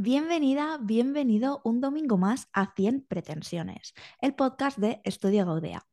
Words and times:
Bienvenida, 0.00 0.78
bienvenido 0.80 1.60
un 1.64 1.80
domingo 1.80 2.18
más 2.18 2.48
a 2.52 2.72
100 2.76 3.06
pretensiones, 3.08 3.94
el 4.20 4.32
podcast 4.32 4.78
de 4.78 5.00
Estudio 5.02 5.44
Gaudea. 5.44 5.88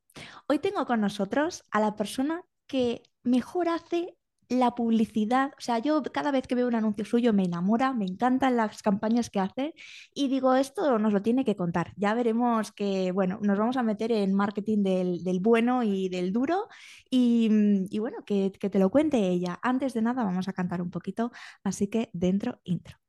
Hoy 0.47 0.59
tengo 0.59 0.85
con 0.85 1.01
nosotros 1.01 1.63
a 1.71 1.79
la 1.79 1.95
persona 1.95 2.43
que 2.67 3.01
mejor 3.23 3.67
hace 3.67 4.15
la 4.47 4.75
publicidad, 4.75 5.53
o 5.57 5.59
sea, 5.59 5.79
yo 5.79 6.03
cada 6.03 6.29
vez 6.29 6.45
que 6.45 6.53
veo 6.53 6.67
un 6.67 6.75
anuncio 6.75 7.03
suyo 7.03 7.33
me 7.33 7.45
enamora, 7.45 7.93
me 7.93 8.05
encantan 8.05 8.57
las 8.57 8.83
campañas 8.83 9.31
que 9.31 9.39
hace 9.39 9.73
y 10.13 10.27
digo, 10.27 10.53
esto 10.53 10.99
nos 10.99 11.11
lo 11.11 11.23
tiene 11.23 11.43
que 11.43 11.55
contar. 11.55 11.91
Ya 11.97 12.13
veremos 12.13 12.71
que, 12.71 13.11
bueno, 13.11 13.39
nos 13.41 13.57
vamos 13.57 13.75
a 13.75 13.81
meter 13.81 14.11
en 14.11 14.35
marketing 14.35 14.83
del, 14.83 15.39
bueno 15.41 15.81
y 15.81 16.09
del 16.09 16.31
duro 16.31 16.67
y, 17.09 17.49
y 17.89 17.97
bueno, 17.97 18.19
que, 18.23 18.51
que 18.51 18.69
te 18.69 18.77
lo 18.77 18.91
cuente 18.91 19.17
ella. 19.29 19.57
Antes 19.63 19.95
de 19.95 20.03
nada 20.03 20.23
vamos 20.23 20.47
a 20.47 20.53
cantar 20.53 20.83
un 20.83 20.91
poquito, 20.91 21.31
así 21.63 21.87
que 21.87 22.11
dentro 22.13 22.61
intro. 22.65 22.99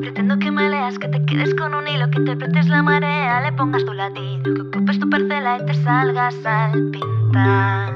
Pretendo 0.00 0.38
que 0.38 0.50
me 0.50 0.68
leas, 0.68 0.98
que 0.98 1.08
te 1.08 1.24
quedes 1.24 1.54
con 1.54 1.74
un 1.74 1.88
hilo, 1.88 2.08
que 2.10 2.18
interpretes 2.18 2.68
la 2.68 2.82
marea, 2.82 3.40
le 3.40 3.52
pongas 3.52 3.84
tu 3.84 3.92
latido, 3.92 4.42
que 4.54 4.62
ocupes 4.62 5.00
tu 5.00 5.10
parcela 5.10 5.58
y 5.60 5.66
te 5.66 5.74
salgas 5.74 6.34
al 6.44 6.90
pintar. 6.90 7.92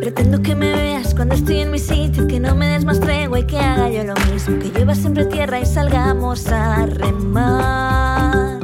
Pretendo 0.00 0.40
que 0.40 0.54
me 0.54 0.72
veas 0.72 1.14
cuando 1.14 1.34
estoy 1.34 1.60
en 1.60 1.72
mi 1.72 1.78
sitio, 1.78 2.28
que 2.28 2.38
no 2.38 2.54
me 2.54 2.68
des 2.68 2.84
más 2.84 3.00
tregua 3.00 3.40
y 3.40 3.44
que 3.44 3.58
haga 3.58 3.90
yo 3.90 4.04
lo 4.04 4.14
mismo, 4.32 4.58
que 4.60 4.68
llueva 4.68 4.94
siempre 4.94 5.24
tierra 5.26 5.58
y 5.58 5.66
salgamos 5.66 6.46
a 6.52 6.86
remar. 6.86 8.55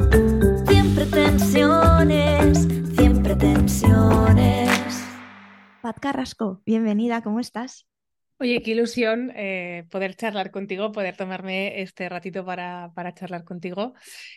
Pat 5.83 5.99
Carrasco, 5.99 6.61
bienvenida, 6.65 7.21
¿cómo 7.21 7.41
estás? 7.41 7.89
Oye, 8.39 8.61
qué 8.61 8.71
ilusión 8.71 9.33
eh, 9.35 9.85
poder 9.91 10.15
charlar 10.15 10.49
contigo, 10.49 10.93
poder 10.93 11.17
tomarme 11.17 11.81
este 11.81 12.07
ratito 12.07 12.45
para, 12.45 12.93
para 12.95 13.13
charlar 13.13 13.43
contigo. 13.43 13.93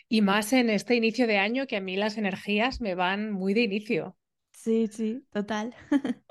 Y 0.09 0.21
más 0.21 0.51
en 0.51 0.69
este 0.69 0.95
inicio 0.95 1.25
de 1.25 1.37
año, 1.37 1.65
que 1.65 1.77
a 1.77 1.81
mí 1.81 1.95
las 1.95 2.17
energías 2.17 2.81
me 2.81 2.95
van 2.95 3.31
muy 3.31 3.53
de 3.53 3.61
inicio. 3.61 4.17
Sí, 4.51 4.87
sí, 4.91 5.25
total. 5.31 5.73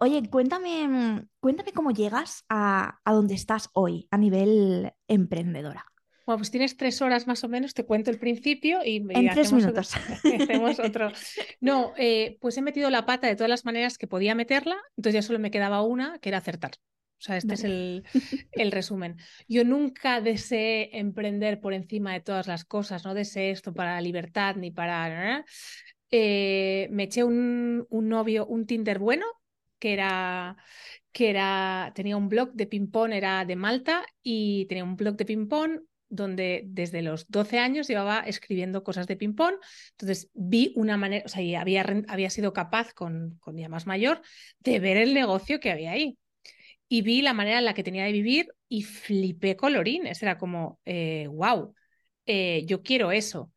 Oye, 0.00 0.28
cuéntame, 0.28 1.28
cuéntame 1.38 1.70
cómo 1.72 1.92
llegas 1.92 2.44
a, 2.48 2.98
a 3.04 3.12
donde 3.12 3.34
estás 3.34 3.70
hoy 3.72 4.08
a 4.10 4.18
nivel 4.18 4.92
emprendedora. 5.06 5.86
Bueno, 6.26 6.38
pues 6.38 6.50
tienes 6.50 6.76
tres 6.76 7.00
horas 7.02 7.28
más 7.28 7.44
o 7.44 7.48
menos, 7.48 7.72
te 7.72 7.84
cuento 7.84 8.10
el 8.10 8.18
principio 8.18 8.80
y, 8.84 8.96
en 8.96 9.30
tres 9.30 9.52
minutos. 9.52 9.94
hacemos 10.40 10.80
otro. 10.80 11.12
No, 11.60 11.92
eh, 11.96 12.36
pues 12.40 12.58
he 12.58 12.62
metido 12.62 12.90
la 12.90 13.06
pata 13.06 13.28
de 13.28 13.36
todas 13.36 13.48
las 13.48 13.64
maneras 13.64 13.96
que 13.96 14.08
podía 14.08 14.34
meterla, 14.34 14.76
entonces 14.96 15.14
ya 15.14 15.22
solo 15.22 15.38
me 15.38 15.52
quedaba 15.52 15.82
una, 15.82 16.18
que 16.18 16.30
era 16.30 16.38
acertar. 16.38 16.72
O 17.18 17.22
sea, 17.22 17.36
este 17.36 17.54
es 17.54 17.62
el, 17.62 18.02
el, 18.50 18.72
resumen. 18.72 19.18
Yo 19.46 19.64
nunca 19.64 20.20
deseé 20.20 20.98
emprender 20.98 21.60
por 21.60 21.72
encima 21.72 22.12
de 22.12 22.20
todas 22.20 22.48
las 22.48 22.64
cosas, 22.64 23.04
no 23.04 23.14
deseé 23.14 23.52
esto 23.52 23.72
para 23.72 23.94
la 23.94 24.00
libertad 24.00 24.56
ni 24.56 24.72
para... 24.72 25.44
Eh, 26.10 26.88
me 26.90 27.04
eché 27.04 27.22
un, 27.22 27.86
un, 27.88 28.08
novio, 28.08 28.46
un 28.46 28.66
Tinder 28.66 28.98
bueno, 28.98 29.26
que 29.78 29.92
era, 29.92 30.56
que 31.12 31.30
era, 31.30 31.92
tenía 31.94 32.16
un 32.16 32.28
blog 32.28 32.52
de 32.52 32.66
ping-pong, 32.66 33.12
era 33.12 33.44
de 33.44 33.56
Malta, 33.56 34.04
y 34.22 34.66
tenía 34.66 34.84
un 34.84 34.96
blog 34.96 35.16
de 35.16 35.24
ping-pong 35.24 35.80
donde 36.08 36.62
desde 36.66 37.02
los 37.02 37.28
12 37.28 37.58
años 37.58 37.88
llevaba 37.88 38.20
escribiendo 38.20 38.84
cosas 38.84 39.06
de 39.06 39.16
ping-pong. 39.16 39.54
Entonces 39.92 40.30
vi 40.34 40.72
una 40.76 40.96
manera, 40.96 41.24
o 41.26 41.28
sea, 41.28 41.60
había, 41.60 41.84
había 42.08 42.30
sido 42.30 42.52
capaz 42.52 42.92
con, 42.92 43.36
con 43.40 43.56
ya 43.56 43.68
más 43.68 43.86
mayor 43.86 44.22
de 44.60 44.78
ver 44.78 44.96
el 44.96 45.14
negocio 45.14 45.60
que 45.60 45.70
había 45.70 45.92
ahí 45.92 46.18
y 46.88 47.02
vi 47.02 47.22
la 47.22 47.34
manera 47.34 47.58
en 47.58 47.64
la 47.64 47.74
que 47.74 47.82
tenía 47.82 48.04
de 48.04 48.12
vivir 48.12 48.48
y 48.68 48.82
flipé 48.82 49.56
colorines. 49.56 50.22
Era 50.22 50.38
como, 50.38 50.78
wow, 50.84 51.74
eh, 52.24 52.58
eh, 52.58 52.64
yo 52.66 52.82
quiero 52.82 53.12
eso. 53.12 53.50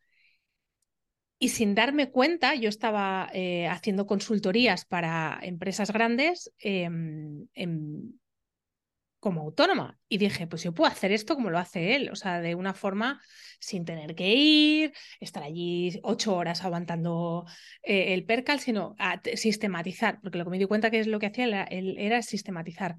Y 1.42 1.50
sin 1.50 1.74
darme 1.74 2.12
cuenta, 2.12 2.56
yo 2.56 2.68
estaba 2.68 3.30
eh, 3.34 3.68
haciendo 3.68 4.06
consultorías 4.06 4.86
para 4.86 5.40
empresas 5.42 5.92
grandes 5.92 6.52
em, 6.60 7.48
em, 7.54 8.12
como 9.20 9.42
autónoma. 9.42 10.00
Y 10.08 10.18
dije, 10.18 10.48
pues 10.48 10.64
yo 10.64 10.74
puedo 10.74 10.92
hacer 10.92 11.12
esto 11.12 11.36
como 11.36 11.50
lo 11.50 11.60
hace 11.60 11.96
él, 11.96 12.10
o 12.12 12.16
sea, 12.16 12.42
de 12.42 12.56
una 12.56 12.74
forma 12.74 13.22
sin 13.60 13.86
tener 13.86 14.16
que 14.16 14.34
ir, 14.34 14.94
estar 15.20 15.44
allí 15.44 16.00
ocho 16.04 16.36
horas 16.36 16.64
aguantando 16.64 17.46
el 17.84 18.26
percal, 18.26 18.60
sino 18.60 18.96
a 18.98 19.22
sistematizar, 19.36 20.20
porque 20.22 20.38
lo 20.38 20.46
que 20.46 20.52
me 20.52 20.60
di 20.60 20.66
cuenta 20.66 20.92
que 20.92 21.00
es 21.00 21.08
lo 21.08 21.20
que 21.20 21.28
hacía 21.28 21.64
él 21.64 21.96
era 21.98 22.22
sistematizar. 22.22 22.98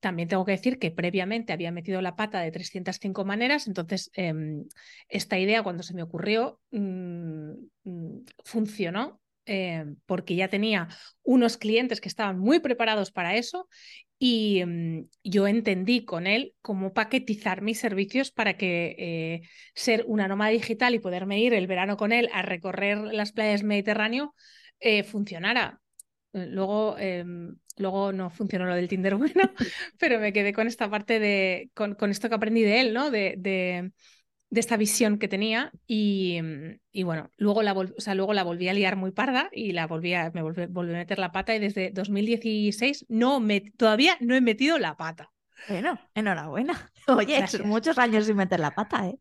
También 0.00 0.28
tengo 0.28 0.44
que 0.44 0.52
decir 0.52 0.78
que 0.78 0.90
previamente 0.90 1.52
había 1.52 1.72
metido 1.72 2.00
la 2.00 2.16
pata 2.16 2.40
de 2.40 2.50
305 2.50 3.24
maneras, 3.24 3.66
entonces 3.66 4.10
em, 4.14 4.64
esta 5.08 5.38
idea 5.38 5.62
cuando 5.62 5.82
se 5.82 5.94
me 5.94 6.02
ocurrió 6.02 6.60
mm, 6.70 7.52
mm, 7.84 8.24
funcionó 8.44 9.20
em, 9.46 9.96
porque 10.06 10.36
ya 10.36 10.48
tenía 10.48 10.88
unos 11.22 11.56
clientes 11.56 12.00
que 12.00 12.08
estaban 12.08 12.38
muy 12.38 12.60
preparados 12.60 13.10
para 13.10 13.36
eso 13.36 13.68
y 14.18 14.60
em, 14.60 15.08
yo 15.24 15.46
entendí 15.46 16.04
con 16.04 16.26
él 16.26 16.54
cómo 16.62 16.92
paquetizar 16.92 17.62
mis 17.62 17.78
servicios 17.78 18.30
para 18.30 18.56
que 18.56 18.96
eh, 18.98 19.48
ser 19.74 20.04
una 20.06 20.28
nómada 20.28 20.50
digital 20.50 20.94
y 20.94 20.98
poderme 20.98 21.40
ir 21.40 21.54
el 21.54 21.66
verano 21.66 21.96
con 21.96 22.12
él 22.12 22.28
a 22.32 22.42
recorrer 22.42 22.98
las 22.98 23.32
playas 23.32 23.62
Mediterráneo 23.62 24.34
eh, 24.80 25.02
funcionara. 25.04 25.80
Eh, 26.32 26.46
luego 26.50 26.96
Luego 27.78 28.12
no 28.12 28.30
funcionó 28.30 28.64
lo 28.66 28.74
del 28.74 28.88
Tinder 28.88 29.14
bueno, 29.16 29.50
pero 29.98 30.18
me 30.18 30.32
quedé 30.32 30.52
con 30.52 30.66
esta 30.66 30.88
parte 30.90 31.18
de, 31.20 31.70
con, 31.74 31.94
con 31.94 32.10
esto 32.10 32.28
que 32.28 32.34
aprendí 32.34 32.62
de 32.62 32.80
él, 32.80 32.94
¿no? 32.94 33.10
De, 33.10 33.34
de, 33.38 33.92
de 34.50 34.60
esta 34.60 34.76
visión 34.76 35.18
que 35.18 35.28
tenía 35.28 35.72
y, 35.86 36.38
y 36.92 37.02
bueno, 37.02 37.32
luego 37.36 37.62
la, 37.62 37.72
o 37.72 37.86
sea, 37.98 38.14
luego 38.14 38.32
la 38.32 38.44
volví 38.44 38.68
a 38.68 38.74
liar 38.74 38.96
muy 38.96 39.10
parda 39.10 39.48
y 39.52 39.72
la 39.72 39.86
volví 39.86 40.14
a, 40.14 40.30
me 40.32 40.42
volví, 40.42 40.66
volví, 40.66 40.94
a 40.94 40.98
meter 40.98 41.18
la 41.18 41.32
pata 41.32 41.54
y 41.54 41.58
desde 41.58 41.90
2016 41.90 43.06
no 43.08 43.40
me, 43.40 43.60
todavía 43.60 44.16
no 44.20 44.34
he 44.34 44.40
metido 44.40 44.78
la 44.78 44.96
pata. 44.96 45.32
Bueno, 45.68 45.98
enhorabuena. 46.14 46.92
Oye, 47.08 47.44
muchos 47.64 47.98
años 47.98 48.26
sin 48.26 48.36
meter 48.36 48.60
la 48.60 48.74
pata, 48.74 49.08
¿eh? 49.08 49.18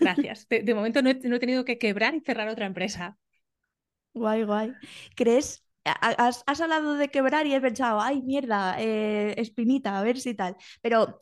Gracias. 0.00 0.46
De, 0.48 0.62
de 0.62 0.74
momento 0.74 1.02
no 1.02 1.10
he, 1.10 1.14
no 1.14 1.36
he, 1.36 1.40
tenido 1.40 1.64
que 1.64 1.78
quebrar 1.78 2.14
y 2.14 2.20
cerrar 2.20 2.48
otra 2.48 2.66
empresa. 2.66 3.16
Guay, 4.14 4.44
guay. 4.44 4.72
¿Crees 5.16 5.64
has, 5.88 6.60
hablado 6.60 6.94
de 6.94 7.08
quebrar 7.08 7.46
y 7.46 7.54
he 7.54 7.60
pensado, 7.60 8.00
ay, 8.00 8.22
mierda, 8.22 8.76
eh, 8.78 9.34
espinita, 9.38 9.98
a 9.98 10.02
ver 10.02 10.18
si 10.18 10.34
tal. 10.34 10.56
Pero 10.80 11.18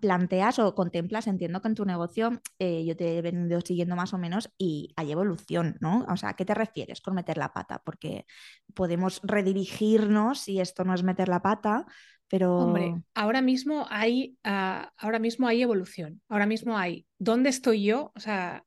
planteas 0.00 0.58
o 0.58 0.74
contemplas, 0.74 1.26
entiendo 1.26 1.60
que 1.60 1.68
en 1.68 1.74
tu 1.74 1.84
negocio 1.84 2.40
eh, 2.58 2.84
yo 2.84 2.96
te 2.96 3.18
he 3.18 3.22
venido 3.22 3.60
siguiendo 3.60 3.96
más 3.96 4.12
o 4.12 4.18
menos 4.18 4.50
y 4.58 4.92
hay 4.96 5.12
evolución, 5.12 5.76
¿no? 5.80 6.06
O 6.08 6.16
sea, 6.16 6.30
¿a 6.30 6.36
qué 6.36 6.44
te 6.44 6.54
refieres 6.54 7.00
con 7.00 7.14
meter 7.14 7.38
la 7.38 7.52
pata? 7.52 7.82
Porque 7.84 8.26
podemos 8.74 9.20
redirigirnos 9.22 10.40
si 10.40 10.60
esto 10.60 10.84
no 10.84 10.94
es 10.94 11.02
meter 11.02 11.28
la 11.28 11.42
pata, 11.42 11.86
pero... 12.28 12.56
Hombre, 12.58 12.94
ahora 13.14 13.40
mismo 13.40 13.86
hay, 13.88 14.36
uh, 14.44 14.86
ahora 14.96 15.18
mismo 15.18 15.48
hay 15.48 15.62
evolución. 15.62 16.20
Ahora 16.28 16.46
mismo 16.46 16.76
hay, 16.76 17.06
¿dónde 17.18 17.48
estoy 17.48 17.84
yo? 17.84 18.12
O 18.14 18.20
sea, 18.20 18.64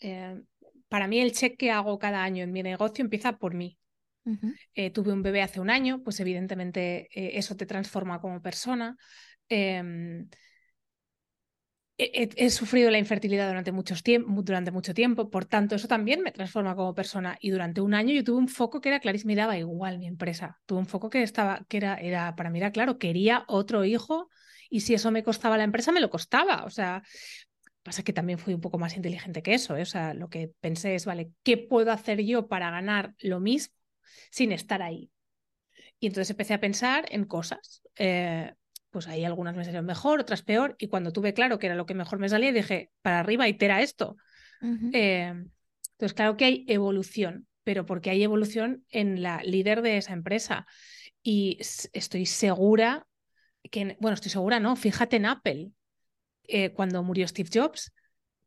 eh, 0.00 0.40
para 0.88 1.08
mí 1.08 1.20
el 1.20 1.32
check 1.32 1.56
que 1.56 1.70
hago 1.70 1.98
cada 1.98 2.22
año 2.22 2.44
en 2.44 2.52
mi 2.52 2.62
negocio 2.62 3.02
empieza 3.02 3.38
por 3.38 3.54
mí. 3.54 3.78
Eh, 4.74 4.90
tuve 4.90 5.12
un 5.12 5.22
bebé 5.22 5.42
hace 5.42 5.60
un 5.60 5.70
año, 5.70 6.02
pues 6.02 6.20
evidentemente 6.20 7.08
eh, 7.12 7.38
eso 7.38 7.56
te 7.56 7.66
transforma 7.66 8.20
como 8.20 8.42
persona. 8.42 8.96
Em, 9.48 10.28
he, 11.98 12.50
sufrido 12.50 12.90
la 12.90 12.98
infertilidad 12.98 13.48
durante, 13.48 13.72
muchos 13.72 14.02
durante 14.04 14.70
mucho 14.70 14.94
tiempo, 14.94 15.30
por 15.30 15.46
tanto, 15.46 15.74
eso 15.74 15.88
también 15.88 16.22
me 16.22 16.30
transforma 16.30 16.76
como 16.76 16.94
persona. 16.94 17.36
Y 17.40 17.50
durante 17.50 17.80
un 17.80 17.94
año 17.94 18.14
yo 18.14 18.22
tuve 18.22 18.38
un 18.38 18.48
foco 18.48 18.80
que 18.80 18.88
era 18.88 19.00
clarísimo, 19.00 19.34
me 19.34 19.58
igual 19.58 19.98
mi 19.98 20.06
empresa. 20.06 20.60
Tuve 20.64 20.78
un 20.78 20.86
foco 20.86 21.10
que 21.10 21.22
estaba, 21.22 21.64
que 21.68 21.78
era, 21.78 21.96
era, 21.96 22.36
para 22.36 22.50
mí 22.50 22.58
era 22.58 22.70
claro, 22.70 22.98
quería 22.98 23.44
otro 23.48 23.84
hijo 23.84 24.28
y 24.70 24.80
si 24.80 24.94
eso 24.94 25.10
me 25.10 25.24
costaba 25.24 25.56
la 25.56 25.64
empresa, 25.64 25.90
me 25.92 26.00
lo 26.00 26.10
costaba. 26.10 26.64
O 26.64 26.70
sea, 26.70 27.02
pasa 27.82 28.04
que 28.04 28.12
también 28.12 28.38
fui 28.38 28.54
un 28.54 28.60
poco 28.60 28.78
más 28.78 28.96
inteligente 28.96 29.42
que 29.42 29.54
eso. 29.54 29.76
¿eh? 29.76 29.82
O 29.82 29.86
sea, 29.86 30.14
lo 30.14 30.28
que 30.28 30.52
pensé 30.60 30.94
es, 30.94 31.04
vale, 31.04 31.32
¿qué 31.42 31.56
puedo 31.56 31.90
hacer 31.90 32.22
yo 32.22 32.46
para 32.46 32.70
ganar 32.70 33.14
lo 33.18 33.40
mismo 33.40 33.77
sin 34.30 34.52
estar 34.52 34.82
ahí. 34.82 35.10
Y 36.00 36.06
entonces 36.06 36.30
empecé 36.30 36.54
a 36.54 36.60
pensar 36.60 37.06
en 37.10 37.24
cosas. 37.24 37.82
Eh, 37.96 38.52
pues 38.90 39.06
ahí 39.08 39.24
algunas 39.24 39.54
me 39.54 39.64
salieron 39.64 39.86
mejor, 39.86 40.20
otras 40.20 40.42
peor. 40.42 40.76
Y 40.78 40.88
cuando 40.88 41.12
tuve 41.12 41.34
claro 41.34 41.58
que 41.58 41.66
era 41.66 41.74
lo 41.74 41.86
que 41.86 41.94
mejor 41.94 42.18
me 42.18 42.28
salía, 42.28 42.52
dije, 42.52 42.90
para 43.02 43.20
arriba, 43.20 43.48
y 43.48 43.56
era 43.60 43.82
esto. 43.82 44.16
Eh, 44.92 45.32
entonces, 45.92 46.14
claro 46.14 46.36
que 46.36 46.44
hay 46.44 46.64
evolución, 46.68 47.46
pero 47.64 47.86
porque 47.86 48.10
hay 48.10 48.22
evolución 48.22 48.84
en 48.90 49.22
la 49.22 49.42
líder 49.42 49.82
de 49.82 49.98
esa 49.98 50.12
empresa. 50.12 50.66
Y 51.22 51.58
estoy 51.60 52.26
segura 52.26 53.06
que, 53.70 53.96
bueno, 54.00 54.14
estoy 54.14 54.30
segura, 54.30 54.60
no, 54.60 54.76
fíjate 54.76 55.16
en 55.16 55.26
Apple, 55.26 55.70
eh, 56.44 56.72
cuando 56.72 57.02
murió 57.02 57.28
Steve 57.28 57.50
Jobs, 57.52 57.92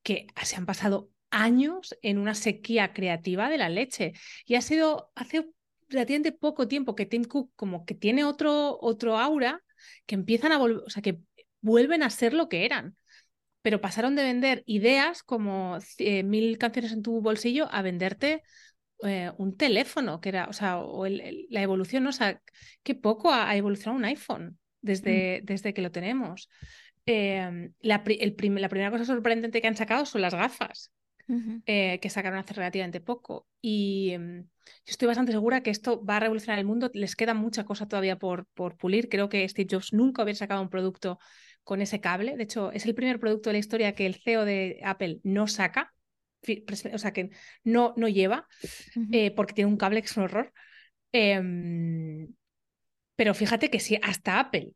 que 0.01 0.27
se 0.43 0.55
han 0.55 0.65
pasado 0.65 1.09
años 1.31 1.95
en 2.01 2.17
una 2.17 2.35
sequía 2.35 2.93
creativa 2.93 3.49
de 3.49 3.57
la 3.57 3.69
leche. 3.69 4.13
Y 4.45 4.55
ha 4.55 4.61
sido 4.61 5.11
hace 5.15 5.49
relativamente 5.89 6.31
poco 6.31 6.67
tiempo 6.67 6.95
que 6.95 7.05
Tim 7.05 7.23
Cook 7.23 7.51
como 7.55 7.85
que 7.85 7.95
tiene 7.95 8.23
otro, 8.23 8.77
otro 8.81 9.17
aura 9.17 9.61
que 10.05 10.15
empiezan 10.15 10.51
a 10.51 10.57
volver, 10.57 10.83
o 10.85 10.89
sea, 10.89 11.01
que 11.01 11.19
vuelven 11.61 12.03
a 12.03 12.09
ser 12.09 12.33
lo 12.33 12.49
que 12.49 12.65
eran. 12.65 12.95
Pero 13.61 13.81
pasaron 13.81 14.15
de 14.15 14.23
vender 14.23 14.63
ideas 14.65 15.23
como 15.23 15.77
eh, 15.99 16.23
mil 16.23 16.57
canciones 16.57 16.91
en 16.93 17.03
tu 17.03 17.21
bolsillo 17.21 17.67
a 17.71 17.81
venderte 17.81 18.41
eh, 19.03 19.31
un 19.37 19.55
teléfono, 19.55 20.19
que 20.19 20.29
era, 20.29 20.47
o 20.47 20.53
sea, 20.53 20.79
o 20.79 21.07
la 21.07 21.61
evolución, 21.61 22.03
¿no? 22.03 22.09
o 22.09 22.13
sea, 22.13 22.41
qué 22.83 22.95
poco 22.95 23.31
ha, 23.31 23.55
evolucionado 23.55 23.97
un 23.97 24.05
iPhone 24.05 24.59
desde, 24.81 25.41
mm. 25.41 25.45
desde 25.45 25.73
que 25.73 25.81
lo 25.81 25.91
tenemos. 25.91 26.49
Em, 27.05 27.73
la, 27.81 28.03
la, 28.05 28.69
primera 28.69 28.91
cosa 28.91 29.05
sorprendente 29.05 29.61
que 29.61 29.67
han 29.67 29.75
sacado 29.75 30.05
son 30.05 30.21
las 30.21 30.35
gafas, 30.35 30.91
eh, 31.65 31.99
que 32.01 32.09
sacaron 32.09 32.39
hace 32.39 32.53
relativamente 32.53 33.01
poco. 33.01 33.47
Y 33.61 34.11
em, 34.11 34.43
yo 34.43 34.49
estoy 34.85 35.07
bastante 35.07 35.31
segura 35.31 35.61
que 35.61 35.69
esto 35.69 36.03
va 36.03 36.17
a 36.17 36.19
revolucionar 36.21 36.59
el 36.59 36.65
mundo. 36.65 36.89
Les 36.93 37.15
queda 37.15 37.33
mucha 37.33 37.63
cosa 37.63 37.87
todavía 37.87 38.17
por, 38.17 38.45
por 38.53 38.77
pulir. 38.77 39.09
Creo 39.09 39.29
que 39.29 39.47
Steve 39.47 39.67
Jobs 39.69 39.93
nunca 39.93 40.23
hubiera 40.23 40.37
sacado 40.37 40.61
un 40.61 40.69
producto 40.69 41.19
con 41.63 41.81
ese 41.81 42.01
cable. 42.01 42.35
De 42.37 42.43
hecho, 42.43 42.71
es 42.71 42.85
el 42.85 42.95
primer 42.95 43.19
producto 43.19 43.49
de 43.49 43.53
la 43.53 43.59
historia 43.59 43.95
que 43.95 44.05
el 44.05 44.15
CEO 44.15 44.45
de 44.45 44.79
Apple 44.83 45.19
no 45.23 45.47
saca, 45.47 45.93
o 46.93 46.97
sea, 46.97 47.13
que 47.13 47.29
no, 47.63 47.93
no 47.97 48.07
lleva, 48.07 48.47
eh, 49.11 49.31
porque 49.31 49.53
tiene 49.53 49.69
un 49.69 49.77
cable 49.77 50.01
que 50.01 50.07
es 50.07 50.17
un 50.17 50.23
horror. 50.23 50.53
Em, 51.11 52.27
pero 53.15 53.33
fíjate 53.33 53.69
que 53.69 53.79
si 53.79 53.97
hasta 54.01 54.39
Apple 54.39 54.73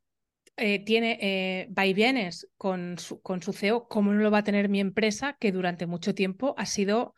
eh, 0.57 0.83
tiene 0.85 1.17
eh, 1.21 1.67
vaivienes 1.69 2.47
con 2.57 2.97
su, 2.97 3.21
con 3.21 3.41
su 3.41 3.51
CEO, 3.51 3.87
¿cómo 3.87 4.13
no 4.13 4.21
lo 4.21 4.31
va 4.31 4.39
a 4.39 4.43
tener 4.43 4.69
mi 4.69 4.79
empresa 4.79 5.37
que 5.39 5.51
durante 5.51 5.85
mucho 5.85 6.15
tiempo 6.15 6.55
ha 6.57 6.65
sido 6.65 7.13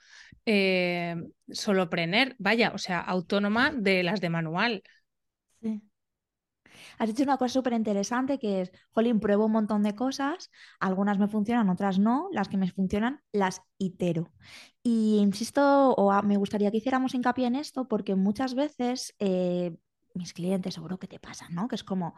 eh, 0.45 1.16
solopreneur, 1.50 2.36
vaya, 2.39 2.72
o 2.74 2.78
sea, 2.78 3.00
autónoma 3.00 3.72
de 3.72 4.04
las 4.04 4.22
de 4.22 4.30
manual? 4.30 4.84
Sí. 5.62 5.81
Has 6.98 7.10
dicho 7.10 7.24
una 7.24 7.38
cosa 7.38 7.54
súper 7.54 7.74
interesante 7.74 8.39
que 8.39 8.62
es, 8.62 8.72
jolín, 8.92 9.19
pruebo 9.19 9.45
un 9.45 9.51
montón 9.51 9.84
de 9.84 9.95
cosas, 9.95 10.50
algunas 10.80 11.19
me 11.19 11.28
funcionan, 11.28 11.69
otras 11.69 12.00
no, 12.00 12.30
las 12.31 12.48
que 12.48 12.57
me 12.57 12.72
funcionan 12.72 13.22
las 13.31 13.62
itero. 13.78 14.31
Y 14.84 15.18
insisto, 15.19 15.94
o 15.94 16.24
me 16.24 16.38
gustaría 16.38 16.72
que 16.72 16.78
hiciéramos 16.78 17.13
hincapié 17.13 17.48
en 17.48 17.56
esto 17.56 17.88
porque 17.88 18.16
muchas 18.16 18.56
veces 18.56 19.16
eh, 19.19 19.75
mis 20.16 20.34
clientes, 20.34 20.74
seguro 20.74 20.98
que 20.98 21.07
te 21.07 21.19
pasan, 21.19 21.54
¿no? 21.54 21.68
Que 21.68 21.75
es 21.75 21.84
como, 21.84 22.16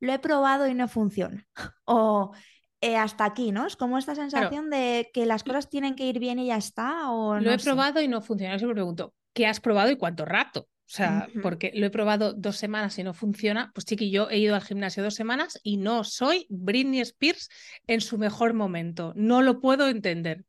lo 0.00 0.12
he 0.12 0.18
probado 0.18 0.66
y 0.66 0.74
no 0.74 0.88
funciona. 0.88 1.46
O 1.84 2.32
eh, 2.80 2.96
hasta 2.96 3.24
aquí, 3.24 3.52
¿no? 3.52 3.66
Es 3.66 3.76
como 3.76 3.98
esta 3.98 4.14
sensación 4.14 4.70
de 4.70 5.10
que 5.12 5.26
las 5.26 5.44
cosas 5.44 5.68
tienen 5.68 5.96
que 5.96 6.06
ir 6.06 6.18
bien 6.18 6.38
y 6.38 6.46
ya 6.46 6.56
está. 6.56 7.10
O 7.10 7.38
lo 7.38 7.52
he 7.52 7.58
probado 7.58 8.00
y 8.00 8.08
no 8.08 8.22
funciona. 8.22 8.56
Yo 8.56 8.68
me 8.68 8.74
pregunto, 8.74 9.12
¿qué 9.34 9.46
has 9.46 9.60
probado 9.60 9.90
y 9.90 9.96
cuánto 9.96 10.24
rato? 10.24 10.60
O 10.90 10.92
sea, 10.92 11.28
porque 11.42 11.70
lo 11.74 11.86
he 11.86 11.90
probado 11.90 12.32
dos 12.32 12.56
semanas 12.56 12.98
y 12.98 13.04
no 13.04 13.14
funciona. 13.14 13.70
Pues 13.74 13.84
chiqui, 13.84 14.10
yo 14.10 14.28
he 14.28 14.38
ido 14.38 14.56
al 14.56 14.62
gimnasio 14.62 15.04
dos 15.04 15.14
semanas 15.14 15.60
y 15.62 15.76
no 15.76 16.02
soy 16.02 16.46
Britney 16.48 17.00
Spears 17.00 17.48
en 17.86 18.00
su 18.00 18.18
mejor 18.18 18.54
momento. 18.54 19.12
No 19.14 19.40
lo 19.42 19.60
puedo 19.60 19.88
entender. 19.88 20.44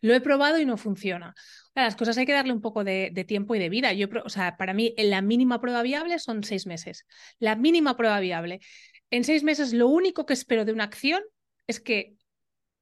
Lo 0.00 0.14
he 0.14 0.20
probado 0.20 0.58
y 0.58 0.64
no 0.64 0.76
funciona. 0.76 1.34
Las 1.74 1.96
cosas 1.96 2.16
hay 2.18 2.26
que 2.26 2.32
darle 2.32 2.52
un 2.52 2.60
poco 2.60 2.84
de, 2.84 3.24
tiempo 3.26 3.54
y 3.54 3.58
de 3.58 3.68
vida. 3.68 3.92
Yo, 3.92 4.08
o 4.24 4.28
sea, 4.28 4.56
para 4.56 4.74
mí 4.74 4.94
la 4.96 5.22
mínima 5.22 5.60
prueba 5.60 5.82
viable 5.82 6.18
son 6.18 6.44
seis 6.44 6.66
meses. 6.66 7.04
La 7.38 7.56
mínima 7.56 7.96
prueba 7.96 8.20
viable. 8.20 8.60
En 9.10 9.24
seis 9.24 9.42
meses 9.42 9.72
lo 9.72 9.88
único 9.88 10.26
que 10.26 10.34
espero 10.34 10.64
de 10.64 10.72
una 10.72 10.84
acción 10.84 11.22
es 11.66 11.80
que 11.80 12.16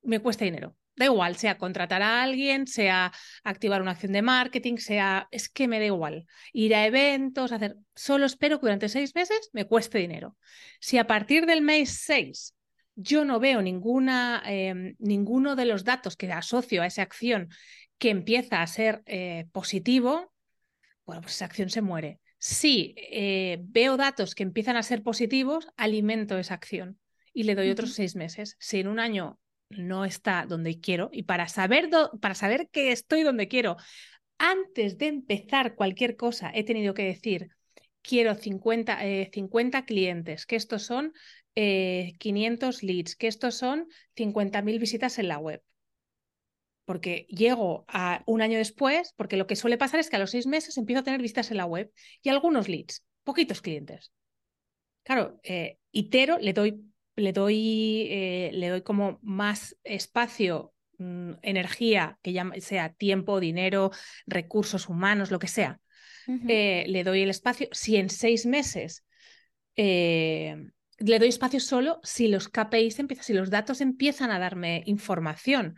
me 0.03 0.20
cueste 0.20 0.44
dinero. 0.44 0.76
Da 0.94 1.06
igual, 1.06 1.37
sea 1.37 1.56
contratar 1.56 2.03
a 2.03 2.23
alguien, 2.23 2.67
sea 2.67 3.12
activar 3.44 3.81
una 3.81 3.93
acción 3.93 4.12
de 4.12 4.20
marketing, 4.20 4.76
sea, 4.76 5.26
es 5.31 5.49
que 5.49 5.67
me 5.67 5.79
da 5.79 5.87
igual. 5.87 6.26
Ir 6.53 6.75
a 6.75 6.87
eventos, 6.87 7.50
hacer, 7.53 7.76
solo 7.94 8.26
espero 8.26 8.59
que 8.59 8.67
durante 8.67 8.91
seis 8.91 9.14
meses 9.14 9.49
me 9.55 9.64
cueste 9.64 9.99
dinero. 9.99 10.37
Si 10.81 10.99
a 10.99 11.06
partir 11.06 11.47
del 11.47 11.62
mes 11.62 12.03
seis 12.05 12.55
yo 12.94 13.25
no 13.25 13.41
veo 13.41 13.62
ninguna, 13.62 14.43
em, 14.47 14.94
ninguno 14.99 15.56
de 15.56 15.65
los 15.65 15.85
datos 15.85 16.17
que 16.17 16.31
asocio 16.33 16.83
a 16.83 16.87
esa 16.87 17.03
acción 17.03 17.49
que 17.99 18.11
empieza 18.11 18.62
a 18.62 18.67
ser 18.67 19.03
eh, 19.06 19.47
positivo, 19.53 20.33
bueno, 21.05 21.23
pues 21.23 21.35
esa 21.35 21.44
acción 21.44 21.71
se 21.71 21.83
muere. 21.83 22.21
Si 22.39 22.94
eh, 22.97 23.59
veo 23.62 23.97
datos 23.97 24.35
que 24.35 24.43
empiezan 24.43 24.77
a 24.77 24.83
ser 24.83 25.03
positivos, 25.03 25.69
alimento 25.77 26.39
esa 26.39 26.55
acción 26.55 26.99
y 27.33 27.44
le 27.44 27.55
doy 27.55 27.71
otros 27.71 27.94
seis 27.94 28.17
meses. 28.17 28.56
Si 28.59 28.81
en 28.81 28.89
un 28.89 28.99
año 28.99 29.38
no 29.71 30.05
está 30.05 30.47
donde 30.47 30.81
quiero 30.81 31.09
y 31.12 31.23
para 31.23 31.49
saber, 31.49 31.88
para 32.21 32.35
saber 32.35 32.69
que 32.71 32.93
estoy 32.93 33.23
donde 33.23 33.49
quiero, 33.49 33.77
antes 34.38 34.99
de 34.99 35.06
empezar 35.06 35.77
cualquier 35.77 36.17
cosa, 36.17 36.50
he 36.53 36.65
tenido 36.65 36.95
que 36.95 37.05
decir, 37.05 37.50
quiero 38.02 38.34
50, 38.34 38.99
50 39.32 39.78
eh, 39.78 39.84
clientes, 39.84 40.46
que 40.46 40.56
estos 40.56 40.82
son 40.82 41.12
500 41.54 42.82
leads, 42.82 43.14
que 43.16 43.28
estos 43.28 43.54
son 43.56 43.88
50.000 44.14 44.78
visitas 44.78 45.19
en 45.19 45.28
la 45.28 45.38
web 45.38 45.62
porque 46.84 47.26
llego 47.28 47.84
a 47.88 48.22
un 48.26 48.43
año 48.43 48.58
después, 48.58 49.14
porque 49.16 49.37
lo 49.37 49.46
que 49.46 49.56
suele 49.56 49.78
pasar 49.78 50.00
es 50.00 50.10
que 50.10 50.16
a 50.16 50.19
los 50.19 50.31
seis 50.31 50.46
meses 50.46 50.76
empiezo 50.76 51.00
a 51.00 51.04
tener 51.04 51.22
vistas 51.22 51.50
en 51.50 51.56
la 51.56 51.64
web 51.64 51.93
y 52.22 52.28
algunos 52.28 52.69
leads, 52.69 53.04
poquitos 53.25 53.60
clientes. 53.60 54.12
Claro, 55.04 55.40
eh, 55.43 55.78
itero, 55.90 56.38
le 56.38 56.52
doy, 56.52 56.84
le 57.16 57.32
doy, 57.32 58.08
eh, 58.10 58.50
le 58.52 58.69
doy 58.69 58.82
como 58.82 59.19
más 59.22 59.76
espacio, 59.84 60.75
mm, 60.99 61.32
energía, 61.43 62.19
que 62.22 62.32
ya 62.32 62.49
sea 62.60 62.93
tiempo, 62.93 63.40
dinero, 63.40 63.90
recursos 64.26 64.88
humanos, 64.88 65.31
lo 65.31 65.38
que 65.38 65.49
sea. 65.49 65.81
Eh, 66.27 66.85
le 66.89 67.05
doy 67.05 67.23
el 67.23 67.31
espacio. 67.31 67.69
Si 67.73 67.97
en 67.97 68.11
seis 68.11 68.47
meses 68.47 69.05
le 69.75 71.19
doy 71.19 71.29
espacio 71.29 71.61
solo 71.61 71.99
si 72.03 72.29
los 72.29 72.49
KPIs 72.49 72.99
empiezan, 72.99 73.25
si 73.25 73.33
los 73.33 73.51
datos 73.51 73.81
empiezan 73.81 74.31
a 74.31 74.39
darme 74.39 74.83
información 74.87 75.77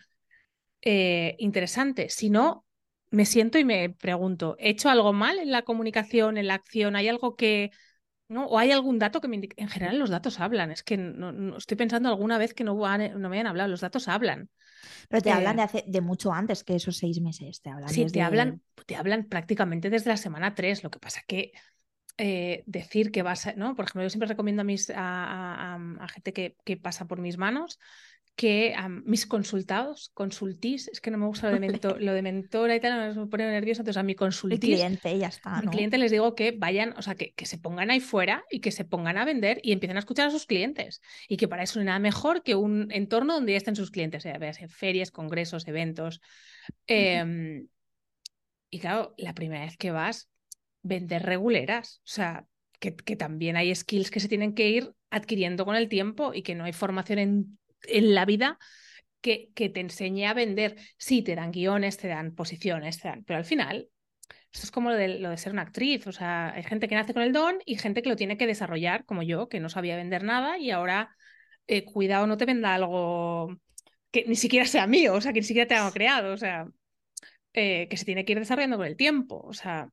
eh, 0.83 1.37
interesante. 1.39 2.11
Si 2.11 2.29
no, 2.29 2.67
me 3.11 3.25
siento 3.25 3.59
y 3.59 3.65
me 3.65 3.91
pregunto, 3.91 4.57
¿he 4.59 4.71
hecho 4.71 4.91
algo 4.91 5.13
mal 5.13 5.39
en 5.39 5.51
la 5.51 5.63
comunicación, 5.63 6.37
en 6.37 6.47
la 6.47 6.55
acción? 6.55 6.97
¿Hay 6.97 7.09
algo 7.09 7.37
que... 7.37 7.71
¿no? 8.29 8.47
¿O 8.47 8.59
hay 8.59 8.73
algún 8.73 8.99
dato 8.99 9.21
que 9.21 9.29
me 9.29 9.37
indique? 9.37 9.61
En 9.61 9.69
general 9.69 9.99
los 9.99 10.11
datos 10.11 10.41
hablan. 10.41 10.71
Es 10.71 10.83
que 10.83 10.97
no, 10.97 11.57
estoy 11.57 11.77
pensando 11.77 12.09
alguna 12.09 12.39
vez 12.39 12.55
que 12.55 12.65
no, 12.65 12.75
no 12.75 13.29
me 13.29 13.37
hayan 13.37 13.47
hablado. 13.47 13.69
Los 13.69 13.81
datos 13.81 14.09
hablan. 14.09 14.51
Pero 15.09 15.23
te 15.23 15.31
hablan 15.31 15.57
de, 15.57 15.63
eh, 15.63 15.65
hace, 15.65 15.85
de 15.87 16.01
mucho 16.01 16.33
antes 16.33 16.65
que 16.65 16.75
esos 16.77 16.97
seis 16.97 17.21
meses. 17.21 17.61
Te 17.61 17.71
hablan 17.71 17.89
sí, 17.89 18.07
te, 18.07 18.23
hablan, 18.23 18.63
te 18.87 18.97
hablan 18.97 19.25
prácticamente 19.25 19.91
desde 19.91 20.11
la 20.11 20.17
semana 20.17 20.55
3. 20.55 20.83
Lo 20.83 20.91
que 20.91 20.99
pasa 20.99 21.23
que 21.27 21.53
eh, 22.17 22.63
decir 22.67 23.11
que 23.11 23.23
vas 23.23 23.47
a, 23.47 23.55
¿no? 23.55 23.75
Por 23.75 23.85
ejemplo, 23.85 24.03
yo 24.03 24.11
siempre 24.11 24.29
recomiendo 24.29 24.63
a, 24.63 24.65
mis, 24.65 24.91
a, 24.91 25.75
a, 25.75 26.09
gente 26.09 26.33
que, 26.33 26.57
que, 26.65 26.77
pasa 26.77 27.07
por 27.07 27.21
mis 27.21 27.39
manos 27.39 27.79
que 28.37 28.75
a 28.77 28.89
mis 28.89 29.27
consultados, 29.27 30.11
consultís, 30.13 30.89
es 30.89 31.01
que 31.01 31.11
no 31.11 31.19
me 31.19 31.27
gusta 31.27 31.51
lo 31.51 31.59
de, 31.59 31.69
lo 32.01 32.13
de 32.13 32.23
mentora 32.23 32.75
y 32.75 32.81
tal, 32.81 33.15
me 33.15 33.27
pone 33.27 33.47
nerviosa, 33.47 33.83
entonces 33.83 34.01
a 34.01 34.03
mi 34.03 34.15
consultís. 34.15 34.71
El 34.71 34.77
cliente, 34.77 35.19
ya 35.19 35.29
está. 35.29 35.61
mi 35.61 35.69
cliente 35.69 35.99
les 35.99 36.11
digo 36.11 36.35
que 36.35 36.51
vayan, 36.53 36.95
o 36.97 37.03
sea, 37.03 37.15
que, 37.15 37.33
que, 37.35 37.47
se 37.47 37.59
pongan 37.59 37.91
ahí 37.91 38.01
fuera 38.01 38.45
y 38.51 38.61
que 38.61 38.73
se 38.73 38.85
pongan 38.85 39.19
a 39.19 39.25
vender 39.25 39.61
y 39.63 39.73
empiecen 39.73 39.97
a 39.97 40.01
escuchar 40.01 40.29
a 40.29 40.31
sus 40.31 40.47
clientes. 40.47 41.01
Y 41.29 41.37
que 41.37 41.47
para 41.47 41.63
eso 41.63 41.79
no 41.79 41.83
hay 41.83 41.87
nada 41.87 41.99
mejor 42.01 42.43
que 42.43 42.57
un 42.57 42.89
entorno 42.91 43.35
donde 43.35 43.53
ya 43.53 43.59
estén 43.59 43.77
sus 43.77 43.93
clientes, 43.93 44.25
ya 44.25 44.37
veas, 44.39 44.61
en 44.61 44.69
ferias, 44.69 45.13
congresos, 45.13 45.69
eventos. 45.69 46.21
Em, 46.89 47.69
y 48.69 48.81
claro, 48.81 49.15
la 49.17 49.35
primera 49.35 49.65
vez 49.65 49.77
que 49.77 49.93
vas, 49.93 50.29
vender 50.83 51.23
reguleras, 51.23 51.99
o 51.99 52.09
sea, 52.09 52.47
que, 52.81 52.97
que 52.97 53.15
también 53.15 53.57
hay 53.57 53.73
skills 53.73 54.11
que 54.11 54.19
se 54.19 54.29
tienen 54.29 54.55
que 54.55 54.69
ir 54.69 54.93
adquiriendo 55.11 55.65
con 55.65 55.77
el 55.77 55.89
tiempo 55.89 56.35
y 56.35 56.43
que 56.43 56.57
no 56.57 56.65
hay 56.65 56.73
formación 56.73 57.21
en 57.21 57.59
en 57.89 58.15
la 58.15 58.25
vida 58.25 58.59
que, 59.21 59.51
que, 59.55 59.69
te 59.69 59.81
enseñe 59.81 60.27
a 60.27 60.35
vender. 60.35 60.77
Sí, 60.99 61.23
te 61.23 61.35
dan 61.35 61.53
guiones, 61.53 61.97
te 61.97 62.09
dan 62.09 62.35
posiciones, 62.35 63.01
te 63.01 63.09
dan, 63.09 63.25
pero 63.25 63.39
al 63.39 63.45
final, 63.45 63.89
esto 64.53 64.67
es 64.67 64.71
como 64.71 64.91
lo 64.91 64.97
de, 64.97 65.19
lo 65.19 65.31
de 65.31 65.37
ser 65.37 65.53
una 65.53 65.63
actriz. 65.63 66.07
O 66.07 66.13
sea, 66.13 66.53
hay 66.55 66.63
gente 66.63 66.89
que 66.89 66.95
nace 66.95 67.13
con 67.15 67.23
el 67.23 67.33
don 67.33 67.59
y 67.67 67.77
gente 67.77 68.03
que 68.03 68.09
lo 68.09 68.17
tiene 68.17 68.37
que 68.37 68.47
desarrollar, 68.47 69.05
como 69.05 69.23
yo, 69.23 69.49
que 69.49 69.61
no 69.61 69.69
sabía 69.69 69.97
vender 69.97 70.23
nada 70.23 70.59
y 70.59 70.71
ahora, 70.71 71.17
eh, 71.67 71.85
cuidado, 71.85 72.27
no 72.27 72.37
te 72.37 72.47
venda 72.47 72.75
algo 72.75 73.57
que 74.13 74.25
ni 74.27 74.37
siquiera 74.37 74.67
sea 74.67 74.87
mío, 74.87 75.15
o 75.15 75.21
sea, 75.21 75.33
que 75.33 75.41
ni 75.41 75.47
siquiera 75.47 75.67
te 75.69 75.75
haya 75.75 75.91
creado, 75.91 76.33
o 76.33 76.37
sea, 76.37 76.69
eh, 77.53 77.89
que 77.89 77.97
se 77.97 78.05
tiene 78.05 78.25
que 78.25 78.33
ir 78.33 78.39
desarrollando 78.39 78.77
con 78.77 78.87
el 78.87 78.97
tiempo. 78.97 79.41
O 79.45 79.53
sea, 79.55 79.91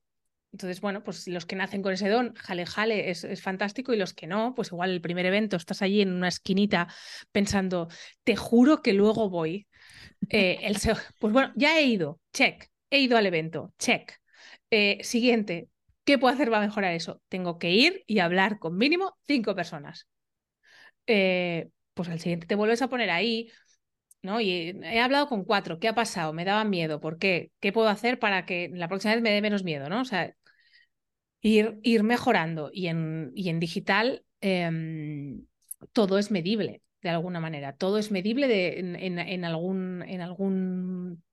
entonces, 0.51 0.81
bueno, 0.81 1.03
pues 1.03 1.27
los 1.27 1.45
que 1.45 1.55
nacen 1.55 1.81
con 1.81 1.93
ese 1.93 2.09
don, 2.09 2.33
jale, 2.35 2.65
jale, 2.65 3.09
es, 3.09 3.41
fantástico, 3.41 3.93
y 3.93 3.97
los 3.97 4.13
que 4.13 4.27
no, 4.27 4.53
pues 4.53 4.69
igual 4.69 4.91
el 4.91 5.01
primer 5.01 5.25
evento 5.25 5.55
estás 5.55 5.81
allí 5.81 6.01
en 6.01 6.13
una 6.13 6.27
esquinita 6.27 6.87
pensando, 7.31 7.87
te 8.23 8.35
juro 8.35 8.81
que 8.81 8.93
luego 8.93 9.29
voy. 9.29 9.67
Eh, 10.29 10.59
el 10.63 10.77
pues 11.19 11.33
bueno, 11.33 11.53
ya 11.55 11.79
he 11.79 11.83
ido, 11.83 12.19
check, 12.33 12.69
he 12.89 12.99
ido 12.99 13.17
al 13.17 13.25
evento, 13.25 13.73
check. 13.79 14.13
Eh, 14.69 14.99
siguiente, 15.03 15.69
¿qué 16.03 16.17
puedo 16.17 16.33
hacer 16.33 16.49
para 16.49 16.65
mejorar 16.65 16.93
eso? 16.93 17.21
Tengo 17.29 17.57
que 17.57 17.71
ir 17.71 18.03
y 18.05 18.19
hablar 18.19 18.59
con 18.59 18.77
mínimo 18.77 19.17
cinco 19.27 19.55
personas. 19.55 20.07
Eh, 21.07 21.69
pues 21.93 22.09
al 22.09 22.19
siguiente 22.19 22.47
te 22.47 22.55
vuelves 22.55 22.81
a 22.81 22.89
poner 22.89 23.09
ahí, 23.09 23.51
¿no? 24.21 24.41
Y 24.41 24.77
he 24.83 24.99
hablado 24.99 25.27
con 25.27 25.45
cuatro, 25.45 25.79
¿qué 25.79 25.87
ha 25.87 25.95
pasado? 25.95 26.33
Me 26.33 26.45
daba 26.45 26.63
miedo, 26.65 26.99
¿por 26.99 27.17
qué? 27.17 27.51
¿Qué 27.59 27.71
puedo 27.71 27.89
hacer 27.89 28.19
para 28.19 28.45
que 28.45 28.69
la 28.73 28.87
próxima 28.87 29.13
vez 29.13 29.23
me 29.23 29.31
dé 29.31 29.41
menos 29.41 29.63
miedo, 29.63 29.89
¿no? 29.89 30.01
O 30.01 30.05
sea, 30.05 30.35
ir, 31.41 31.79
ir 31.83 32.03
mejorando. 32.03 32.69
Y 32.73 32.87
en, 32.87 33.31
y 33.35 33.49
en 33.49 33.59
digital 33.59 34.23
em, 34.39 35.45
todo 35.93 36.17
es 36.17 36.31
medible 36.31 36.81
de 37.01 37.09
alguna 37.09 37.39
manera. 37.39 37.75
Todo 37.75 37.97
es 37.97 38.11
medible 38.11 38.47
de, 38.47 38.79
en, 38.79 38.95
en, 38.95 39.45
algún, 39.45 40.03
en, 40.03 40.21
algún, 40.21 41.23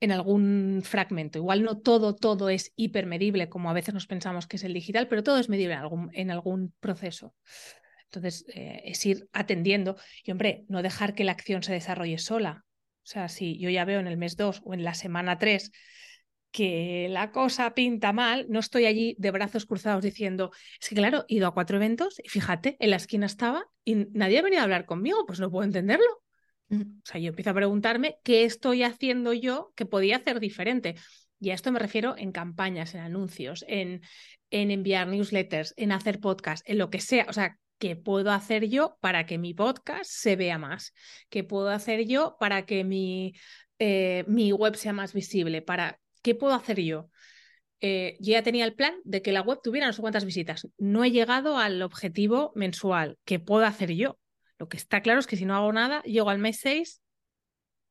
en 0.00 0.12
algún 0.12 0.82
fragmento. 0.84 1.38
Igual 1.38 1.62
no 1.62 1.78
todo, 1.78 2.14
todo 2.14 2.50
es 2.50 2.72
hipermedible, 2.76 3.48
como 3.48 3.70
a 3.70 3.72
veces 3.72 3.94
nos 3.94 4.06
pensamos 4.06 4.46
que 4.46 4.56
es 4.56 4.64
el 4.64 4.74
digital, 4.74 5.08
pero 5.08 5.22
todo 5.22 5.38
es 5.38 5.48
medible 5.48 5.74
en 5.74 5.80
algún, 5.80 6.10
en 6.12 6.30
algún 6.30 6.74
proceso. 6.80 7.34
Entonces, 8.04 8.44
eh, 8.54 8.82
es 8.84 9.04
ir 9.06 9.26
atendiendo 9.32 9.96
y, 10.22 10.32
hombre, 10.32 10.66
no 10.68 10.82
dejar 10.82 11.14
que 11.14 11.24
la 11.24 11.32
acción 11.32 11.62
se 11.62 11.72
desarrolle 11.72 12.18
sola. 12.18 12.66
O 13.04 13.06
sea, 13.06 13.28
si 13.28 13.58
yo 13.58 13.70
ya 13.70 13.86
veo 13.86 14.00
en 14.00 14.06
el 14.06 14.18
mes 14.18 14.36
2 14.36 14.60
o 14.64 14.74
en 14.74 14.84
la 14.84 14.92
semana 14.92 15.38
3 15.38 15.72
que 16.52 17.08
la 17.10 17.32
cosa 17.32 17.74
pinta 17.74 18.12
mal, 18.12 18.46
no 18.48 18.60
estoy 18.60 18.84
allí 18.84 19.16
de 19.18 19.30
brazos 19.30 19.66
cruzados 19.66 20.04
diciendo, 20.04 20.52
es 20.80 20.88
que 20.88 20.94
claro, 20.94 21.24
he 21.28 21.36
ido 21.36 21.48
a 21.48 21.54
cuatro 21.54 21.78
eventos 21.78 22.20
y 22.22 22.28
fíjate, 22.28 22.76
en 22.78 22.90
la 22.90 22.96
esquina 22.96 23.26
estaba 23.26 23.64
y 23.84 24.06
nadie 24.12 24.38
ha 24.38 24.42
venido 24.42 24.60
a 24.60 24.64
hablar 24.64 24.84
conmigo, 24.84 25.24
pues 25.26 25.40
no 25.40 25.50
puedo 25.50 25.64
entenderlo. 25.64 26.22
O 26.70 27.04
sea, 27.04 27.20
yo 27.20 27.28
empiezo 27.28 27.50
a 27.50 27.54
preguntarme 27.54 28.16
qué 28.22 28.44
estoy 28.44 28.82
haciendo 28.82 29.32
yo 29.32 29.72
que 29.76 29.84
podía 29.84 30.16
hacer 30.16 30.40
diferente. 30.40 30.94
Y 31.38 31.50
a 31.50 31.54
esto 31.54 31.72
me 31.72 31.78
refiero 31.78 32.16
en 32.16 32.32
campañas, 32.32 32.94
en 32.94 33.00
anuncios, 33.00 33.64
en, 33.68 34.00
en 34.50 34.70
enviar 34.70 35.08
newsletters, 35.08 35.74
en 35.76 35.92
hacer 35.92 36.20
podcast, 36.20 36.66
en 36.68 36.78
lo 36.78 36.88
que 36.88 37.00
sea. 37.00 37.26
O 37.28 37.32
sea, 37.32 37.58
¿qué 37.78 37.96
puedo 37.96 38.30
hacer 38.30 38.68
yo 38.68 38.96
para 39.00 39.26
que 39.26 39.38
mi 39.38 39.52
podcast 39.52 40.10
se 40.10 40.36
vea 40.36 40.56
más? 40.56 40.94
¿Qué 41.28 41.44
puedo 41.44 41.68
hacer 41.68 42.06
yo 42.06 42.36
para 42.38 42.64
que 42.64 42.84
mi, 42.84 43.34
eh, 43.78 44.24
mi 44.28 44.52
web 44.52 44.76
sea 44.76 44.94
más 44.94 45.12
visible? 45.12 45.60
Para 45.60 45.98
¿qué 46.22 46.34
puedo 46.34 46.54
hacer 46.54 46.80
yo? 46.80 47.10
Eh, 47.84 48.16
yo 48.20 48.32
ya 48.32 48.44
tenía 48.44 48.64
el 48.64 48.74
plan 48.74 48.94
de 49.02 49.22
que 49.22 49.32
la 49.32 49.42
web 49.42 49.58
tuviera 49.62 49.88
no 49.88 49.92
sé 49.92 50.00
cuántas 50.00 50.24
visitas. 50.24 50.68
No 50.78 51.02
he 51.02 51.10
llegado 51.10 51.58
al 51.58 51.82
objetivo 51.82 52.52
mensual. 52.54 53.18
¿Qué 53.24 53.40
puedo 53.40 53.66
hacer 53.66 53.92
yo? 53.92 54.18
Lo 54.56 54.68
que 54.68 54.76
está 54.76 55.02
claro 55.02 55.18
es 55.18 55.26
que 55.26 55.36
si 55.36 55.44
no 55.44 55.56
hago 55.56 55.72
nada, 55.72 56.00
llego 56.04 56.30
al 56.30 56.38
mes 56.38 56.60
6 56.60 57.02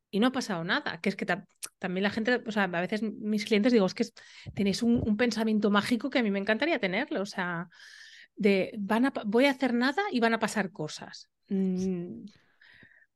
y 0.09 0.21
no 0.21 0.27
ha 0.27 0.31
pasado 0.31 0.63
nada. 0.63 1.01
Que 1.01 1.09
es 1.09 1.17
que 1.17 1.25
también 1.25 2.03
la 2.03 2.09
gente, 2.09 2.41
o 2.47 2.51
sea, 2.53 2.63
a 2.63 2.81
veces 2.81 3.03
mis 3.03 3.43
clientes 3.43 3.73
digo, 3.73 3.85
es 3.85 3.93
que 3.93 4.05
tenéis 4.53 4.81
un, 4.81 5.17
pensamiento 5.17 5.69
mágico 5.69 6.09
que 6.09 6.19
a 6.19 6.23
mí 6.23 6.31
me 6.31 6.39
encantaría 6.39 6.79
tenerlo. 6.79 7.21
O 7.21 7.25
sea, 7.25 7.67
de 8.35 8.71
van 8.79 9.07
a, 9.07 9.13
voy 9.25 9.45
a 9.45 9.51
hacer 9.51 9.73
nada 9.73 10.03
y 10.09 10.21
van 10.21 10.33
a 10.33 10.39
pasar 10.39 10.71
cosas. 10.71 11.29
Mm, 11.49 12.23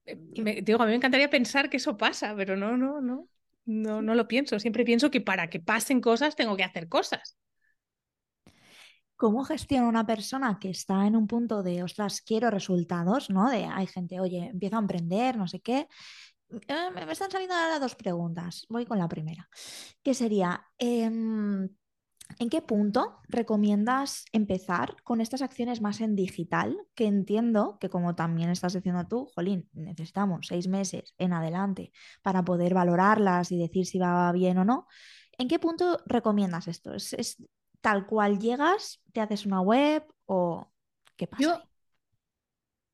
eh, 0.07 0.61
digo, 0.61 0.81
a 0.81 0.85
mí 0.85 0.89
me 0.89 0.95
encantaría 0.95 1.29
pensar 1.29 1.69
que 1.69 1.77
eso 1.77 1.95
pasa, 1.95 2.35
pero 2.35 2.57
no, 2.57 2.75
no, 2.75 2.99
no. 2.99 3.29
No, 3.65 4.01
no 4.01 4.15
lo 4.15 4.27
pienso. 4.27 4.59
Siempre 4.59 4.85
pienso 4.85 5.11
que 5.11 5.21
para 5.21 5.49
que 5.49 5.59
pasen 5.59 6.01
cosas 6.01 6.35
tengo 6.35 6.55
que 6.55 6.63
hacer 6.63 6.87
cosas. 6.87 7.37
¿Cómo 9.15 9.45
gestiona 9.45 9.87
una 9.87 10.05
persona 10.05 10.57
que 10.59 10.69
está 10.69 11.07
en 11.07 11.15
un 11.15 11.25
punto 11.25 11.63
de, 11.63 11.83
ostras, 11.83 12.21
quiero 12.21 12.51
resultados, 12.51 13.29
¿no? 13.29 13.49
De, 13.49 13.63
hay 13.65 13.87
gente, 13.87 14.19
oye, 14.19 14.49
empiezo 14.51 14.75
a 14.75 14.79
emprender, 14.79 15.37
no 15.37 15.47
sé 15.47 15.61
qué. 15.61 15.87
Eh, 16.49 16.91
me 16.93 17.11
están 17.11 17.31
saliendo 17.31 17.55
ahora 17.55 17.79
dos 17.79 17.95
preguntas. 17.95 18.65
Voy 18.69 18.85
con 18.85 18.99
la 18.99 19.07
primera, 19.07 19.49
que 20.03 20.13
sería, 20.13 20.65
em, 20.77 21.69
¿En 22.39 22.49
qué 22.49 22.61
punto 22.61 23.19
recomiendas 23.29 24.25
empezar 24.31 24.95
con 25.03 25.21
estas 25.21 25.41
acciones 25.41 25.81
más 25.81 26.01
en 26.01 26.15
digital? 26.15 26.77
Que 26.93 27.05
entiendo 27.05 27.77
que 27.79 27.89
como 27.89 28.15
también 28.15 28.49
estás 28.49 28.73
diciendo 28.73 29.05
tú, 29.07 29.29
Jolín, 29.35 29.69
necesitamos 29.73 30.47
seis 30.47 30.67
meses 30.67 31.13
en 31.17 31.33
adelante 31.33 31.91
para 32.21 32.43
poder 32.43 32.73
valorarlas 32.73 33.51
y 33.51 33.57
decir 33.57 33.85
si 33.85 33.99
va 33.99 34.31
bien 34.31 34.57
o 34.57 34.65
no. 34.65 34.87
¿En 35.37 35.47
qué 35.47 35.59
punto 35.59 35.99
recomiendas 36.05 36.67
esto? 36.67 36.93
¿Es, 36.93 37.37
tal 37.81 38.05
cual 38.05 38.39
llegas, 38.39 39.01
te 39.13 39.21
haces 39.21 39.45
una 39.45 39.61
web 39.61 40.03
o 40.25 40.71
qué 41.15 41.27
pasa? 41.27 41.43
Yo, 41.43 41.61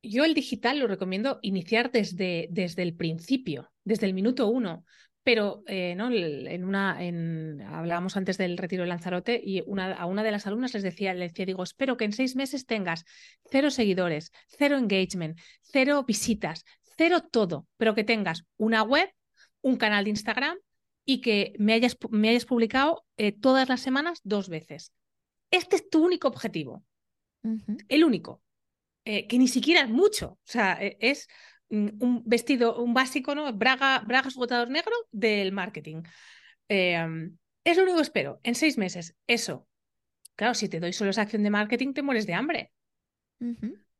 yo 0.02 0.24
el 0.24 0.34
digital 0.34 0.78
lo 0.78 0.86
recomiendo 0.86 1.38
iniciar 1.42 1.90
desde, 1.90 2.48
desde 2.50 2.82
el 2.82 2.94
principio, 2.94 3.72
desde 3.84 4.06
el 4.06 4.14
minuto 4.14 4.48
uno 4.48 4.84
pero 5.22 5.62
eh, 5.66 5.94
¿no? 5.94 6.10
en 6.10 6.64
una, 6.64 7.02
en, 7.02 7.62
hablábamos 7.62 8.16
antes 8.16 8.38
del 8.38 8.58
retiro 8.58 8.82
de 8.82 8.88
Lanzarote 8.88 9.40
y 9.42 9.62
una, 9.66 9.92
a 9.92 10.06
una 10.06 10.22
de 10.22 10.32
las 10.32 10.46
alumnas 10.46 10.74
les 10.74 10.82
decía, 10.82 11.14
le 11.14 11.28
decía, 11.28 11.46
digo, 11.46 11.62
espero 11.62 11.96
que 11.96 12.04
en 12.04 12.12
seis 12.12 12.34
meses 12.34 12.66
tengas 12.66 13.04
cero 13.48 13.70
seguidores, 13.70 14.32
cero 14.48 14.76
engagement, 14.76 15.38
cero 15.62 16.04
visitas, 16.06 16.64
cero 16.96 17.22
todo, 17.22 17.66
pero 17.76 17.94
que 17.94 18.04
tengas 18.04 18.44
una 18.56 18.82
web, 18.82 19.10
un 19.60 19.76
canal 19.76 20.04
de 20.04 20.10
Instagram 20.10 20.58
y 21.04 21.20
que 21.20 21.54
me 21.58 21.72
hayas, 21.72 21.96
me 22.10 22.30
hayas 22.30 22.44
publicado 22.44 23.04
eh, 23.16 23.32
todas 23.32 23.68
las 23.68 23.80
semanas 23.80 24.20
dos 24.24 24.48
veces. 24.48 24.92
Este 25.50 25.76
es 25.76 25.88
tu 25.88 26.04
único 26.04 26.28
objetivo, 26.28 26.84
el 27.88 28.04
único, 28.04 28.42
eh, 29.04 29.26
que 29.26 29.38
ni 29.38 29.48
siquiera 29.48 29.82
es 29.82 29.88
mucho, 29.88 30.32
o 30.32 30.40
sea, 30.44 30.78
e, 30.80 30.96
es 31.00 31.28
un 31.72 32.22
vestido, 32.26 32.82
un 32.82 32.92
básico, 32.92 33.34
¿no? 33.34 33.52
Braga, 33.52 34.00
bragas 34.06 34.34
botador 34.34 34.68
negro 34.68 34.92
del 35.10 35.52
marketing. 35.52 36.02
Em, 36.68 37.36
es 37.64 37.76
lo 37.76 37.84
único 37.84 37.96
que 37.96 38.02
espero. 38.02 38.40
En 38.42 38.54
seis 38.54 38.76
meses, 38.78 39.16
eso. 39.26 39.66
Claro, 40.36 40.54
si 40.54 40.68
te 40.68 40.80
doy 40.80 40.92
solo 40.92 41.10
esa 41.10 41.22
acción 41.22 41.42
de 41.42 41.50
marketing, 41.50 41.92
te 41.92 42.02
mueres 42.02 42.26
de 42.26 42.34
hambre. 42.34 42.72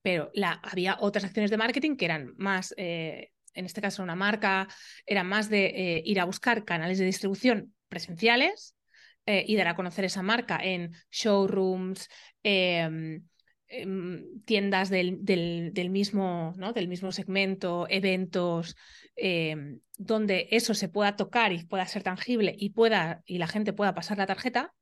Pero 0.03 0.31
la, 0.35 0.53
había 0.63 0.97
otras 1.01 1.25
acciones 1.25 1.51
de 1.51 1.57
marketing 1.57 1.97
que 1.97 2.05
eran 2.05 2.35
más, 2.37 2.75
eh, 2.77 3.31
en 3.55 3.65
este 3.65 3.81
caso 3.81 4.03
una 4.03 4.15
marca, 4.15 4.69
eran 5.07 5.27
más 5.27 5.49
de 5.49 5.67
eh, 5.67 6.03
ir 6.05 6.21
a 6.21 6.25
buscar 6.25 6.65
canales 6.65 6.99
de 6.99 7.07
distribución 7.07 7.75
presenciales 7.89 8.77
eh, 9.27 9.45
y 9.47 9.57
dar 9.57 9.69
a 9.69 9.77
conocer 9.77 10.05
esa 10.05 10.23
marca 10.23 10.59
en 10.63 10.93
showrooms, 11.11 12.09
em, 12.43 13.25
Em, 13.75 14.43
tiendas 14.45 14.91
del, 14.91 15.25
del, 15.25 15.89
mismo, 15.89 16.53
¿no? 16.59 16.75
del 16.75 16.89
mismo 16.89 17.11
segmento, 17.11 17.87
eventos, 17.89 18.77
em, 19.17 19.81
donde 19.97 20.49
eso 20.51 20.75
se 20.75 20.91
pueda 20.91 21.17
tocar 21.17 21.55
y 21.55 21.65
pueda 21.65 21.87
ser 21.87 22.03
tangible 22.03 22.55
y, 22.59 22.71
pueda, 22.71 23.23
y 23.25 23.39
la 23.39 23.47
gente 23.47 23.73
pueda 23.73 23.95
pasar 23.95 24.19
la 24.19 24.27
tarjeta 24.27 24.75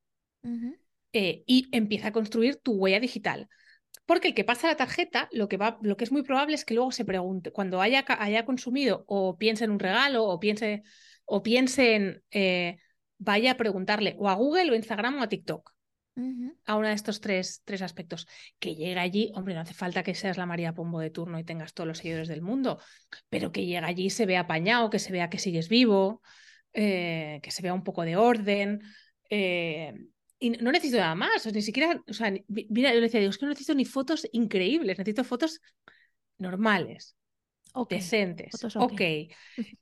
eh, 1.13 1.45
y 1.47 1.69
empieza 1.71 2.09
a 2.09 2.13
construir 2.13 2.57
tu 2.57 2.73
huella 2.73 2.99
digital. 2.99 3.49
Porque 4.07 4.29
el 4.29 4.35
que 4.35 4.45
pasa 4.45 4.67
la 4.67 4.77
tarjeta, 4.77 5.29
lo 5.31 5.49
que, 5.49 5.57
va, 5.57 5.79
lo 5.83 5.97
que 5.97 6.03
es 6.03 6.11
muy 6.11 6.23
probable 6.25 6.57
es 6.57 6.65
que 6.65 6.75
luego 6.75 6.91
se 6.91 7.05
pregunte, 7.05 7.53
cuando 7.53 7.81
haya, 7.81 8.05
haya 8.09 8.45
consumido 8.45 9.05
o 9.07 9.39
piense 9.39 9.65
en 9.65 9.71
un 9.71 9.79
regalo 9.79 10.25
o 10.25 10.41
piense, 10.41 10.83
o 11.27 11.45
piense 11.45 11.95
en, 11.95 12.25
eh, 12.33 12.79
vaya 13.19 13.53
a 13.53 13.57
preguntarle 13.57 14.17
o 14.19 14.29
a 14.29 14.35
Google 14.35 14.73
o 14.73 14.75
Instagram 14.75 15.21
o 15.21 15.23
a 15.23 15.29
TikTok 15.29 15.73
a 16.67 16.77
uno 16.77 16.89
de 16.89 16.95
estos 16.95 17.21
tres, 17.21 17.63
tres 17.65 17.83
aspectos. 17.83 18.27
Que 18.59 18.75
llega 18.75 19.03
allí, 19.03 19.33
hombre, 19.35 19.55
no 19.55 19.61
hace 19.61 19.75
falta 19.75 20.03
que 20.03 20.15
seas 20.15 20.37
la 20.37 20.47
María 20.47 20.75
Pombo 20.75 21.01
de 21.01 21.11
turno 21.11 21.39
y 21.39 21.45
tengas 21.45 21.75
todos 21.75 21.87
los 21.87 21.99
seguidores 21.99 22.29
del 22.29 22.43
mundo, 22.43 22.81
pero 23.29 23.53
que 23.53 23.67
llega 23.67 23.87
allí 23.87 24.11
se 24.11 24.27
vea 24.27 24.41
apañado, 24.41 24.91
que 24.91 24.99
se 24.99 25.13
vea 25.13 25.31
que 25.31 25.39
sigues 25.39 25.69
vivo, 25.69 26.23
eh, 26.73 27.41
que 27.43 27.51
se 27.51 27.63
vea 27.63 27.75
un 27.75 27.85
poco 27.85 28.03
de 28.03 28.17
orden. 28.17 28.81
Eh, 29.29 29.95
y 30.39 30.51
no 30.51 30.73
necesito 30.73 30.99
nada 30.99 31.15
más, 31.15 31.47
ni 31.53 31.63
siquiera, 31.63 32.03
o 32.09 32.13
sea, 32.15 32.33
mira, 32.49 32.91
yo 32.91 32.97
le 32.97 33.03
decía, 33.03 33.21
digo, 33.21 33.31
es 33.31 33.39
que 33.39 33.45
no 33.45 33.51
necesito 33.51 33.75
ni 33.75 33.85
fotos 33.85 34.27
increíbles, 34.33 34.99
necesito 34.99 35.23
fotos 35.23 35.61
normales, 36.39 37.15
decentes. 37.89 38.55
ok. 38.77 39.01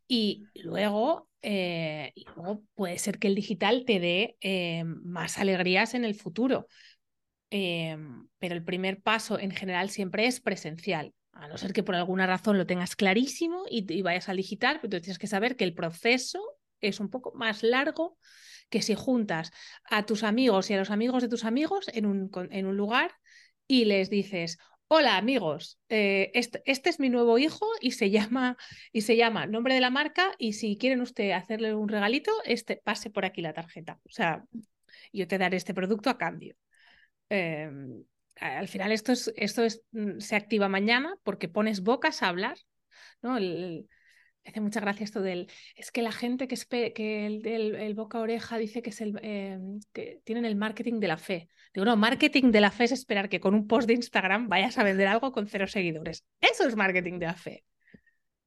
Y 0.07 0.45
luego 0.55 1.29
eh, 1.43 2.13
y 2.15 2.25
luego 2.35 2.65
puede 2.75 2.99
ser 2.99 3.19
que 3.19 3.29
el 3.29 3.35
digital 3.35 3.85
te 3.87 4.01
dé 4.01 4.37
eh, 4.41 4.85
más 4.85 5.39
alegrías 5.39 5.95
en 5.95 6.05
el 6.05 6.15
futuro. 6.15 6.67
Eh, 7.51 7.97
pero 8.39 8.55
el 8.55 8.65
primer 8.65 9.01
paso 9.01 9.39
en 9.39 9.51
general 9.53 9.91
siempre 9.91 10.27
es 10.27 10.41
presencial. 10.41 11.15
A 11.33 11.47
no 11.47 11.57
ser 11.57 11.73
que 11.73 11.85
por 11.85 11.95
alguna 11.95 12.27
razón 12.27 12.59
lo 12.59 12.67
tengas 12.67 12.97
clarísimo 12.97 13.65
y, 13.71 14.03
vayas 14.03 14.29
al 14.29 14.39
digital, 14.39 14.81
pero 14.83 15.01
tienes 15.01 15.19
que 15.19 15.29
saber 15.29 15.57
que 15.57 15.65
el 15.65 15.75
proceso 15.75 16.41
es 16.81 16.99
un 16.99 17.11
poco 17.11 17.33
más 17.35 17.63
largo 17.63 18.19
que 18.71 18.83
si 18.83 18.95
juntas 18.95 19.51
a 19.85 20.05
tus 20.05 20.25
amigos 20.25 20.69
y 20.69 20.75
a 20.75 20.79
los 20.79 20.91
amigos 20.91 21.23
de 21.23 21.29
tus 21.29 21.45
amigos 21.45 21.87
en 21.93 22.07
un, 22.07 22.31
en 22.51 22.67
un 22.67 22.77
lugar 22.77 23.13
y 23.67 23.85
les 23.85 24.11
dices, 24.11 24.59
Hola 24.91 25.19
amigos, 25.19 25.79
eh, 25.91 26.31
este, 26.35 26.63
es 26.65 26.99
mi 26.99 27.11
nuevo 27.11 27.39
hijo 27.39 27.67
y 27.81 27.91
se 27.93 28.11
llama 28.11 28.57
y 28.91 29.03
se 29.03 29.17
llama 29.17 29.47
nombre 29.47 29.75
de 29.75 29.81
la 29.81 29.91
marca 29.91 30.33
y 30.39 30.55
si 30.55 30.79
quieren 30.79 31.03
usted 31.03 31.33
hacerle 31.33 31.75
un 31.75 31.89
regalito, 31.89 32.33
este 32.45 32.77
pase 32.83 33.11
por 33.11 33.27
aquí 33.27 33.43
la 33.43 33.53
tarjeta. 33.53 34.01
O 34.05 34.11
sea, 34.11 34.45
yo 35.13 35.29
te 35.29 35.37
daré 35.37 35.59
este 35.59 35.75
producto 35.75 36.09
a 36.09 36.17
cambio. 36.17 36.57
Em, 37.29 38.03
al 38.37 38.69
final 38.69 38.93
esto 38.93 39.13
es, 39.13 39.33
esto 39.37 39.63
es, 39.63 39.83
mm, 39.93 40.21
se 40.21 40.37
activa 40.37 40.69
mañana 40.69 41.15
porque 41.23 41.49
pones 41.49 41.83
bocas 41.83 42.23
a 42.23 42.29
hablar, 42.29 42.57
¿no? 43.21 43.39
Hace 44.45 44.61
mucha 44.61 44.81
gracia 44.81 45.05
esto 45.05 45.21
del. 45.21 45.51
Es 45.75 45.91
que 45.91 46.03
la 46.03 46.13
gente 46.13 46.49
que, 46.49 46.57
que 46.93 47.27
el, 47.27 47.47
el, 47.47 47.95
boca 47.95 48.19
oreja 48.19 48.59
dice 48.59 48.83
que, 48.83 48.91
es 48.91 49.01
el, 49.01 49.19
em, 49.23 49.81
que 49.93 50.21
tienen 50.25 50.45
el 50.45 50.57
marketing 50.57 51.01
de 51.01 51.09
la 51.09 51.19
fe. 51.19 51.49
Digo, 51.75 51.85
no, 51.85 51.97
marketing 51.97 52.51
de 52.51 52.61
la 52.61 52.71
fe 52.71 52.85
es 52.85 52.93
esperar 52.93 53.29
que 53.29 53.41
con 53.41 53.55
un 53.55 53.67
post 53.67 53.87
de 53.87 53.95
Instagram 53.95 54.49
vayas 54.49 54.79
a 54.79 54.85
vender 54.85 55.09
algo 55.09 55.33
con 55.33 55.47
cero 55.47 55.67
seguidores. 55.67 56.25
Eso 56.41 56.67
es 56.67 56.77
marketing 56.77 57.19
de 57.19 57.27
la 57.27 57.35
fe. 57.35 57.65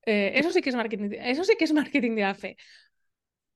Eh, 0.06 0.32
eso 0.36 0.52
sí 0.52 0.62
que 0.62 0.70
es 0.70 0.76
marketing, 0.76 1.10
eso 1.14 1.44
sí 1.44 1.56
que 1.58 1.66
es 1.66 1.74
marketing 1.74 2.16
de 2.16 2.22
la 2.22 2.36
fe. 2.36 2.58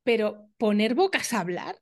Pero 0.03 0.49
poner 0.57 0.93
bocas 0.93 1.33
a 1.33 1.39
hablar, 1.39 1.79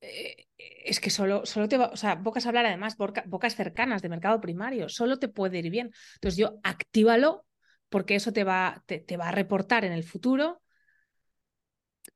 eh, 0.00 0.46
es 0.56 1.00
que 1.00 1.10
solo, 1.10 1.44
solo 1.44 1.68
te 1.68 1.76
va, 1.76 1.88
o 1.88 1.96
sea, 1.96 2.14
bocas 2.14 2.46
hablar 2.46 2.66
además, 2.66 2.96
bocas 2.96 3.54
cercanas 3.54 4.02
de 4.02 4.08
mercado 4.08 4.40
primario, 4.40 4.88
solo 4.88 5.18
te 5.18 5.28
puede 5.28 5.58
ir 5.58 5.70
bien. 5.70 5.92
Entonces 6.14 6.38
yo 6.38 6.58
actívalo 6.62 7.46
porque 7.90 8.14
eso 8.14 8.32
te 8.32 8.44
va, 8.44 8.82
te, 8.86 9.16
va 9.16 9.28
a 9.28 9.32
reportar 9.32 9.84
en 9.84 9.92
el 9.92 10.04
futuro, 10.04 10.62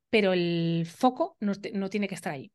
pero 0.09 0.33
el 0.33 0.87
foco 0.89 1.37
no, 1.39 1.53
no 1.73 1.89
tiene 1.89 2.07
que 2.07 2.15
estar 2.15 2.33
ahí. 2.33 2.51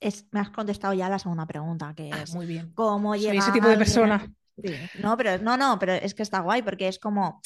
Es, 0.00 0.26
me 0.30 0.40
has 0.40 0.50
contestado 0.50 0.94
ya 0.94 1.08
la 1.08 1.18
segunda 1.18 1.44
pregunta, 1.44 1.92
que 1.94 2.10
ah, 2.12 2.22
es 2.22 2.32
muy 2.32 2.46
bien. 2.46 2.72
cómo 2.72 3.16
llega 3.16 3.38
ese 3.38 3.52
tipo 3.52 3.68
de 3.68 3.76
persona. 3.76 4.32
No, 5.00 5.16
pero 5.16 5.38
no, 5.38 5.56
no, 5.56 5.78
pero 5.78 5.92
es 5.92 6.14
que 6.14 6.22
está 6.22 6.40
guay 6.40 6.62
porque 6.62 6.88
es 6.88 6.98
como 6.98 7.42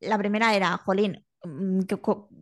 la 0.00 0.18
primera 0.18 0.54
era, 0.54 0.76
Jolín, 0.78 1.24
mm, 1.44 1.80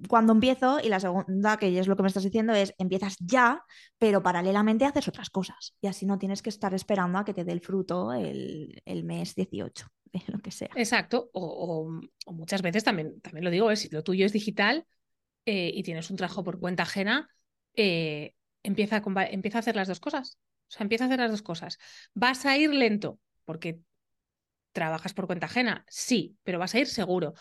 cuando 0.08 0.32
empiezo 0.32 0.80
y 0.80 0.88
la 0.88 1.00
segunda, 1.00 1.56
que 1.56 1.78
es 1.78 1.86
lo 1.86 1.96
que 1.96 2.02
me 2.02 2.08
estás 2.08 2.24
diciendo, 2.24 2.54
es 2.54 2.74
empiezas 2.78 3.16
ya, 3.20 3.64
pero 3.98 4.22
paralelamente 4.22 4.84
haces 4.84 5.08
otras 5.08 5.30
cosas 5.30 5.74
y 5.80 5.86
así 5.86 6.06
no 6.06 6.18
tienes 6.18 6.42
que 6.42 6.50
estar 6.50 6.74
esperando 6.74 7.18
a 7.18 7.24
que 7.24 7.34
te 7.34 7.44
dé 7.44 7.52
el 7.52 7.60
fruto 7.60 8.12
el, 8.12 9.04
mes 9.04 9.34
18, 9.34 9.86
lo 10.28 10.38
que 10.38 10.50
sea. 10.50 10.70
Exacto, 10.74 11.30
o, 11.32 11.90
muchas 12.26 12.62
veces 12.62 12.84
también, 12.84 13.20
también 13.20 13.44
lo 13.44 13.50
digo, 13.50 13.74
si 13.76 13.88
lo 13.88 14.02
tuyo 14.02 14.26
es 14.26 14.32
digital 14.32 14.86
eh, 15.46 15.70
y 15.74 15.82
tienes 15.82 16.10
un 16.10 16.16
trabajo 16.16 16.44
por 16.44 16.60
cuenta 16.60 16.82
ajena, 16.84 17.28
eh, 17.74 18.34
empieza, 18.62 18.96
a, 19.04 19.24
empieza 19.26 19.58
a 19.58 19.60
hacer 19.60 19.76
las 19.76 19.88
dos 19.88 20.00
cosas. 20.00 20.38
O 20.68 20.70
sea, 20.70 20.84
empieza 20.84 21.04
a 21.04 21.06
hacer 21.06 21.20
las 21.20 21.30
dos 21.30 21.42
cosas. 21.42 21.78
Vas 22.14 22.44
a 22.44 22.58
ir 22.58 22.74
lento 22.74 23.18
porque 23.44 23.80
¿Trabajas 24.78 25.12
por 25.12 25.26
cuenta 25.26 25.46
ajena? 25.46 25.84
Sí, 25.88 26.36
pero 26.44 26.60
vas 26.60 26.72
a 26.72 26.78
ir 26.78 26.86
seguro. 26.86 27.34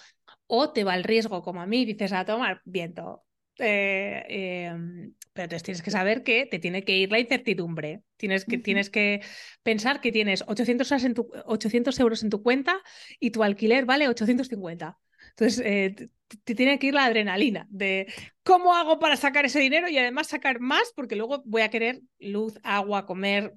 O 0.48 0.72
te 0.72 0.84
va 0.84 0.96
el 0.96 1.04
riesgo, 1.04 1.44
como 1.44 1.62
a 1.62 1.68
mí, 1.68 1.86
dices 1.86 2.12
a 2.12 2.26
tomar 2.26 2.62
viento. 2.66 3.27
Eh, 3.60 4.24
em, 4.70 5.14
pero 5.34 5.46
entonces 5.46 5.64
tienes 5.64 5.82
que 5.82 5.92
saber 5.92 6.24
que 6.24 6.46
te 6.46 6.60
tiene 6.60 6.84
que 6.84 6.98
ir 6.98 7.12
la 7.12 7.20
incertidumbre. 7.20 8.02
Tienes 8.18 8.46
que, 8.46 8.58
tienes 8.58 8.90
que 8.90 9.22
pensar 9.64 10.02
que 10.02 10.12
tienes 10.12 10.44
800, 10.48 10.92
en 11.04 11.14
tu, 11.14 11.30
800 11.46 12.00
euros 12.00 12.24
en 12.24 12.30
tu 12.30 12.42
cuenta 12.42 12.82
y 13.20 13.32
tu 13.32 13.44
alquiler 13.44 13.86
vale 13.86 14.08
850. 14.08 14.98
Entonces, 15.30 15.62
eh, 15.64 16.10
te, 16.44 16.56
tiene 16.56 16.80
que 16.80 16.88
ir 16.88 16.94
la 16.94 17.06
adrenalina 17.06 17.68
de 17.70 18.12
cómo 18.44 18.74
hago 18.74 19.00
para 19.00 19.16
sacar 19.16 19.46
ese 19.46 19.60
dinero 19.60 19.88
y 19.88 19.98
además 19.98 20.28
sacar 20.28 20.60
más, 20.60 20.92
porque 20.96 21.16
luego 21.16 21.44
voy 21.46 21.62
a 21.62 21.70
querer 21.70 22.02
luz, 22.20 22.60
agua, 22.64 23.06
comer, 23.06 23.54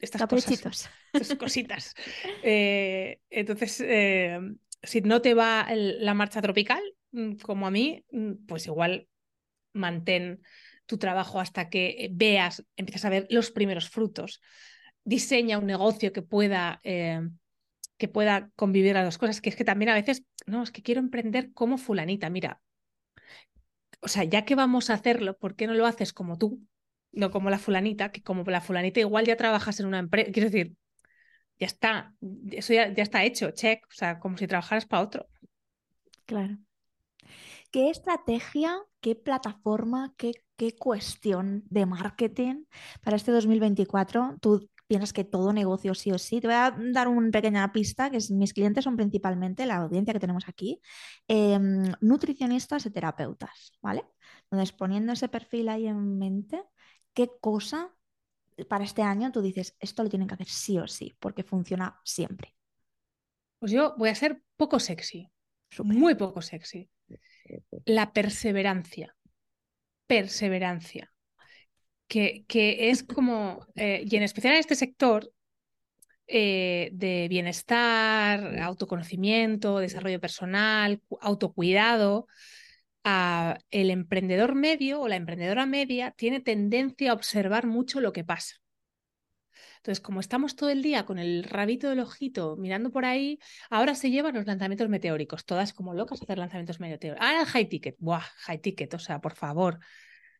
estas 0.00 0.26
cosas, 0.26 0.90
estas 1.12 1.38
cositas. 1.38 1.94
Eh, 2.42 3.20
entonces, 3.30 3.80
eh, 3.84 4.38
si 4.82 5.00
no 5.00 5.20
te 5.22 5.34
va 5.34 5.66
la 5.72 6.14
marcha 6.14 6.40
tropical, 6.40 6.82
como 7.42 7.66
a 7.66 7.70
mí, 7.70 8.04
mm, 8.10 8.46
pues 8.46 8.66
igual 8.66 9.08
mantén 9.72 10.40
tu 10.86 10.98
trabajo 10.98 11.40
hasta 11.40 11.68
que 11.68 12.08
veas, 12.12 12.64
empiezas 12.76 13.04
a 13.04 13.10
ver 13.10 13.26
los 13.30 13.50
primeros 13.50 13.88
frutos. 13.88 14.40
Diseña 15.04 15.58
un 15.58 15.66
negocio 15.66 16.12
que 16.12 16.22
pueda, 16.22 16.80
eh, 16.82 17.20
que 17.96 18.08
pueda 18.08 18.50
convivir 18.56 18.94
las 18.94 19.04
dos 19.04 19.18
cosas, 19.18 19.40
que 19.40 19.50
es 19.50 19.56
que 19.56 19.64
también 19.64 19.90
a 19.90 19.94
veces, 19.94 20.24
no, 20.46 20.62
es 20.62 20.70
que 20.70 20.82
quiero 20.82 21.00
emprender 21.00 21.52
como 21.52 21.78
fulanita, 21.78 22.30
mira. 22.30 22.60
O 24.00 24.08
sea, 24.08 24.24
ya 24.24 24.44
que 24.44 24.54
vamos 24.54 24.90
a 24.90 24.94
hacerlo, 24.94 25.36
¿por 25.36 25.56
qué 25.56 25.66
no 25.66 25.74
lo 25.74 25.86
haces 25.86 26.12
como 26.12 26.38
tú? 26.38 26.62
no 27.12 27.30
como 27.30 27.50
la 27.50 27.58
fulanita, 27.58 28.10
que 28.10 28.22
como 28.22 28.44
la 28.44 28.60
fulanita 28.60 29.00
igual 29.00 29.26
ya 29.26 29.36
trabajas 29.36 29.80
en 29.80 29.86
una 29.86 29.98
empresa, 29.98 30.30
quiero 30.32 30.50
decir, 30.50 30.74
ya 31.58 31.66
está, 31.66 32.14
eso 32.52 32.72
ya, 32.72 32.84
está 32.84 33.24
hecho, 33.24 33.50
check, 33.50 33.84
o 33.86 33.92
sea, 33.92 34.18
como 34.18 34.36
si 34.36 34.46
trabajaras 34.46 34.86
para 34.86 35.02
otro. 35.02 35.26
Claro. 36.26 36.58
¿Qué 37.70 37.90
estrategia, 37.90 38.78
qué 39.00 39.14
plataforma, 39.14 40.14
qué, 40.16 40.32
qué 40.56 40.74
cuestión 40.74 41.64
de 41.68 41.86
marketing 41.86 42.64
para 43.02 43.16
este 43.16 43.30
2024 43.30 44.36
tú 44.40 44.68
piensas 44.88 45.12
que 45.12 45.22
todo 45.24 45.52
negocio 45.52 45.94
sí 45.94 46.10
o 46.10 46.18
sí. 46.18 46.40
Te 46.40 46.48
voy 46.48 46.56
a 46.56 46.74
dar 46.92 47.08
una 47.08 47.30
pequeña 47.30 47.70
pista, 47.72 48.10
que 48.10 48.16
es, 48.16 48.30
mis 48.30 48.54
clientes 48.54 48.82
son 48.82 48.96
principalmente 48.96 49.66
la 49.66 49.76
audiencia 49.76 50.14
que 50.14 50.20
tenemos 50.20 50.48
aquí, 50.48 50.80
em, 51.28 51.92
nutricionistas 52.00 52.86
y 52.86 52.90
terapeutas, 52.90 53.72
¿vale? 53.82 54.04
Entonces, 54.44 54.72
poniendo 54.72 55.12
ese 55.12 55.28
perfil 55.28 55.68
ahí 55.68 55.86
en 55.86 56.18
mente, 56.18 56.64
¿qué 57.12 57.30
cosa 57.40 57.94
para 58.68 58.84
este 58.84 59.02
año 59.02 59.30
tú 59.30 59.42
dices, 59.42 59.76
esto 59.78 60.02
lo 60.02 60.08
tienen 60.08 60.26
que 60.26 60.34
hacer 60.34 60.48
sí 60.48 60.78
o 60.78 60.88
sí, 60.88 61.14
porque 61.20 61.44
funciona 61.44 62.00
siempre? 62.02 62.56
Pues 63.58 63.72
yo 63.72 63.94
voy 63.98 64.08
a 64.08 64.14
ser 64.14 64.42
poco 64.56 64.80
sexy, 64.80 65.30
muy 65.84 66.14
poco 66.14 66.40
sexy. 66.40 66.90
La 67.84 68.12
perseverancia, 68.12 69.16
perseverancia, 70.06 71.12
que, 72.06 72.44
que 72.48 72.90
es 72.90 73.02
como, 73.02 73.66
eh, 73.74 74.04
y 74.08 74.16
en 74.16 74.22
especial 74.22 74.54
en 74.54 74.60
este 74.60 74.74
sector, 74.74 75.30
eh, 76.26 76.90
de 76.92 77.26
bienestar, 77.28 78.58
autoconocimiento, 78.60 79.78
desarrollo 79.78 80.20
personal, 80.20 81.00
autocuidado, 81.20 82.26
el 83.70 83.90
emprendedor 83.90 84.54
medio 84.54 85.00
o 85.00 85.08
la 85.08 85.16
emprendedora 85.16 85.64
media 85.64 86.10
tiene 86.10 86.40
tendencia 86.40 87.10
a 87.10 87.14
observar 87.14 87.66
mucho 87.66 88.00
lo 88.00 88.12
que 88.12 88.24
pasa. 88.24 88.56
Entonces, 89.78 90.00
como 90.00 90.20
estamos 90.20 90.56
todo 90.56 90.70
el 90.70 90.82
día 90.82 91.04
con 91.04 91.18
el 91.18 91.44
rabito 91.44 91.88
del 91.88 92.00
ojito 92.00 92.56
mirando 92.56 92.90
por 92.90 93.04
ahí, 93.04 93.38
ahora 93.70 93.94
se 93.94 94.10
llevan 94.10 94.34
los 94.34 94.46
lanzamientos 94.46 94.88
meteóricos, 94.88 95.44
todas 95.44 95.72
como 95.72 95.94
locas 95.94 96.20
a 96.20 96.24
hacer 96.24 96.38
lanzamientos 96.38 96.80
meteóricos. 96.80 97.26
Ah, 97.26 97.40
el 97.40 97.46
high 97.46 97.68
ticket, 97.68 97.96
buah, 97.98 98.20
high 98.20 98.60
ticket, 98.60 98.94
o 98.94 98.98
sea, 98.98 99.20
por 99.20 99.34
favor. 99.34 99.78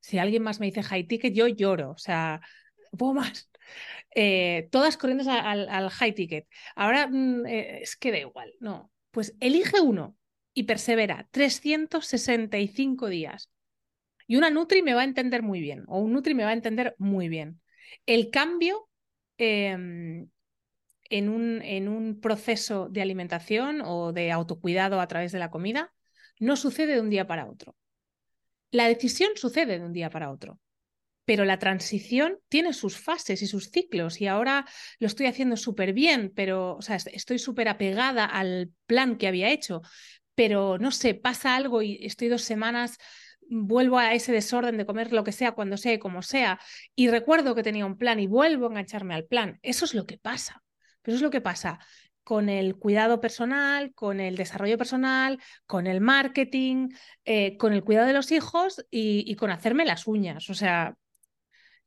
Si 0.01 0.19
alguien 0.19 0.43
más 0.43 0.61
me 0.61 0.67
dice 0.67 0.83
high 0.83 1.07
ticket, 1.07 1.35
yo 1.35 1.49
lloro, 1.49 1.91
o 1.93 1.99
sea, 1.99 2.41
puedo 2.97 3.15
más. 3.15 3.51
Eh, 4.15 4.69
todas 4.71 4.97
corriendo 4.97 5.31
al, 5.31 5.91
high 5.91 6.15
ticket. 6.15 6.47
Ahora 6.75 7.09
mm, 7.09 7.47
eh, 7.47 7.81
es 7.83 7.97
que 7.97 8.11
da 8.13 8.19
igual, 8.19 8.53
no. 8.61 8.91
Pues 9.11 9.35
elige 9.41 9.81
uno, 9.81 10.19
y 10.59 10.65
persevera 10.65 11.29
365 11.31 13.09
días. 13.09 13.49
Y 14.27 14.35
una 14.35 14.51
Nutri 14.51 14.83
me 14.83 14.93
va 14.93 15.03
a 15.03 15.05
entender 15.05 15.41
muy 15.41 15.61
bien, 15.61 15.85
o 15.87 16.01
un 16.01 16.13
Nutri 16.13 16.35
me 16.35 16.43
va 16.43 16.51
a 16.51 16.55
entender 16.55 16.97
muy 16.99 17.29
bien. 17.29 17.61
El 18.07 18.31
cambio 18.31 18.88
em, 19.39 20.29
en, 21.11 21.29
un, 21.29 21.63
en 21.63 21.89
un 21.89 22.21
proceso 22.21 22.89
de 22.89 23.03
alimentación 23.03 23.83
o 23.85 24.13
de 24.13 24.31
autocuidado 24.33 25.01
a 25.01 25.09
través 25.09 25.33
de 25.33 25.39
la 25.39 25.51
comida 25.51 25.93
no 26.39 26.57
sucede 26.57 26.95
de 26.95 27.01
un 27.01 27.11
día 27.11 27.27
para 27.27 27.47
otro. 27.47 27.77
La 28.71 28.87
decisión 28.87 29.31
sucede 29.37 29.79
de 29.79 29.85
un 29.85 29.93
día 29.93 30.11
para 30.11 30.31
otro 30.31 30.61
pero 31.29 31.45
la 31.45 31.59
transición 31.59 32.39
tiene 32.49 32.73
sus 32.73 32.97
fases 32.97 33.43
y 33.43 33.47
sus 33.47 33.69
ciclos 33.71 34.19
y 34.23 34.27
ahora 34.27 34.65
lo 34.99 35.07
estoy 35.07 35.27
haciendo 35.27 35.59
súper 35.59 35.93
bien, 35.93 36.33
pero 36.35 36.77
o 36.77 36.81
sea, 36.81 36.97
estoy 36.97 37.39
súper 37.39 37.69
apegada 37.69 38.25
al 38.25 38.73
plan 38.87 39.19
que 39.19 39.29
había 39.29 39.51
hecho, 39.51 39.83
pero 40.35 40.79
no 40.79 40.91
sé, 40.91 41.13
pasa 41.13 41.55
algo 41.55 41.83
y 41.83 41.99
estoy 42.01 42.29
dos 42.29 42.41
semanas, 42.41 42.97
vuelvo 43.49 43.99
a 43.99 44.15
ese 44.15 44.33
desorden 44.33 44.77
de 44.77 44.87
comer 44.87 45.13
lo 45.13 45.25
que 45.25 45.33
sea, 45.33 45.53
cuando 45.53 45.77
sea 45.77 45.95
y 45.95 45.99
como 45.99 46.23
sea, 46.23 46.61
y 46.95 47.09
recuerdo 47.09 47.55
que 47.55 47.63
tenía 47.63 47.87
un 47.87 47.97
plan 47.97 48.21
y 48.21 48.27
vuelvo 48.27 48.67
a 48.67 48.71
engancharme 48.71 49.15
al 49.15 49.25
plan. 49.25 49.59
Eso 49.63 49.85
es 49.85 49.95
lo 49.95 50.07
que 50.07 50.19
pasa. 50.19 50.63
Pero 51.03 51.15
eso 51.17 51.25
es 51.25 51.27
lo 51.27 51.31
que 51.31 51.41
pasa 51.41 51.79
con 52.29 52.51
el 52.51 52.77
cuidado 52.77 53.23
personal, 53.23 53.95
con 53.95 54.21
el 54.21 54.37
desarrollo 54.37 54.77
personal, 54.77 55.41
con 55.67 55.87
el 55.87 56.03
marketing, 56.03 56.91
eh, 57.25 57.57
con 57.57 57.73
el 57.73 57.83
cuidado 57.83 58.07
de 58.07 58.13
los 58.13 58.31
hijos 58.33 58.85
y, 58.91 59.35
con 59.37 59.51
hacerme 59.51 59.87
las 59.87 60.07
uñas. 60.07 60.51
O 60.51 60.55
sea, 60.55 60.95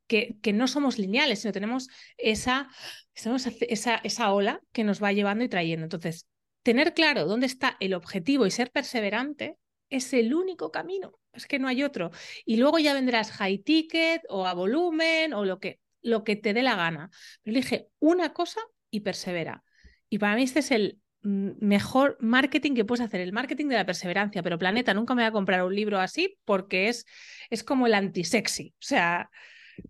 que, 0.07 0.37
que, 0.41 0.51
no 0.51 0.67
somos 0.67 0.97
lineales, 0.97 1.41
sino 1.41 1.51
tenemos 1.51 1.89
esa, 2.17 2.69
esa, 3.13 3.97
esa 3.97 4.33
ola 4.33 4.61
que 4.71 4.83
nos 4.83 5.01
va 5.01 5.11
llevando 5.11 5.43
y 5.43 5.49
trayendo. 5.49 5.83
Entonces, 5.83 6.25
tener 6.63 6.95
claro 6.95 7.25
dónde 7.25 7.45
está 7.45 7.77
el 7.79 7.93
objetivo 7.93 8.47
y 8.47 8.51
ser 8.51 8.71
perseverante 8.71 9.57
es 9.91 10.13
el 10.13 10.33
único 10.33 10.71
camino, 10.71 11.19
es 11.33 11.45
que 11.45 11.59
no 11.59 11.67
hay 11.67 11.83
otro. 11.83 12.09
Y 12.45 12.57
luego 12.57 12.79
ya 12.79 12.93
vendrás 12.93 13.31
high 13.33 13.59
ticket 13.59 14.23
o 14.29 14.47
a 14.47 14.53
volumen 14.53 15.33
o 15.33 15.45
lo 15.45 15.59
que, 15.59 15.79
lo 16.01 16.23
que 16.23 16.35
te 16.35 16.53
dé 16.53 16.63
la 16.63 16.75
gana. 16.75 17.11
Pero 17.43 17.57
elige 17.57 17.87
una 17.99 18.33
cosa 18.33 18.61
y 18.89 19.01
persevera. 19.01 19.63
Y 20.09 20.17
para 20.17 20.35
mí 20.35 20.43
este 20.43 20.59
es 20.59 20.71
el 20.71 20.99
mm, 21.21 21.51
mejor 21.59 22.17
marketing 22.21 22.73
que 22.73 22.85
puedes 22.85 23.05
hacer, 23.05 23.21
el 23.21 23.33
marketing 23.33 23.67
de 23.67 23.75
la 23.75 23.85
perseverancia. 23.85 24.41
Pero 24.41 24.57
Planeta, 24.57 24.93
nunca 24.93 25.13
me 25.13 25.23
voy 25.23 25.27
a 25.27 25.33
comprar 25.33 25.63
un 25.63 25.75
libro 25.75 25.99
así 25.99 26.37
porque 26.45 26.87
es, 26.87 27.05
es 27.49 27.63
como 27.63 27.85
el 27.85 27.93
anti-sexy. 27.93 28.73
O 28.79 28.83
sea, 28.83 29.29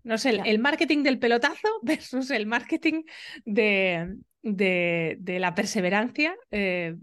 no 0.02 0.18
sé, 0.18 0.40
el, 0.44 0.58
marketing 0.58 1.04
del 1.04 1.18
pelotazo 1.18 1.68
versus 1.82 2.30
el 2.30 2.46
marketing 2.46 3.04
de, 3.44 4.16
de, 4.42 5.38
la 5.38 5.54
perseverancia. 5.54 6.34
Eh, 6.50 6.96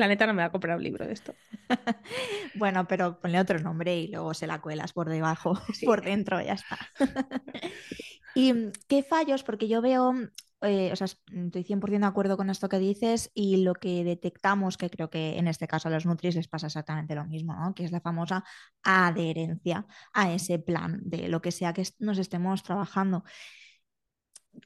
Planeta 0.00 0.26
no 0.26 0.32
me 0.32 0.40
va 0.40 0.46
a 0.46 0.50
comprar 0.50 0.78
un 0.78 0.82
libro 0.82 1.06
de 1.06 1.12
esto. 1.12 1.34
bueno, 2.54 2.88
pero 2.88 3.20
ponle 3.20 3.38
otro 3.38 3.58
nombre 3.58 3.98
y 3.98 4.08
luego 4.08 4.32
se 4.32 4.46
la 4.46 4.62
cuelas 4.62 4.94
por 4.94 5.10
debajo, 5.10 5.60
por 5.84 6.02
dentro, 6.02 6.40
ya 6.40 6.54
está. 6.54 6.78
¿Y 8.34 8.54
qué 8.88 9.02
fallos? 9.02 9.42
Porque 9.42 9.68
yo 9.68 9.82
veo 9.82 10.14
eh, 10.62 10.90
o 10.90 10.96
sea, 10.96 11.06
estoy 11.06 11.64
100% 11.64 12.00
de 12.00 12.06
acuerdo 12.06 12.38
con 12.38 12.48
esto 12.48 12.70
que 12.70 12.78
dices 12.78 13.30
y 13.34 13.58
lo 13.58 13.74
que 13.74 14.04
detectamos, 14.04 14.78
que 14.78 14.88
creo 14.88 15.10
que 15.10 15.36
en 15.36 15.48
este 15.48 15.68
caso 15.68 15.88
a 15.88 15.90
los 15.90 16.06
Nutris 16.06 16.34
les 16.34 16.48
pasa 16.48 16.68
exactamente 16.68 17.14
lo 17.14 17.26
mismo, 17.26 17.54
¿no? 17.54 17.74
Que 17.74 17.84
es 17.84 17.92
la 17.92 18.00
famosa 18.00 18.42
adherencia 18.82 19.86
a 20.14 20.32
ese 20.32 20.58
plan 20.58 21.00
de 21.02 21.28
lo 21.28 21.42
que 21.42 21.52
sea 21.52 21.74
que 21.74 21.86
nos 21.98 22.16
estemos 22.16 22.62
trabajando. 22.62 23.24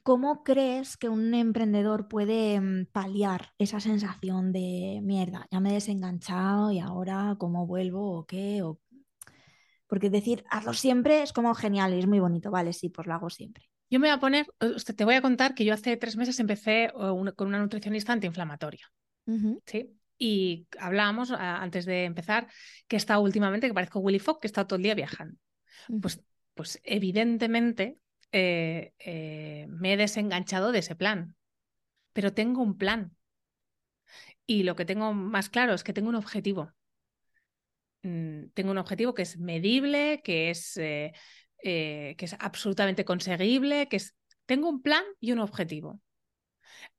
¿Cómo 0.03 0.43
crees 0.43 0.97
que 0.97 1.09
un 1.09 1.33
emprendedor 1.33 2.07
puede 2.07 2.59
mm, 2.59 2.87
paliar 2.91 3.53
esa 3.57 3.79
sensación 3.79 4.51
de 4.51 4.99
mierda, 5.03 5.47
ya 5.51 5.59
me 5.59 5.69
he 5.69 5.73
desenganchado 5.73 6.71
y 6.71 6.79
ahora 6.79 7.35
cómo 7.39 7.65
vuelvo 7.65 8.19
o 8.19 8.25
qué? 8.25 8.61
O... 8.63 8.79
Porque 9.87 10.09
decir 10.09 10.43
hazlo 10.49 10.73
siempre 10.73 11.21
es 11.21 11.33
como 11.33 11.53
genial 11.53 11.93
y 11.93 11.99
es 11.99 12.07
muy 12.07 12.19
bonito, 12.19 12.51
vale, 12.51 12.73
sí, 12.73 12.89
pues 12.89 13.07
lo 13.07 13.13
hago 13.13 13.29
siempre. 13.29 13.69
Yo 13.89 13.99
me 13.99 14.07
voy 14.07 14.15
a 14.15 14.19
poner, 14.19 14.47
te 14.95 15.05
voy 15.05 15.15
a 15.15 15.21
contar 15.21 15.53
que 15.53 15.63
yo 15.63 15.73
hace 15.73 15.95
tres 15.97 16.17
meses 16.17 16.39
empecé 16.39 16.91
con 16.93 17.47
una 17.47 17.59
nutricionista 17.59 18.13
antiinflamatoria. 18.13 18.91
¿sí? 19.65 19.95
Y 20.17 20.67
hablábamos 20.79 21.31
antes 21.31 21.85
de 21.85 22.05
empezar 22.05 22.47
que 22.87 22.95
he 22.95 22.97
estado 22.97 23.21
últimamente, 23.21 23.67
que 23.67 23.73
parezco 23.73 23.99
Willy 23.99 24.19
Fogg, 24.19 24.39
que 24.39 24.47
he 24.47 24.49
estado 24.49 24.67
todo 24.67 24.77
el 24.77 24.83
día 24.83 24.95
viajando. 24.95 25.37
Pues, 26.01 26.21
pues 26.55 26.81
evidentemente 26.83 27.99
eh, 28.31 28.93
eh, 28.99 29.67
me 29.69 29.93
he 29.93 29.97
desenganchado 29.97 30.71
de 30.71 30.79
ese 30.79 30.95
plan, 30.95 31.35
pero 32.13 32.33
tengo 32.33 32.61
un 32.61 32.77
plan. 32.77 33.15
Y 34.45 34.63
lo 34.63 34.75
que 34.75 34.85
tengo 34.85 35.13
más 35.13 35.49
claro 35.49 35.73
es 35.73 35.83
que 35.83 35.93
tengo 35.93 36.09
un 36.09 36.15
objetivo. 36.15 36.71
Mm, 38.03 38.49
tengo 38.53 38.71
un 38.71 38.77
objetivo 38.77 39.13
que 39.13 39.23
es 39.23 39.37
medible, 39.37 40.21
que 40.23 40.49
es, 40.49 40.77
eh, 40.77 41.13
que 41.61 42.15
es 42.19 42.35
absolutamente 42.39 43.05
conseguible, 43.05 43.87
que 43.87 43.97
es... 43.97 44.15
Tengo 44.45 44.69
un 44.69 44.81
plan 44.83 45.03
y 45.19 45.31
un 45.31 45.39
objetivo. 45.39 45.99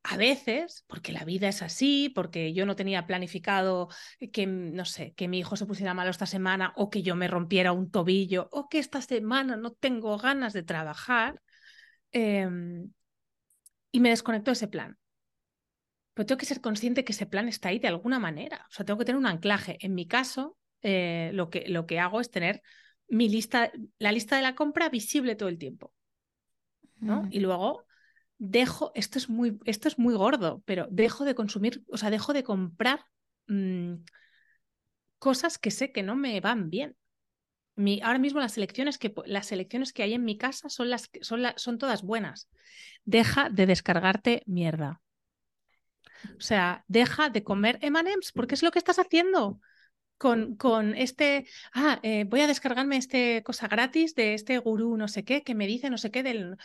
A 0.02 0.16
veces, 0.16 0.84
porque 0.86 1.12
la 1.12 1.24
vida 1.24 1.48
es 1.48 1.62
así, 1.62 2.10
porque 2.14 2.52
yo 2.52 2.66
no 2.66 2.76
tenía 2.76 3.06
planificado 3.06 3.88
que, 4.32 4.46
no 4.46 4.84
sé, 4.84 5.14
que 5.14 5.28
mi 5.28 5.38
hijo 5.38 5.56
se 5.56 5.66
pusiera 5.66 5.94
malo 5.94 6.10
esta 6.10 6.26
semana 6.26 6.72
o 6.76 6.90
que 6.90 7.02
yo 7.02 7.16
me 7.16 7.28
rompiera 7.28 7.72
un 7.72 7.90
tobillo 7.90 8.48
o 8.52 8.68
que 8.68 8.78
esta 8.78 9.00
semana 9.02 9.56
no 9.56 9.72
tengo 9.72 10.16
ganas 10.18 10.52
de 10.52 10.62
trabajar 10.62 11.42
em, 12.12 12.92
y 13.90 14.00
me 14.00 14.10
desconecto 14.10 14.50
de 14.50 14.54
ese 14.54 14.68
plan. 14.68 14.96
Pero 16.14 16.26
tengo 16.26 16.38
que 16.38 16.46
ser 16.46 16.60
consciente 16.60 17.04
que 17.04 17.12
ese 17.12 17.26
plan 17.26 17.48
está 17.48 17.68
ahí 17.70 17.78
de 17.78 17.88
alguna 17.88 18.18
manera. 18.18 18.64
O 18.68 18.72
sea, 18.72 18.86
tengo 18.86 18.98
que 18.98 19.04
tener 19.04 19.18
un 19.18 19.26
anclaje. 19.26 19.76
En 19.80 19.94
mi 19.94 20.06
caso, 20.06 20.56
eh, 20.82 21.30
lo, 21.34 21.50
que, 21.50 21.68
lo 21.68 21.86
que 21.86 21.98
hago 21.98 22.20
es 22.20 22.30
tener 22.30 22.62
mi 23.08 23.28
lista, 23.28 23.70
la 23.98 24.12
lista 24.12 24.36
de 24.36 24.42
la 24.42 24.54
compra 24.54 24.88
visible 24.88 25.36
todo 25.36 25.48
el 25.48 25.58
tiempo. 25.58 25.92
¿no? 27.00 27.28
Y 27.30 27.40
luego 27.40 27.85
dejo, 28.38 28.92
esto 28.94 29.18
es 29.18 29.28
muy, 29.28 29.58
esto 29.64 29.88
es 29.88 29.98
muy 29.98 30.14
gordo, 30.14 30.62
pero 30.64 30.86
dejo 30.90 31.24
de 31.24 31.34
consumir, 31.34 31.82
o 31.88 31.96
sea, 31.96 32.10
dejo 32.10 32.32
de 32.32 32.44
comprar 32.44 33.04
mm, 33.46 33.94
cosas 35.18 35.58
que 35.58 35.70
sé 35.70 35.92
que 35.92 36.02
no 36.02 36.16
me 36.16 36.40
van 36.40 36.70
bien. 36.70 36.96
Mi, 37.74 38.00
ahora 38.00 38.18
mismo 38.18 38.40
las 38.40 38.56
elecciones 38.56 38.96
que 38.96 39.12
las 39.26 39.52
elecciones 39.52 39.92
que 39.92 40.02
hay 40.02 40.14
en 40.14 40.24
mi 40.24 40.38
casa 40.38 40.70
son 40.70 40.88
las 40.88 41.10
son, 41.20 41.42
son 41.56 41.78
todas 41.78 42.02
buenas. 42.02 42.48
Deja 43.04 43.50
de 43.50 43.66
descargarte 43.66 44.42
mierda. 44.46 45.02
O 46.38 46.40
sea, 46.40 46.84
deja 46.88 47.28
de 47.28 47.44
comer 47.44 47.78
M&M's 47.82 48.32
porque 48.32 48.54
es 48.54 48.62
lo 48.62 48.70
que 48.70 48.78
estás 48.78 48.98
haciendo 48.98 49.60
con, 50.18 50.56
con 50.56 50.94
este, 50.94 51.46
ah, 51.74 52.00
eh, 52.02 52.24
voy 52.24 52.40
a 52.40 52.46
descargarme 52.46 52.96
este 52.96 53.42
cosa 53.42 53.68
gratis 53.68 54.14
de 54.14 54.34
este 54.34 54.58
gurú 54.58 54.96
no 54.96 55.08
sé 55.08 55.24
qué 55.24 55.42
que 55.42 55.54
me 55.54 55.66
dice 55.66 55.90
no 55.90 55.98
sé 55.98 56.10
qué 56.10 56.22
del 56.22 56.56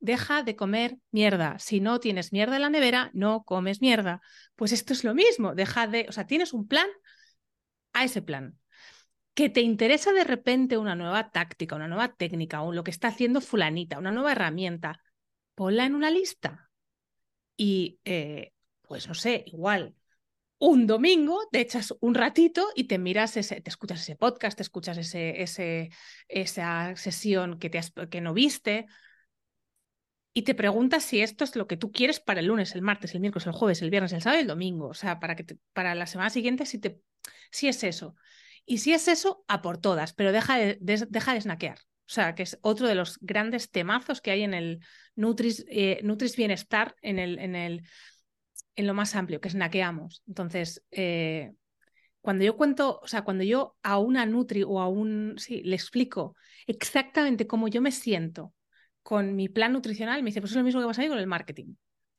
deja 0.00 0.42
de 0.42 0.56
comer 0.56 0.96
mierda. 1.10 1.58
Si 1.58 1.80
no 1.80 2.00
tienes 2.00 2.32
mierda 2.32 2.56
en 2.56 2.62
la 2.62 2.70
nevera, 2.70 3.10
no 3.14 3.44
comes 3.44 3.80
mierda. 3.80 4.20
Pues 4.56 4.72
esto 4.72 4.92
es 4.92 5.04
lo 5.04 5.14
mismo, 5.14 5.54
deja 5.54 5.86
de, 5.86 6.06
o 6.08 6.12
sea, 6.12 6.26
tienes 6.26 6.52
un 6.52 6.68
plan 6.68 6.88
a 7.92 8.04
ese 8.04 8.22
plan. 8.22 8.58
Que 9.34 9.48
te 9.48 9.60
interesa 9.60 10.12
de 10.12 10.24
repente 10.24 10.78
una 10.78 10.96
nueva 10.96 11.30
táctica, 11.30 11.76
una 11.76 11.88
nueva 11.88 12.14
técnica, 12.14 12.62
o 12.62 12.72
lo 12.72 12.84
que 12.84 12.90
está 12.90 13.08
haciendo 13.08 13.40
fulanita, 13.40 13.98
una 13.98 14.12
nueva 14.12 14.32
herramienta, 14.32 15.00
ponla 15.54 15.86
en 15.86 15.94
una 15.94 16.10
lista. 16.10 16.70
Y, 17.56 18.00
eh, 18.04 18.52
pues 18.82 19.08
no 19.08 19.14
sé, 19.14 19.44
igual, 19.46 19.94
un 20.58 20.86
domingo 20.86 21.40
te 21.52 21.60
echas 21.60 21.94
un 22.00 22.14
ratito 22.14 22.68
y 22.74 22.84
te 22.84 22.98
miras 22.98 23.36
ese, 23.36 23.60
te 23.60 23.70
escuchas 23.70 24.00
ese 24.00 24.16
podcast, 24.16 24.56
te 24.56 24.62
escuchas 24.62 24.98
ese, 24.98 25.42
ese, 25.42 25.90
esa 26.26 26.96
sesión 26.96 27.58
que, 27.58 27.70
te 27.70 27.80
que 28.10 28.20
no 28.20 28.34
viste, 28.34 28.86
y 30.38 30.42
te 30.42 30.54
preguntas 30.54 31.02
si 31.02 31.20
esto 31.20 31.42
es 31.42 31.56
lo 31.56 31.66
que 31.66 31.76
tú 31.76 31.90
quieres 31.90 32.20
para 32.20 32.38
el 32.38 32.46
lunes, 32.46 32.76
el 32.76 32.82
martes, 32.82 33.12
el 33.12 33.18
miércoles, 33.18 33.48
el 33.48 33.52
jueves, 33.52 33.82
el 33.82 33.90
viernes, 33.90 34.12
el 34.12 34.22
sábado 34.22 34.38
y 34.38 34.42
el 34.42 34.46
domingo. 34.46 34.86
O 34.86 34.94
sea, 34.94 35.18
para, 35.18 35.34
que 35.34 35.44
para 35.72 35.96
la 35.96 36.06
semana 36.06 36.30
siguiente, 36.30 36.64
si, 36.64 36.78
te, 36.78 37.00
si 37.50 37.66
es 37.66 37.82
eso. 37.82 38.14
Y 38.64 38.78
si 38.78 38.92
es 38.92 39.08
eso, 39.08 39.44
a 39.48 39.62
por 39.62 39.78
todas, 39.78 40.12
pero 40.12 40.30
deja 40.30 40.56
de, 40.56 40.78
deja 40.80 41.34
de 41.34 41.40
snackear. 41.40 41.78
O 41.80 42.10
sea, 42.12 42.36
que 42.36 42.44
es 42.44 42.56
otro 42.62 42.86
de 42.86 42.94
los 42.94 43.18
grandes 43.20 43.72
temazos 43.72 44.20
que 44.20 44.30
hay 44.30 44.44
en 44.44 44.54
el 44.54 44.78
Nutris, 45.16 45.64
eh, 45.68 45.98
Nutris 46.04 46.36
Bienestar, 46.36 46.94
en, 47.02 47.18
el, 47.18 47.40
en, 47.40 47.56
el, 47.56 47.82
en 48.76 48.86
lo 48.86 48.94
más 48.94 49.16
amplio, 49.16 49.40
que 49.40 49.50
snackeamos. 49.50 50.22
Entonces, 50.28 50.84
eh, 50.92 51.50
cuando 52.20 52.44
yo 52.44 52.56
cuento, 52.56 53.00
o 53.02 53.08
sea, 53.08 53.22
cuando 53.22 53.42
yo 53.42 53.76
a 53.82 53.98
una 53.98 54.24
Nutri 54.24 54.62
o 54.62 54.80
a 54.80 54.86
un, 54.86 55.34
sí, 55.36 55.62
le 55.64 55.74
explico 55.74 56.36
exactamente 56.68 57.48
cómo 57.48 57.66
yo 57.66 57.82
me 57.82 57.90
siento 57.90 58.54
con 59.08 59.34
mi 59.34 59.48
plan 59.48 59.72
nutricional, 59.72 60.22
me 60.22 60.28
dice, 60.28 60.42
pues 60.42 60.52
es 60.52 60.58
lo 60.58 60.62
mismo 60.62 60.82
que 60.82 60.86
pasa 60.86 61.00
ahí 61.00 61.08
con 61.08 61.18
el 61.18 61.26
marketing. 61.26 61.76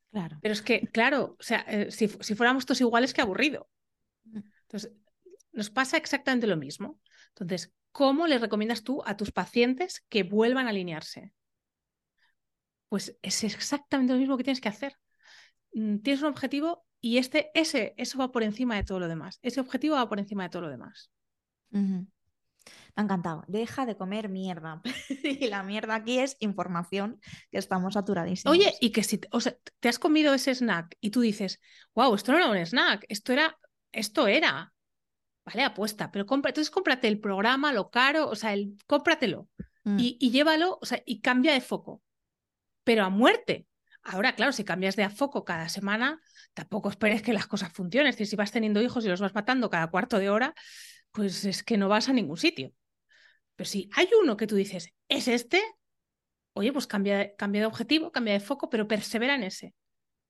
Claro. 0.10 0.39
Pero 0.41 0.54
es 0.54 0.63
que, 0.63 0.88
claro, 0.88 1.36
o 1.39 1.43
sea, 1.43 1.63
eh, 1.67 1.91
si, 1.91 2.08
si, 2.08 2.34
fuéramos 2.34 2.65
todos 2.65 2.82
iguales, 2.82 3.13
qué 3.13 3.21
aburrido. 3.21 3.69
Mm. 4.23 4.39
Entonces, 4.63 4.91
nos 5.52 5.69
pasa 5.69 5.97
exactamente 5.97 6.47
lo 6.47 6.58
mismo. 6.58 6.99
Entonces, 7.28 7.71
¿cómo 7.91 8.25
le 8.25 8.39
recomiendas 8.39 8.84
tú 8.84 9.04
a 9.06 9.15
tus 9.15 9.32
pacientes 9.32 10.04
que 10.10 10.23
vuelvan 10.23 10.65
a 10.65 10.71
alinearse? 10.71 11.32
Pues 12.88 13.15
es 13.21 13.43
exactamente 13.43 14.13
lo 14.13 14.19
mismo 14.19 14.36
que 14.36 14.43
tienes 14.43 14.60
que 14.60 14.69
hacer. 14.69 14.95
Mm, 15.75 15.97
tienes 15.97 16.23
un 16.23 16.30
objetivo 16.30 16.88
y 16.99 17.19
este, 17.19 17.52
ese, 17.54 17.93
eso 17.97 18.17
va 18.17 18.32
por 18.32 18.41
encima 18.41 18.75
de 18.75 18.84
todo 18.84 18.99
lo 18.99 19.08
demás. 19.08 19.38
Ese 19.43 19.60
objetivo 19.60 19.93
va 19.93 20.10
por 20.10 20.17
encima 20.17 20.41
de 20.41 20.49
todo 20.49 20.63
lo 20.63 20.69
demás. 20.69 21.12
Me 22.95 23.02
ha 23.02 23.04
encantado. 23.04 23.43
Deja 23.47 23.86
de 23.86 23.95
comer 23.95 24.30
mierda. 24.30 24.82
y 25.23 25.47
la 25.47 25.63
mierda 25.63 25.95
aquí 25.95 26.19
es 26.19 26.38
información 26.39 27.19
que 27.52 27.58
estamos 27.58 27.93
saturadísimos. 27.93 28.52
Oye, 28.52 28.73
y 28.82 28.91
que 28.91 29.04
si 29.04 29.19
o 29.32 29.39
sea, 29.39 29.56
te 29.80 29.89
has 29.89 29.99
comido 29.99 30.34
ese 30.34 30.54
snack 30.54 30.95
y 30.99 31.12
tú 31.12 31.21
dices, 31.21 31.60
wow, 31.93 32.13
esto 32.15 32.32
no 32.32 32.39
era 32.39 32.49
un 32.49 32.58
snack, 32.58 33.06
esto 33.10 33.34
era, 33.34 33.58
esto 33.91 34.28
era. 34.28 34.73
Vale, 35.45 35.63
apuesta, 35.63 36.12
pero 36.12 36.25
compra, 36.25 36.49
entonces 36.49 36.69
cómprate 36.69 37.08
el 37.08 37.19
programa, 37.19 37.73
lo 37.73 37.89
caro, 37.89 38.30
o 38.30 38.36
sea, 38.36 38.54
el, 38.54 38.75
cómpratelo 38.86 39.47
mm. 39.84 39.97
y, 39.99 40.17
y, 40.19 40.32
llévalo, 40.32 40.78
o 40.80 40.86
sea, 40.86 41.02
y 41.06 41.21
cambia 41.21 41.54
de 41.54 41.62
foco. 41.62 42.04
Pero 42.84 43.04
a 43.04 43.10
muerte. 43.10 43.65
Ahora, 44.04 44.34
claro, 44.34 44.52
si 44.52 44.63
cambias 44.63 44.95
de 44.95 45.10
foco 45.10 45.43
cada 45.45 45.69
semana, 45.69 46.21
tampoco 46.54 46.89
esperes 46.89 47.21
que 47.21 47.34
las 47.34 47.47
cosas 47.47 47.71
funcionen. 47.71 48.10
Es 48.10 48.15
decir, 48.15 48.28
si 48.28 48.36
vas 48.36 48.52
teniendo 48.52 48.82
hijos 48.82 49.06
y 49.06 49.08
los 49.08 49.21
vas 49.21 49.34
matando 49.34 49.69
cada 49.69 49.88
cuarto 49.88 50.19
de 50.19 50.30
hora, 50.30 50.54
pues 51.12 51.45
es 51.45 51.63
que 51.63 51.78
no 51.78 51.89
vas 51.89 52.10
a 52.10 52.13
ningún 52.13 52.38
sitio. 52.38 52.73
Pero 53.60 53.69
si 53.69 53.89
hay 53.93 54.08
uno 54.24 54.38
que 54.38 54.48
tú 54.48 54.56
dices, 54.56 54.93
es 55.10 55.28
este, 55.28 55.62
oye, 56.54 56.72
pues 56.72 56.88
cambia, 56.88 57.36
cambia 57.36 57.60
de 57.60 57.67
objetivo, 57.67 58.10
cambia 58.10 58.36
de 58.36 58.39
foco, 58.39 58.69
pero 58.69 58.88
persevera 58.88 59.36
en 59.36 59.43
ese. 59.43 59.74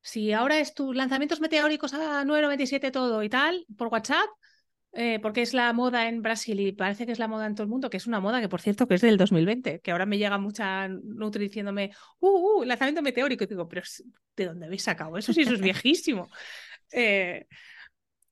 Si 0.02 0.34
ahora 0.34 0.58
es 0.60 0.74
tus 0.74 0.96
lanzamientos 0.96 1.40
meteóricos 1.40 1.94
a 1.94 2.26
9.97 2.26 2.90
todo 2.90 3.22
y 3.22 3.30
tal, 3.30 3.68
por 3.78 3.90
WhatsApp, 3.90 4.28
eh, 4.94 5.20
porque 5.20 5.44
es 5.44 5.54
la 5.54 5.72
moda 5.74 6.08
en 6.08 6.24
Brasil 6.24 6.60
y 6.60 6.72
parece 6.72 7.06
que 7.06 7.12
es 7.12 7.20
la 7.20 7.28
moda 7.28 7.46
en 7.46 7.54
todo 7.54 7.66
el 7.66 7.70
mundo, 7.70 7.92
que 7.92 7.98
es 7.98 8.08
una 8.08 8.20
moda 8.20 8.42
que, 8.42 8.50
por 8.50 8.62
cierto, 8.62 8.88
que 8.88 8.96
es 8.96 9.02
del 9.02 9.18
2020, 9.18 9.80
que 9.80 9.92
ahora 9.92 10.08
me 10.08 10.18
llega 10.18 10.40
mucha 10.40 10.88
Nutri 10.88 11.44
diciéndome, 11.44 11.92
uh, 12.22 12.62
uh, 12.62 12.64
lanzamiento 12.64 13.04
meteórico. 13.04 13.44
Y 13.44 13.48
digo, 13.48 13.68
pero 13.68 13.84
¿de 14.36 14.46
dónde 14.48 14.66
habéis 14.66 14.82
sacado 14.82 15.16
eso? 15.20 15.34
Si 15.34 15.42
eso 15.42 15.54
es 15.54 15.62
viejísimo. 15.62 16.30
Eh, 16.92 17.46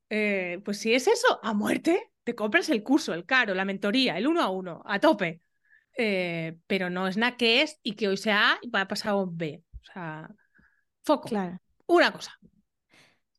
eh, 0.10 0.62
pues 0.64 0.80
si 0.80 0.94
es 0.94 1.08
eso, 1.08 1.40
a 1.44 1.54
muerte, 1.54 2.12
te 2.24 2.36
compras 2.36 2.70
el 2.70 2.84
curso, 2.84 3.14
el 3.14 3.26
caro, 3.26 3.54
la 3.54 3.66
mentoría, 3.66 4.18
el 4.18 4.28
uno 4.28 4.42
a 4.42 4.50
uno, 4.50 4.82
a 4.86 5.00
tope. 5.00 5.42
Eh, 6.00 6.58
pero 6.68 6.90
no 6.90 7.08
es 7.08 7.18
nada 7.18 7.38
que 7.38 7.64
es 7.64 7.80
y 7.82 7.94
que 7.94 8.08
hoy 8.08 8.18
sea 8.18 8.52
A 8.52 8.60
y 8.62 8.70
va 8.70 8.82
a 8.82 8.88
pasar 8.88 9.16
un 9.16 9.36
B. 9.36 9.64
O 9.82 9.92
sea, 9.94 10.30
foco. 11.04 11.30
Claro. 11.30 11.60
Una 11.88 12.12
cosa. 12.12 12.38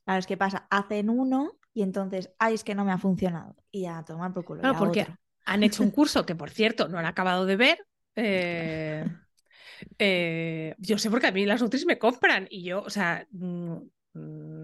Claro, 0.05 0.19
es 0.19 0.27
que 0.27 0.37
pasa, 0.37 0.67
hacen 0.71 1.11
uno 1.11 1.59
y 1.73 1.83
entonces, 1.83 2.33
ay, 2.39 2.55
es 2.55 2.65
que 2.65 2.75
no 2.75 2.85
me 2.85 2.93
ha 2.93 2.99
funcionado. 2.99 3.55
Y 3.71 3.83
ya, 3.83 4.05
tomar 4.05 4.33
por 4.33 4.45
culo. 4.45 4.63
Claro, 4.63 4.79
porque 4.79 5.07
han 5.45 5.63
hecho 5.63 5.83
un 5.83 5.91
curso 5.93 6.27
que, 6.27 6.35
por 6.35 6.51
cierto, 6.51 6.89
no 6.89 6.99
han 6.99 7.07
acabado 7.07 7.47
de 7.47 7.57
ver. 7.57 7.87
Eh, 8.17 9.05
eh, 9.99 10.75
yo 10.79 10.99
sé 10.99 11.11
porque 11.11 11.29
a 11.29 11.33
mí 11.33 11.47
las 11.47 11.63
Nutris 11.63 11.87
me 11.87 11.99
compran 11.99 12.49
y 12.51 12.65
yo, 12.65 12.81
o 12.81 12.91
sea, 12.91 13.27
mm, 13.31 13.77
mm, 14.15 14.58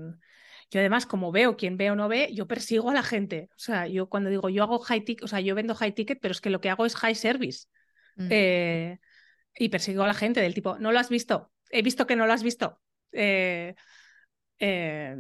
yo 0.75 0.81
además, 0.81 1.07
como 1.07 1.31
veo 1.31 1.57
quién 1.57 1.77
ve 1.77 1.93
o 1.93 1.95
no 1.95 2.09
ve, 2.09 2.31
yo 2.35 2.49
persigo 2.49 2.91
a 2.91 2.95
la 2.95 3.05
gente. 3.05 3.49
O 3.53 3.61
sea, 3.61 3.87
yo 3.87 4.09
cuando 4.09 4.29
digo 4.29 4.49
yo 4.49 4.65
hago 4.65 4.81
high 4.81 5.05
ticket, 5.05 5.23
o 5.23 5.29
sea, 5.29 5.39
yo 5.39 5.55
vendo 5.55 5.73
high 5.77 5.93
ticket, 5.95 6.19
pero 6.21 6.33
es 6.33 6.41
que 6.41 6.51
lo 6.51 6.61
que 6.61 6.69
hago 6.69 6.85
es 6.85 6.97
high 6.97 7.15
service. 7.15 7.69
Mm. 8.17 8.27
Eh, 8.29 8.99
y 9.57 9.69
persigo 9.69 10.03
a 10.03 10.09
la 10.09 10.15
gente 10.15 10.41
del 10.41 10.53
tipo, 10.53 10.77
¿no 10.81 10.91
lo 10.91 10.99
has 10.99 11.11
visto? 11.11 11.53
He 11.71 11.83
visto 11.83 12.09
que 12.09 12.17
no 12.17 12.27
lo 12.27 12.33
has 12.33 12.43
visto. 12.43 12.81
Eh, 13.13 13.77
eh, 14.59 15.15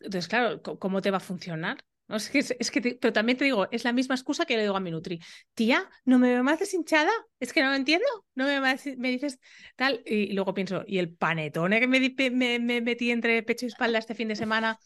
entonces, 0.00 0.26
claro, 0.26 0.62
¿cómo 0.62 1.00
te 1.00 1.12
va 1.12 1.18
a 1.18 1.20
funcionar? 1.20 1.84
No, 2.08 2.16
es 2.16 2.30
que, 2.30 2.38
es 2.38 2.70
que 2.70 2.80
pero 2.80 3.12
también 3.12 3.36
te 3.36 3.44
digo, 3.44 3.68
es 3.70 3.84
la 3.84 3.92
misma 3.92 4.14
excusa 4.14 4.46
que 4.46 4.56
le 4.56 4.62
digo 4.62 4.74
a 4.74 4.80
mi 4.80 4.90
Nutri. 4.90 5.20
Tía, 5.54 5.88
¿no 6.06 6.18
me 6.18 6.30
veo 6.30 6.42
más 6.42 6.58
deshinchada? 6.58 7.10
Es 7.38 7.52
que 7.52 7.62
no 7.62 7.68
lo 7.68 7.74
entiendo. 7.76 8.06
No 8.34 8.46
me, 8.46 8.60
me 8.96 9.10
dices 9.10 9.38
tal. 9.76 10.02
Y, 10.06 10.32
luego 10.32 10.54
pienso, 10.54 10.84
¿y 10.86 10.98
el 10.98 11.14
panetone 11.14 11.80
que 11.80 11.86
me, 11.86 12.58
me, 12.60 12.80
metí 12.80 13.10
entre 13.10 13.42
pecho 13.42 13.66
y 13.66 13.68
espalda 13.68 13.98
este 13.98 14.14
fin 14.14 14.28
de 14.28 14.36
semana? 14.36 14.78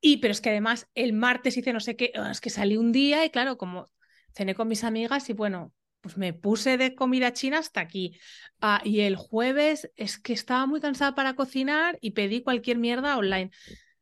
Y, 0.00 0.18
pero 0.18 0.32
es 0.32 0.40
que 0.40 0.50
además 0.50 0.88
el 0.94 1.12
martes 1.12 1.56
hice 1.56 1.72
no 1.72 1.80
sé 1.80 1.96
qué, 1.96 2.12
ah, 2.16 2.30
es 2.32 2.40
que 2.40 2.50
salí 2.50 2.76
un 2.76 2.92
día 2.92 3.24
y 3.24 3.30
claro, 3.30 3.56
como 3.56 3.90
cené 4.34 4.54
con 4.54 4.68
mis 4.68 4.84
amigas 4.84 5.30
y 5.30 5.32
bueno, 5.34 5.72
pues 6.00 6.16
me 6.16 6.32
puse 6.32 6.76
de 6.78 6.94
comida 6.96 7.32
china 7.32 7.58
hasta 7.58 7.80
aquí. 7.80 8.18
Ah, 8.60 8.80
y 8.84 9.00
el 9.00 9.16
jueves 9.16 9.90
es 9.96 10.18
que 10.18 10.32
estaba 10.32 10.66
muy 10.66 10.80
cansada 10.80 11.14
para 11.14 11.34
cocinar 11.34 11.96
y 12.00 12.10
pedí 12.10 12.42
cualquier 12.42 12.78
mierda 12.78 13.16
online. 13.16 13.50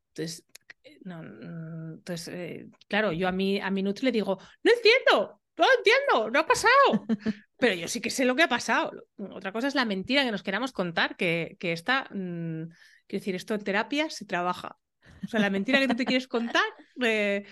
Entonces, 0.08 0.44
no, 1.04 1.22
mm, 1.22 1.92
entonces, 1.94 2.28
eh, 2.28 2.66
claro, 2.88 3.12
yo 3.12 3.28
a 3.28 3.32
mi, 3.32 3.60
a 3.60 3.70
mi 3.70 3.82
Nutri 3.82 4.06
le 4.06 4.12
digo, 4.12 4.38
no 4.62 4.72
entiendo, 4.72 5.40
no 5.56 5.66
entiendo, 5.78 6.30
no 6.30 6.38
ha 6.40 6.46
pasado. 6.46 7.06
Pero 7.58 7.74
yo 7.74 7.88
sí 7.88 8.00
que 8.00 8.10
sé 8.10 8.24
lo 8.24 8.34
que 8.34 8.42
ha 8.42 8.48
pasado. 8.48 8.92
Otra 9.16 9.52
cosa 9.52 9.68
es 9.68 9.74
la 9.74 9.84
mentira 9.84 10.24
que 10.24 10.32
nos 10.32 10.42
queramos 10.42 10.72
contar, 10.72 11.16
que, 11.16 11.56
que 11.60 11.72
esta, 11.72 12.08
mm, 12.10 12.68
quiero 13.06 13.20
decir, 13.20 13.34
esto 13.34 13.54
en 13.54 13.62
terapia 13.62 14.10
se 14.10 14.24
trabaja. 14.24 14.76
O 15.24 15.28
sea, 15.28 15.40
la 15.40 15.50
mentira 15.50 15.80
que 15.80 15.88
tú 15.88 15.96
te 15.96 16.04
quieres 16.04 16.28
contar, 16.28 16.64
eh, 17.02 17.44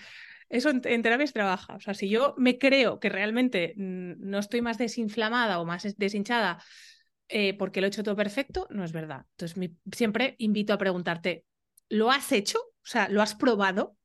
eso 0.49 0.69
en, 0.69 0.81
terapia 0.81 1.25
se 1.25 1.33
trabaja. 1.33 1.75
O 1.75 1.79
sea, 1.79 1.93
si 1.93 2.09
yo 2.09 2.35
me 2.37 2.57
creo 2.59 2.99
que 2.99 3.09
realmente 3.09 3.73
mm, 3.75 4.13
no 4.19 4.39
estoy 4.39 4.61
más 4.61 4.77
desinflamada 4.77 5.59
o 5.59 5.65
más 5.65 5.83
deshinchada 5.97 6.63
eh, 7.29 7.57
porque 7.57 7.81
lo 7.81 7.87
he 7.87 7.89
hecho 7.89 8.03
todo 8.03 8.15
perfecto, 8.15 8.67
no 8.69 8.83
es 8.83 8.91
verdad. 8.91 9.25
Entonces, 9.31 9.71
siempre 9.91 10.35
invito 10.37 10.73
a 10.73 10.77
preguntarte, 10.77 11.45
¿lo 11.89 12.11
has 12.11 12.31
hecho? 12.31 12.59
O 12.83 12.87
sea, 12.87 13.07
¿lo 13.09 13.21
has 13.21 13.35
probado? 13.35 13.97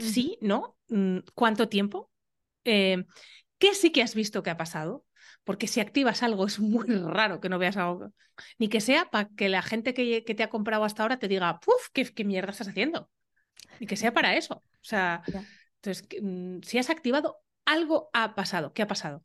Sí, 0.00 0.38
¿no? 0.40 0.76
Mm, 0.88 1.18
¿Cuánto 1.34 1.68
tiempo? 1.68 2.10
Eh, 2.64 3.04
¿Qué 3.58 3.74
sí 3.74 3.92
que 3.92 4.02
has 4.02 4.14
visto 4.14 4.42
que 4.42 4.50
ha 4.50 4.56
pasado? 4.56 5.04
Porque 5.44 5.68
si 5.68 5.80
activas 5.80 6.22
algo 6.22 6.46
es 6.46 6.58
muy 6.58 6.86
raro 7.06 7.40
que 7.40 7.48
no 7.48 7.58
veas 7.58 7.76
algo. 7.76 8.12
Ni 8.58 8.68
que 8.68 8.80
sea 8.80 9.10
para 9.10 9.28
que 9.36 9.48
la 9.48 9.62
gente 9.62 9.94
que, 9.94 10.22
te 10.22 10.42
ha 10.42 10.50
comprado 10.50 10.84
hasta 10.84 11.02
ahora 11.02 11.18
te 11.18 11.28
diga, 11.28 11.60
¡puf! 11.60 11.88
¿qué, 11.92 12.24
mierda 12.24 12.50
estás 12.50 12.68
haciendo? 12.68 13.10
Ni 13.78 13.86
que 13.86 13.96
sea 13.96 14.12
para 14.12 14.36
eso. 14.36 14.56
O 14.56 14.84
sea, 14.86 15.22
entonces, 15.76 16.08
mm, 16.20 16.60
si 16.62 16.78
has 16.78 16.90
activado, 16.90 17.38
algo 17.64 18.10
ha 18.12 18.34
pasado. 18.34 18.72
¿Qué 18.72 18.82
ha 18.82 18.88
pasado? 18.88 19.24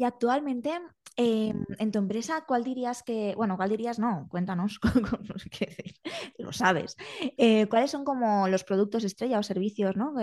Y 0.00 0.04
actualmente, 0.04 0.70
em, 1.16 1.66
en 1.78 1.92
tu 1.92 1.98
empresa, 1.98 2.46
¿cuál 2.48 2.64
dirías 2.64 3.02
que, 3.02 3.34
bueno, 3.36 3.58
cuál 3.58 3.68
dirías 3.68 3.98
no? 3.98 4.28
Cuéntanos, 4.30 4.80
lo 6.38 6.52
sabes. 6.54 6.96
Eh, 7.36 7.66
¿Cuáles 7.66 7.90
son 7.90 8.06
como 8.06 8.48
los 8.48 8.64
productos 8.64 9.04
estrella 9.04 9.38
o 9.38 9.42
servicios, 9.42 9.96
¿no? 9.96 10.14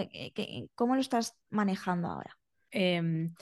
¿Cómo 0.74 0.96
lo 0.96 1.02
estás 1.02 1.36
manejando 1.52 2.08
ahora? 2.08 2.36
Em, 2.72 3.36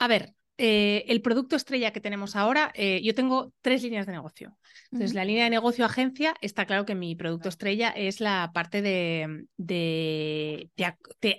a 0.00 0.08
ver, 0.08 0.34
eh, 0.56 1.04
el 1.06 1.22
producto 1.22 1.54
estrella 1.54 1.92
que 1.92 2.00
tenemos 2.00 2.34
ahora, 2.34 2.72
eh, 2.74 3.00
yo 3.04 3.14
tengo 3.14 3.52
tres 3.60 3.84
líneas 3.84 4.06
de 4.06 4.14
negocio. 4.14 4.58
Entonces, 4.90 5.14
la 5.14 5.24
línea 5.24 5.44
de 5.44 5.50
negocio 5.50 5.84
agencia, 5.84 6.34
está 6.40 6.66
claro 6.66 6.86
que 6.86 6.96
mi 6.96 7.14
producto 7.14 7.48
estrella 7.48 7.90
es 7.90 8.20
la 8.20 8.50
parte 8.52 8.82
de, 8.82 9.46
de, 9.56 10.70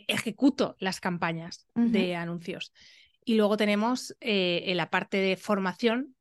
ejecuto 0.08 0.78
las 0.80 1.02
campañas 1.02 1.68
de 1.76 2.16
anuncios. 2.16 2.72
Y 3.30 3.36
luego 3.36 3.58
tenemos 3.58 4.16
eh, 4.22 4.64
en 4.66 4.78
la 4.78 4.90
parte 4.90 5.18
de 5.18 5.38
formación, 5.38 6.16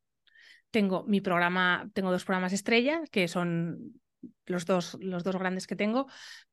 tengo 0.70 1.04
mi 1.04 1.22
programa, 1.22 1.90
tengo 1.94 2.10
dos 2.10 2.26
programas 2.26 2.52
estrella, 2.52 3.00
que 3.10 3.28
son 3.28 3.98
los 4.44 4.66
dos, 4.66 4.98
los 5.00 5.24
dos 5.24 5.34
grandes 5.36 5.66
que 5.66 5.74
tengo, 5.74 6.06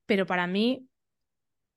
pero 0.05 0.25
para 0.25 0.47
mí 0.47 0.87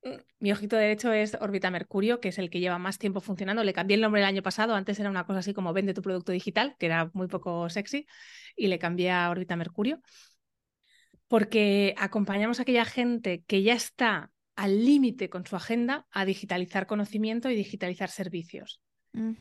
mm, 0.03 0.15
mi 0.39 0.53
ojito 0.53 0.77
derecho 0.77 1.11
es 1.11 1.35
Orbita 1.41 1.69
Mercurio, 1.69 2.21
que 2.21 2.29
es 2.29 2.37
el 2.37 2.49
que 2.49 2.61
lleva 2.61 2.77
más 2.77 2.99
tiempo 2.99 3.19
funcionando. 3.19 3.65
Le 3.65 3.73
cambié 3.73 3.95
el 3.95 4.01
nombre 4.01 4.21
el 4.21 4.27
año 4.27 4.43
pasado, 4.43 4.75
antes 4.75 4.97
era 4.97 5.09
una 5.09 5.25
cosa 5.25 5.39
así 5.39 5.53
como 5.53 5.73
vende 5.73 5.93
tu 5.93 6.01
producto 6.01 6.31
digital, 6.31 6.77
que 6.79 6.85
era 6.85 7.11
muy 7.13 7.27
poco 7.27 7.69
sexy, 7.69 8.07
y 8.55 8.67
le 8.67 8.79
cambié 8.79 9.11
a 9.11 9.29
Orbita 9.29 9.57
Mercurio, 9.57 9.99
porque 11.27 11.95
acompañamos 11.97 12.59
a 12.59 12.61
aquella 12.61 12.85
gente 12.85 13.43
que 13.45 13.61
ya 13.61 13.73
está 13.73 14.31
al 14.59 14.83
límite 14.83 15.29
con 15.29 15.45
su 15.45 15.55
agenda 15.55 16.05
a 16.11 16.25
digitalizar 16.25 16.85
conocimiento 16.85 17.49
y 17.49 17.55
digitalizar 17.55 18.09
servicios. 18.09 18.81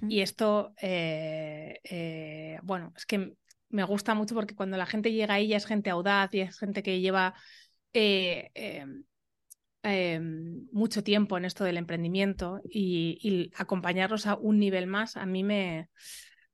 Y 0.09 0.21
esto, 0.21 0.73
eh, 0.81 1.81
eh, 1.83 2.59
bueno, 2.63 2.93
es 2.97 3.05
que 3.05 3.35
me 3.69 3.83
gusta 3.83 4.15
mucho 4.15 4.37
porque 4.37 4.55
cuando 4.55 4.77
la 4.77 4.87
gente 4.87 5.13
llega 5.13 5.35
ahí 5.35 5.49
ya 5.49 5.57
es 5.57 5.67
gente 5.67 5.91
audaz 5.91 6.33
y 6.35 6.41
es 6.41 6.57
gente 6.57 6.85
que 6.85 7.01
lleva 7.01 7.35
eh, 7.93 8.51
em, 8.55 9.05
em, 9.83 10.69
mucho 10.71 11.03
tiempo 11.03 11.37
en 11.37 11.47
esto 11.47 11.65
del 11.65 11.79
emprendimiento 11.79 12.61
y, 12.65 13.19
y, 13.21 13.51
acompañarlos 13.57 14.27
a 14.27 14.37
un 14.37 14.59
nivel 14.61 14.87
más 14.87 15.17
a 15.17 15.27
mí 15.27 15.43
me 15.43 15.91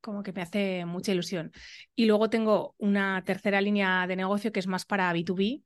como 0.00 0.22
que 0.22 0.32
me 0.32 0.42
hace 0.42 0.86
mucha 0.86 1.12
ilusión. 1.12 1.52
Y 1.94 2.06
luego 2.06 2.30
tengo 2.30 2.74
una 2.78 3.22
tercera 3.24 3.60
línea 3.60 4.06
de 4.06 4.16
negocio 4.16 4.52
que 4.52 4.60
es 4.60 4.66
más 4.66 4.86
para 4.86 5.12
B2B 5.12 5.62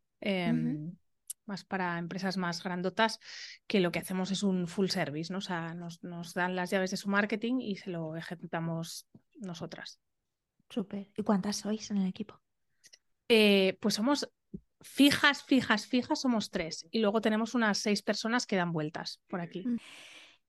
más 1.49 1.65
para 1.65 1.99
empresas 1.99 2.37
más 2.37 2.63
grandotas, 2.63 3.19
que 3.67 3.81
lo 3.81 3.91
que 3.91 3.99
hacemos 3.99 4.31
es 4.31 4.43
un 4.43 4.69
full 4.69 4.89
service, 4.89 5.33
¿no? 5.33 5.39
O 5.39 5.43
sea, 5.43 5.75
nos, 5.75 6.01
dan 6.35 6.55
las 6.55 6.71
llaves 6.71 6.91
de 6.91 6.97
su 6.97 7.09
marketing 7.09 7.61
y 7.61 7.77
se 7.77 7.91
lo 7.91 8.17
ejecutamos 8.17 9.09
nosotras. 9.41 10.01
Súper. 10.71 11.09
¿Y 11.17 11.23
cuántas 11.23 11.57
sois 11.57 11.91
en 11.91 11.99
el 11.99 12.09
equipo? 12.09 12.41
Eh, 13.29 13.77
pues 13.81 13.95
somos 13.95 14.31
fijas, 14.81 15.43
fijas, 15.43 15.87
fijas, 15.87 16.21
somos 16.21 16.51
tres. 16.51 16.87
Y 16.91 17.01
luego 17.01 17.21
tenemos 17.21 17.55
unas 17.55 17.79
seis 17.79 18.03
personas 18.03 18.47
que 18.47 18.57
dan 18.57 18.73
vueltas 18.73 19.21
por 19.27 19.41
aquí. 19.41 19.67
Mm. 19.67 19.79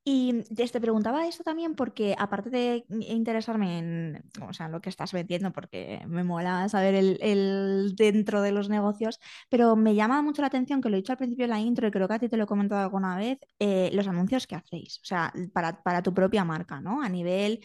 Y 0.05 0.43
te 0.55 0.81
preguntaba 0.81 1.27
eso 1.27 1.43
también 1.43 1.75
porque, 1.75 2.15
aparte 2.17 2.49
de 2.49 2.85
interesarme 2.89 3.77
en 3.77 4.23
o 4.41 4.53
sea, 4.53 4.67
lo 4.67 4.81
que 4.81 4.89
estás 4.89 5.11
vendiendo, 5.13 5.51
porque 5.51 6.01
me 6.07 6.23
mola 6.23 6.67
saber 6.69 6.95
el, 6.95 7.93
dentro 7.95 8.41
de 8.41 8.51
los 8.51 8.69
negocios, 8.69 9.19
pero 9.49 9.75
me 9.75 9.95
llama 9.95 10.21
mucho 10.21 10.41
la 10.41 10.47
atención, 10.47 10.81
que 10.81 10.89
lo 10.89 10.95
he 10.95 10.99
dicho 10.99 11.11
al 11.11 11.17
principio 11.17 11.43
de 11.43 11.49
la 11.49 11.59
intro 11.59 11.87
y 11.87 11.91
creo 11.91 12.07
que 12.07 12.13
a 12.15 12.19
ti 12.19 12.29
te 12.29 12.37
lo 12.37 12.45
he 12.45 12.47
comentado 12.47 12.81
alguna 12.81 13.17
vez, 13.17 13.37
eh, 13.59 13.91
los 13.93 14.07
anuncios 14.07 14.47
que 14.47 14.55
hacéis, 14.55 14.99
o 15.03 15.05
sea, 15.05 15.31
para, 15.53 15.83
para 15.83 16.01
tu 16.01 16.13
propia 16.13 16.43
marca, 16.43 16.81
¿no? 16.81 17.03
A 17.03 17.09
nivel 17.09 17.59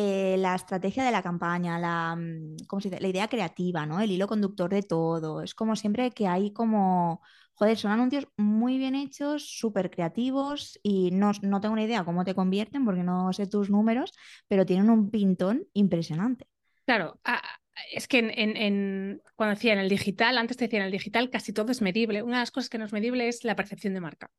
eh, 0.00 0.36
la 0.38 0.54
estrategia 0.54 1.02
de 1.02 1.10
la 1.10 1.24
campaña, 1.24 1.76
la, 1.76 2.14
mm, 2.14 2.66
¿cómo 2.68 2.80
se 2.80 2.88
dice? 2.88 3.02
la 3.02 3.08
idea 3.08 3.26
creativa, 3.26 3.84
¿no? 3.84 4.00
El 4.00 4.12
hilo 4.12 4.28
conductor 4.28 4.70
de 4.70 4.84
todo. 4.84 5.42
Es 5.42 5.56
como 5.56 5.74
siempre 5.74 6.12
que 6.12 6.28
hay 6.28 6.52
como, 6.52 7.20
joder, 7.54 7.76
son 7.76 7.90
anuncios 7.90 8.28
muy 8.36 8.78
bien 8.78 8.94
hechos, 8.94 9.58
súper 9.58 9.90
creativos 9.90 10.78
y 10.84 11.10
no, 11.10 11.32
no 11.42 11.60
tengo 11.60 11.72
una 11.72 11.82
idea 11.82 12.04
cómo 12.04 12.24
te 12.24 12.36
convierten 12.36 12.84
porque 12.84 13.02
no 13.02 13.32
sé 13.32 13.48
tus 13.48 13.70
números, 13.70 14.12
pero 14.46 14.64
tienen 14.64 14.88
un 14.88 15.10
pintón 15.10 15.66
impresionante. 15.72 16.46
Claro, 16.86 17.18
es 17.92 18.06
que 18.06 18.18
en, 18.20 19.20
cuando 19.34 19.56
decía 19.56 19.72
en 19.72 19.80
el 19.80 19.88
digital, 19.88 20.38
antes 20.38 20.56
te 20.56 20.66
decía 20.66 20.78
en 20.78 20.86
el 20.86 20.92
digital 20.92 21.28
casi 21.28 21.52
todo 21.52 21.72
es 21.72 21.82
medible. 21.82 22.22
Una 22.22 22.36
de 22.36 22.42
las 22.42 22.52
cosas 22.52 22.70
que 22.70 22.78
no 22.78 22.84
es 22.84 22.92
medible 22.92 23.26
es 23.26 23.42
la 23.42 23.56
percepción 23.56 23.94
de 23.94 24.00
marca. 24.00 24.30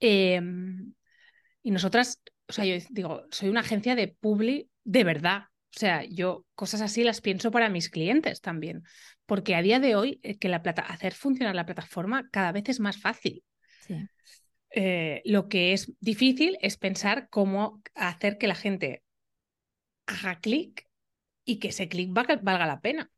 Em, 0.00 0.92
y 1.62 1.70
nosotras 1.70 2.20
o 2.52 2.54
sea, 2.54 2.66
yo 2.66 2.74
digo, 2.90 3.24
soy 3.30 3.48
una 3.48 3.60
agencia 3.60 3.94
de 3.94 4.08
publi 4.08 4.68
de 4.84 5.04
verdad. 5.04 5.44
O 5.74 5.78
sea, 5.78 6.04
yo 6.04 6.44
cosas 6.54 6.82
así 6.82 7.02
las 7.02 7.22
pienso 7.22 7.50
para 7.50 7.70
mis 7.70 7.88
clientes 7.88 8.42
también, 8.42 8.82
porque 9.24 9.54
a 9.54 9.62
día 9.62 9.80
de 9.80 9.96
hoy 9.96 10.20
eh, 10.22 10.38
que 10.38 10.50
la 10.50 10.62
plata 10.62 10.82
hacer 10.82 11.14
funcionar 11.14 11.54
la 11.54 11.64
plataforma 11.64 12.28
cada 12.30 12.52
vez 12.52 12.68
es 12.68 12.78
más 12.78 12.98
fácil. 12.98 13.42
Eh, 14.68 15.22
lo 15.24 15.48
que 15.48 15.72
es 15.72 15.94
difícil 16.00 16.58
es 16.60 16.76
pensar 16.76 17.28
cómo 17.30 17.80
hacer 17.94 18.36
que 18.36 18.48
la 18.48 18.54
gente 18.54 19.02
haga 20.04 20.38
clic 20.40 20.86
y 21.46 21.58
que 21.58 21.68
ese 21.68 21.88
clic 21.88 22.12
valga 22.12 22.66
la 22.66 22.82
pena. 22.82 23.10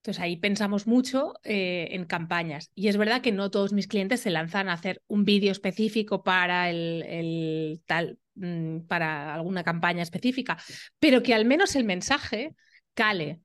Entonces 0.00 0.22
ahí 0.22 0.36
pensamos 0.36 0.86
mucho 0.86 1.34
eh, 1.44 1.88
en 1.90 2.06
campañas. 2.06 2.70
Y 2.74 2.88
es 2.88 2.96
verdad 2.96 3.20
que 3.20 3.32
no 3.32 3.50
todos 3.50 3.74
mis 3.74 3.86
clientes 3.86 4.20
se 4.20 4.30
lanzan 4.30 4.70
a 4.70 4.72
hacer 4.72 5.02
un 5.08 5.26
vídeo 5.26 5.52
específico 5.52 6.22
para 6.22 6.70
el, 6.70 7.82
tal, 7.84 8.18
mm, 8.40 8.86
para 8.86 9.34
alguna 9.34 9.62
campaña 9.64 10.02
específica, 10.02 10.58
pero 10.98 11.22
que 11.22 11.34
al 11.34 11.44
menos 11.44 11.76
el 11.76 11.84
mensaje 11.84 12.54
cale. 12.94 13.40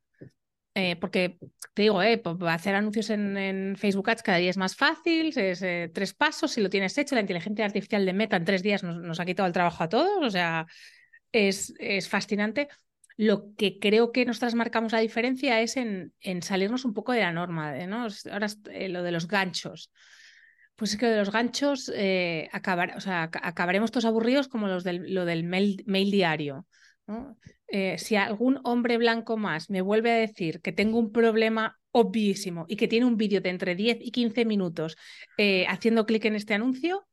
Eh, 0.77 0.97
porque 0.97 1.37
te 1.73 1.83
digo, 1.83 2.03
eh, 2.03 2.21
hacer 2.49 2.75
anuncios 2.75 3.09
en, 3.09 3.75
Facebook 3.77 4.09
Ads 4.09 4.23
cada 4.23 4.39
día 4.39 4.49
es 4.49 4.57
más 4.57 4.75
fácil, 4.75 5.27
es 5.37 5.61
eh, 5.61 5.89
tres 5.93 6.13
pasos, 6.13 6.51
si 6.51 6.59
lo 6.61 6.69
tienes 6.69 6.97
hecho, 6.97 7.15
la 7.15 7.21
inteligencia 7.21 7.63
artificial 7.63 8.05
de 8.05 8.11
Meta 8.11 8.35
en 8.35 8.43
tres 8.43 8.61
días 8.61 8.83
nos, 8.83 8.97
nos 8.97 9.19
ha 9.21 9.25
quitado 9.25 9.47
el 9.47 9.53
trabajo 9.53 9.83
a 9.85 9.89
todos, 9.89 10.21
o 10.21 10.29
sea, 10.29 10.65
es, 11.31 11.73
es 11.79 12.09
fascinante 12.09 12.67
lo 13.17 13.55
que 13.55 13.79
creo 13.79 14.11
que 14.11 14.25
nosotras 14.25 14.55
marcamos 14.55 14.91
la 14.91 14.99
diferencia 14.99 15.61
es 15.61 15.77
en, 15.77 16.13
en 16.19 16.41
salirnos 16.41 16.85
un 16.85 16.93
poco 16.93 17.13
de 17.13 17.21
la 17.21 17.31
norma, 17.31 17.73
¿no? 17.87 18.07
Ahora 18.31 18.47
eh, 18.71 18.89
lo 18.89 19.03
de 19.03 19.11
los 19.11 19.27
ganchos. 19.27 19.91
Pues 20.75 20.91
es 20.91 20.97
que 20.97 21.05
de 21.05 21.17
los 21.17 21.31
ganchos 21.31 21.91
eh, 21.95 22.49
acabar, 22.51 22.95
o 22.97 22.99
sea, 22.99 23.23
acabaremos 23.23 23.91
todos 23.91 24.05
aburridos 24.05 24.49
como 24.49 24.67
los 24.67 24.83
del, 24.83 25.13
lo 25.13 25.23
del 25.23 25.45
mail, 25.45 26.11
diario. 26.11 26.67
Eh, 27.67 27.97
si 27.97 28.15
algún 28.15 28.59
hombre 28.63 28.97
blanco 28.97 29.37
más 29.37 29.69
me 29.69 29.81
vuelve 29.81 30.11
a 30.11 30.15
decir 30.15 30.59
que 30.61 30.71
tengo 30.71 30.99
un 30.99 31.11
problema 31.11 31.79
obvísimo 31.91 32.65
y 32.67 32.75
que 32.75 32.87
tiene 32.87 33.05
un 33.05 33.15
vídeo 33.15 33.41
de 33.41 33.49
entre 33.49 33.75
10 33.75 33.99
y 34.01 34.11
15 34.11 34.43
minutos 34.43 34.97
eh, 35.37 35.65
haciendo 35.67 36.05
clic 36.05 36.25
en 36.25 36.35
este 36.35 36.53
anuncio, 36.53 37.07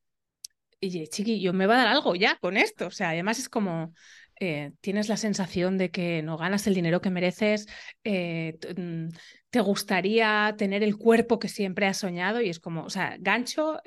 y 0.81 1.07
chiqui, 1.07 1.41
yo 1.41 1.53
me 1.53 1.67
va 1.67 1.75
a 1.75 1.85
dar 1.85 1.89
algo 1.89 2.17
ya 2.17 2.37
con 2.41 2.57
esto. 2.57 2.89
O 2.89 2.91
sea, 2.91 3.11
además 3.11 3.39
es 3.39 3.49
como, 3.49 3.95
tienes 4.81 5.09
la 5.09 5.17
sensación 5.17 5.79
de 5.79 5.93
que 5.93 6.23
no 6.23 6.37
ganas 6.37 6.67
el 6.67 6.75
dinero 6.75 7.01
que 7.01 7.11
mereces, 7.11 7.69
mm, 8.05 9.11
te 9.53 9.61
gustaría 9.61 10.55
tener 10.57 10.83
el 10.83 10.97
cuerpo 10.97 11.39
que 11.39 11.49
siempre 11.49 11.85
has 11.87 11.99
soñado 11.99 12.41
y 12.41 12.49
es 12.49 12.59
como, 12.59 12.85
o 12.85 12.91
sea, 12.91 13.19
gancho, 13.21 13.81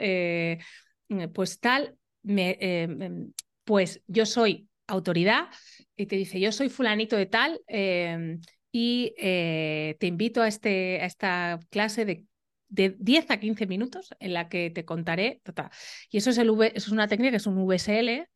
pues 1.34 1.60
tal, 1.60 1.98
me, 2.22 2.56
em, 2.60 3.34
pues 3.64 4.04
yo 4.06 4.28
soy 4.28 4.70
autoridad 4.86 5.48
y 5.96 6.06
te 6.06 6.18
dice, 6.18 6.40
yo 6.40 6.52
soy 6.52 6.70
fulanito 6.70 7.18
de 7.18 7.26
tal 7.26 7.62
em, 7.66 8.40
y 8.72 9.16
eh, 9.18 9.98
te 10.00 10.06
invito 10.06 10.44
a, 10.44 10.48
este, 10.48 11.02
a 11.02 11.06
esta 11.08 11.60
clase 11.72 12.06
de, 12.06 12.26
de 12.70 12.96
10 13.00 13.32
a 13.32 13.40
15 13.40 13.66
minutos 13.66 14.14
en 14.20 14.34
la 14.34 14.50
que 14.50 14.70
te 14.70 14.86
contaré. 14.86 15.42
Y 16.12 16.18
eso 16.18 16.30
es, 16.30 16.38
el 16.38 16.50
eso 16.50 16.72
es 16.76 16.90
una 16.90 17.08
técnica 17.08 17.32
que 17.32 17.38
es 17.38 17.48
un 17.48 17.66
VSL, 17.66 18.28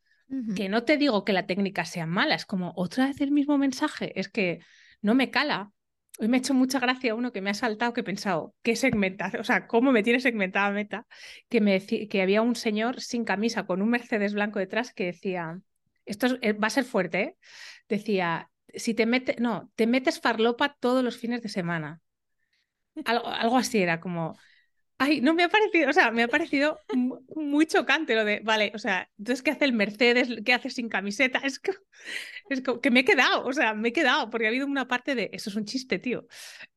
que 0.55 0.69
no 0.69 0.83
te 0.83 0.97
digo 0.97 1.25
que 1.25 1.33
la 1.33 1.45
técnica 1.45 1.85
sea 1.85 2.07
mala, 2.07 2.35
es 2.35 2.45
como 2.45 2.71
otra 2.75 3.07
vez 3.07 3.21
el 3.21 3.31
mismo 3.31 3.57
mensaje, 3.59 4.19
es 4.19 4.29
que 4.29 4.59
no 5.01 5.15
me 5.15 5.31
cala. 5.31 5.71
Hoy 6.21 6.27
me 6.27 6.35
ha 6.35 6.39
hecho 6.39 6.53
mucha 6.53 6.79
gracia 6.79 7.15
uno 7.15 7.31
que 7.31 7.41
me 7.41 7.49
ha 7.49 7.53
saltado 7.53 7.93
que 7.93 8.01
he 8.01 8.03
pensado, 8.03 8.53
¿qué 8.61 8.75
segmentación? 8.75 9.39
O 9.39 9.45
sea, 9.45 9.67
¿cómo 9.67 9.93
me 9.93 10.03
tiene 10.03 10.19
segmentada 10.19 10.69
meta? 10.69 11.07
Que, 11.47 11.61
me 11.61 11.79
que 11.79 12.21
había 12.21 12.41
un 12.41 12.55
señor 12.55 12.99
sin 12.99 13.23
camisa 13.23 13.65
con 13.65 13.81
un 13.81 13.89
Mercedes 13.89 14.33
blanco 14.33 14.59
detrás 14.59 14.93
que 14.93 15.05
decía, 15.05 15.61
esto 16.05 16.27
eh, 16.41 16.51
va 16.51 16.67
a 16.67 16.71
ser 16.71 16.83
fuerte, 16.83 17.21
¿eh? 17.21 17.37
decía, 17.87 18.51
si 18.73 18.93
te 18.93 19.05
metes, 19.05 19.39
no, 19.39 19.71
te 19.75 19.87
metes 19.87 20.19
farlopa 20.19 20.75
todos 20.81 21.05
los 21.05 21.17
fines 21.17 21.41
de 21.41 21.47
semana. 21.47 22.01
Algo 23.05 23.57
así 23.57 23.81
era 23.81 24.01
como, 24.01 24.37
Ay, 25.01 25.21
no 25.21 25.33
me 25.33 25.43
ha 25.43 25.49
parecido, 25.49 25.89
o 25.89 25.93
sea, 25.93 26.11
me 26.11 26.23
ha 26.23 26.27
parecido 26.27 26.77
muy 27.33 27.65
chocante 27.65 28.15
lo 28.15 28.25
de, 28.25 28.41
vale, 28.41 28.73
o 28.75 28.79
sea, 28.79 29.09
entonces, 29.17 29.41
¿qué 29.41 29.51
hace 29.51 29.63
el 29.63 29.71
Mercedes? 29.71 30.27
¿Qué 30.43 30.53
hace 30.53 30.69
sin 30.69 30.89
camiseta? 30.89 31.39
Es 31.49 31.57
que, 31.59 31.71
es 32.49 32.61
que 32.81 32.91
me 32.91 33.01
he 33.01 33.05
quedado, 33.05 33.45
o 33.45 33.53
sea, 33.53 33.73
me 33.73 33.89
he 33.89 33.93
quedado, 33.93 34.29
porque 34.29 34.45
ha 34.45 34.49
habido 34.49 34.67
una 34.67 34.87
parte 34.87 35.15
de, 35.15 35.29
eso 35.31 35.49
es 35.49 35.55
un 35.55 35.65
chiste, 35.65 35.99
tío. 35.99 36.27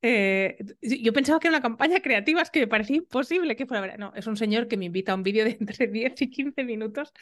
Eh, 0.03 0.57
yo 0.81 1.13
pensaba 1.13 1.41
que 1.41 1.49
era 1.49 1.57
una 1.57 1.63
campaña 1.63 2.01
creativa, 2.01 2.43
es 2.43 2.51
que 2.51 2.61
me 2.61 2.67
parecía 2.69 2.97
imposible 2.97 3.57
que 3.57 3.67
fuera, 3.67 3.97
no, 3.97 4.13
es 4.15 4.27
un 4.29 4.37
señor 4.37 4.69
que 4.69 4.77
me 4.77 4.85
invita 4.85 5.13
a 5.13 5.15
un 5.17 5.25
vídeo 5.25 5.45
de 5.45 5.57
entre 5.59 5.87
10 5.89 6.23
y 6.23 6.31
15 6.31 6.63
minutos, 6.63 7.13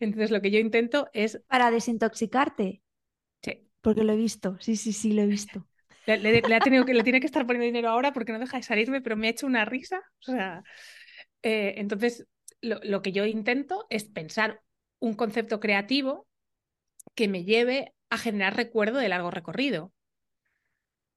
entonces 0.00 0.30
lo 0.30 0.40
que 0.40 0.50
yo 0.50 0.58
intento 0.58 1.08
es... 1.12 1.42
Para 1.46 1.70
desintoxicarte. 1.70 2.82
Sí. 3.42 3.68
Porque 3.82 4.02
lo 4.02 4.14
he 4.14 4.16
visto, 4.16 4.56
sí, 4.60 4.76
sí, 4.76 4.92
sí, 4.92 5.12
lo 5.12 5.22
he 5.22 5.26
visto. 5.26 5.66
Le, 6.16 6.54
ha 6.54 6.60
tenido 6.60 6.86
que, 6.86 6.94
le 6.94 7.02
tiene 7.02 7.20
que 7.20 7.26
estar 7.26 7.46
poniendo 7.46 7.66
dinero 7.66 7.90
ahora 7.90 8.12
porque 8.12 8.32
no 8.32 8.38
deja 8.38 8.56
de 8.56 8.62
salirme, 8.62 9.02
pero 9.02 9.16
me 9.16 9.26
ha 9.26 9.30
hecho 9.30 9.46
una 9.46 9.66
risa. 9.66 10.00
O 10.20 10.32
sea, 10.32 10.62
eh, 11.42 11.74
entonces, 11.76 12.26
lo, 12.62 13.02
que 13.02 13.12
yo 13.12 13.26
intento 13.26 13.86
es 13.90 14.04
pensar 14.04 14.62
un 15.00 15.14
concepto 15.14 15.60
creativo 15.60 16.26
que 17.14 17.28
me 17.28 17.44
lleve 17.44 17.94
a 18.08 18.16
generar 18.16 18.56
recuerdo 18.56 18.98
de 18.98 19.10
largo 19.10 19.30
recorrido. 19.30 19.92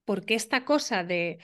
Porque 0.03 0.35
esta 0.35 0.65
cosa 0.65 1.03
de 1.05 1.39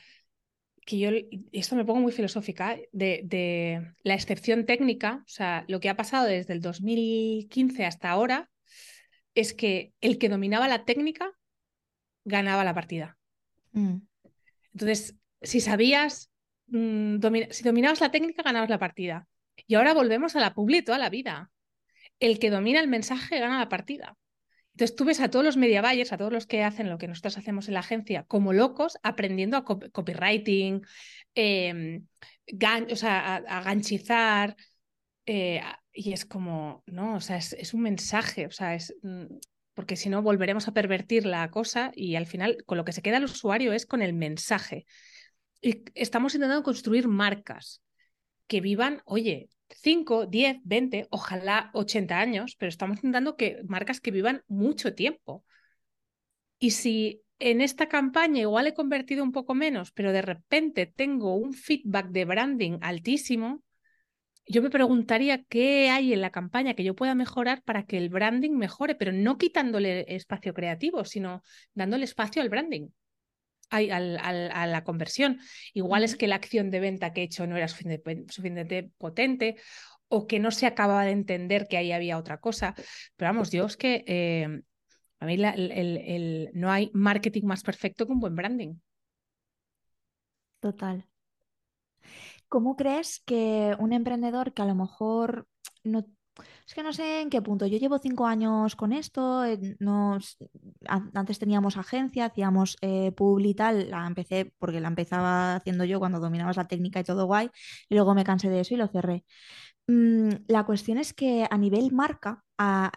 que 0.85 0.99
yo, 0.99 1.09
esto 1.51 1.75
me 1.75 1.85
pongo 1.85 2.01
muy 2.01 2.11
filosófica, 2.11 2.77
de, 2.91 3.21
de, 3.23 3.93
la 4.03 4.13
excepción 4.13 4.65
técnica, 4.65 5.23
o 5.25 5.29
sea, 5.29 5.63
lo 5.67 5.79
que 5.79 5.89
ha 5.89 5.95
pasado 5.95 6.27
desde 6.27 6.53
el 6.53 6.61
2015 6.61 7.85
hasta 7.85 8.09
ahora, 8.09 8.49
es 9.35 9.53
que 9.53 9.93
el 10.01 10.17
que 10.17 10.29
dominaba 10.29 10.67
la 10.67 10.85
técnica 10.85 11.31
ganaba 12.25 12.63
la 12.63 12.73
partida. 12.73 13.16
Mm. 13.71 13.97
Entonces, 14.73 15.15
si 15.41 15.61
sabías, 15.61 16.31
mm, 16.67 17.19
si 17.51 17.63
dominabas 17.63 18.01
la 18.01 18.11
técnica, 18.11 18.43
ganabas 18.43 18.69
la 18.69 18.79
partida. 18.79 19.27
Y 19.67 19.75
ahora 19.75 19.93
volvemos 19.93 20.35
a 20.35 20.39
la 20.39 20.53
publi 20.53 20.81
toda 20.81 20.97
la 20.97 21.09
vida. 21.09 21.51
El 22.19 22.39
que 22.39 22.49
domina 22.49 22.79
el 22.79 22.87
mensaje 22.87 23.39
gana 23.39 23.59
la 23.59 23.69
partida. 23.69 24.17
Entonces 24.77 24.95
tú 24.95 25.05
ves 25.05 25.19
a 25.21 25.29
todos 25.31 25.43
los 25.43 25.57
media 25.57 25.81
buyers, 25.81 26.13
a 26.13 26.17
todos 26.17 26.31
los 26.31 26.45
que 26.45 26.63
hacen 26.63 26.87
lo 26.87 26.99
que 26.99 27.07
nosotros 27.07 27.35
hacemos 27.39 27.67
en 27.67 27.73
la 27.73 27.79
agencia, 27.79 28.25
como 28.25 28.53
locos, 28.53 28.99
aprendiendo 29.01 29.57
a 29.57 29.65
copywriting, 29.65 30.85
em, 31.33 32.05
sea, 32.93 33.35
a, 33.37 33.63
ganchizar. 33.63 34.55
Eh, 35.25 35.61
y 35.91 36.13
es 36.13 36.25
como, 36.25 36.83
no, 36.85 37.15
o 37.15 37.21
sea, 37.21 37.37
es, 37.37 37.73
un 37.73 37.81
mensaje, 37.81 38.45
o 38.45 38.51
sea, 38.51 38.75
es, 38.75 38.95
mm, 39.01 39.25
porque 39.77 39.95
si 39.95 40.09
no 40.09 40.23
volveremos 40.23 40.67
a 40.67 40.73
pervertir 40.73 41.27
la 41.27 41.47
cosa 41.51 41.91
y 41.93 42.15
al 42.15 42.25
final 42.25 42.63
con 42.65 42.79
lo 42.79 42.83
que 42.83 42.93
se 42.93 43.03
queda 43.03 43.17
el 43.17 43.25
usuario 43.25 43.73
es 43.73 43.85
con 43.85 44.01
el 44.01 44.11
mensaje. 44.11 44.87
Y 45.61 45.83
estamos 45.93 46.33
intentando 46.33 46.63
construir 46.63 47.07
marcas 47.07 47.83
que 48.47 48.59
vivan, 48.59 49.03
oye, 49.05 49.49
5, 49.69 50.25
10, 50.25 50.61
20, 50.63 51.05
ojalá 51.11 51.69
80 51.75 52.19
años, 52.19 52.55
pero 52.57 52.69
estamos 52.69 52.97
intentando 52.97 53.35
que 53.35 53.61
marcas 53.67 54.01
que 54.01 54.09
vivan 54.09 54.41
mucho 54.47 54.95
tiempo. 54.95 55.45
Y 56.57 56.71
si 56.71 57.21
en 57.37 57.61
esta 57.61 57.87
campaña 57.87 58.41
igual 58.41 58.65
he 58.65 58.73
convertido 58.73 59.23
un 59.23 59.31
poco 59.31 59.53
menos, 59.53 59.91
pero 59.91 60.11
de 60.11 60.23
repente 60.23 60.87
tengo 60.87 61.35
un 61.35 61.53
feedback 61.53 62.07
de 62.07 62.25
branding 62.25 62.79
altísimo, 62.81 63.61
yo 64.47 64.61
me 64.61 64.69
preguntaría 64.69 65.43
qué 65.43 65.89
hay 65.89 66.13
en 66.13 66.21
la 66.21 66.31
campaña 66.31 66.73
que 66.73 66.83
yo 66.83 66.95
pueda 66.95 67.15
mejorar 67.15 67.63
para 67.63 67.85
que 67.85 67.97
el 67.97 68.09
branding 68.09 68.51
mejore, 68.51 68.95
pero 68.95 69.11
no 69.11 69.37
quitándole 69.37 70.05
espacio 70.15 70.53
creativo, 70.53 71.05
sino 71.05 71.43
dándole 71.73 72.05
espacio 72.05 72.41
al 72.41 72.49
branding, 72.49 72.89
a, 73.69 74.65
la 74.67 74.83
conversión. 74.83 75.39
Igual 75.73 76.03
es 76.03 76.15
que 76.15 76.27
la 76.27 76.35
acción 76.35 76.71
de 76.71 76.79
venta 76.79 77.13
que 77.13 77.21
he 77.21 77.25
hecho 77.25 77.47
no 77.47 77.57
era 77.57 77.67
suficientemente 77.67 78.91
potente 78.97 79.57
o 80.07 80.27
que 80.27 80.39
no 80.39 80.51
se 80.51 80.65
acababa 80.65 81.03
de 81.03 81.11
entender 81.11 81.67
que 81.67 81.77
ahí 81.77 81.91
había 81.91 82.17
otra 82.17 82.39
cosa. 82.39 82.73
Pero 83.15 83.29
vamos, 83.29 83.53
es 83.53 83.77
que 83.77 84.03
eh, 84.07 84.61
a 85.19 85.25
mí 85.25 85.37
no 86.53 86.71
hay 86.71 86.89
marketing 86.93 87.43
más 87.43 87.63
perfecto 87.63 88.05
que 88.05 88.13
un 88.13 88.19
buen 88.19 88.35
branding. 88.35 88.75
Total. 90.59 91.05
¿Cómo 92.49 92.75
crees 92.75 93.21
que 93.25 93.75
un 93.79 93.93
emprendedor 93.93 94.53
que 94.53 94.61
a 94.61 94.65
lo 94.65 94.75
mejor 94.75 95.47
no... 95.83 96.05
Es 96.67 96.75
que 96.75 96.83
no 96.83 96.93
sé 96.93 97.21
en 97.21 97.29
qué 97.31 97.41
punto. 97.41 97.65
Yo 97.65 97.79
llevo 97.79 97.97
cinco 97.97 98.27
años 98.27 98.75
con 98.75 98.93
esto. 98.93 99.43
Nos, 99.79 100.37
antes 100.85 101.39
teníamos 101.39 101.77
agencia, 101.77 102.25
hacíamos 102.25 102.77
eh, 102.81 103.11
y 103.39 103.53
tal. 103.55 103.89
La 103.89 104.05
empecé 104.05 104.53
porque 104.59 104.79
la 104.79 104.87
empezaba 104.87 105.55
haciendo 105.55 105.83
yo 105.83 105.97
cuando 105.97 106.19
dominabas 106.19 106.57
la 106.57 106.67
técnica 106.67 106.99
y 106.99 107.03
todo 107.03 107.25
guay. 107.25 107.49
Y 107.89 107.95
luego 107.95 108.13
me 108.13 108.23
cansé 108.23 108.49
de 108.49 108.59
eso 108.59 108.75
y 108.75 108.77
lo 108.77 108.87
cerré. 108.87 109.25
Mm, 109.87 110.29
la 110.47 110.65
cuestión 110.65 110.97
es 110.97 111.13
que 111.13 111.47
a 111.49 111.57
nivel 111.57 111.91
marca, 111.91 112.43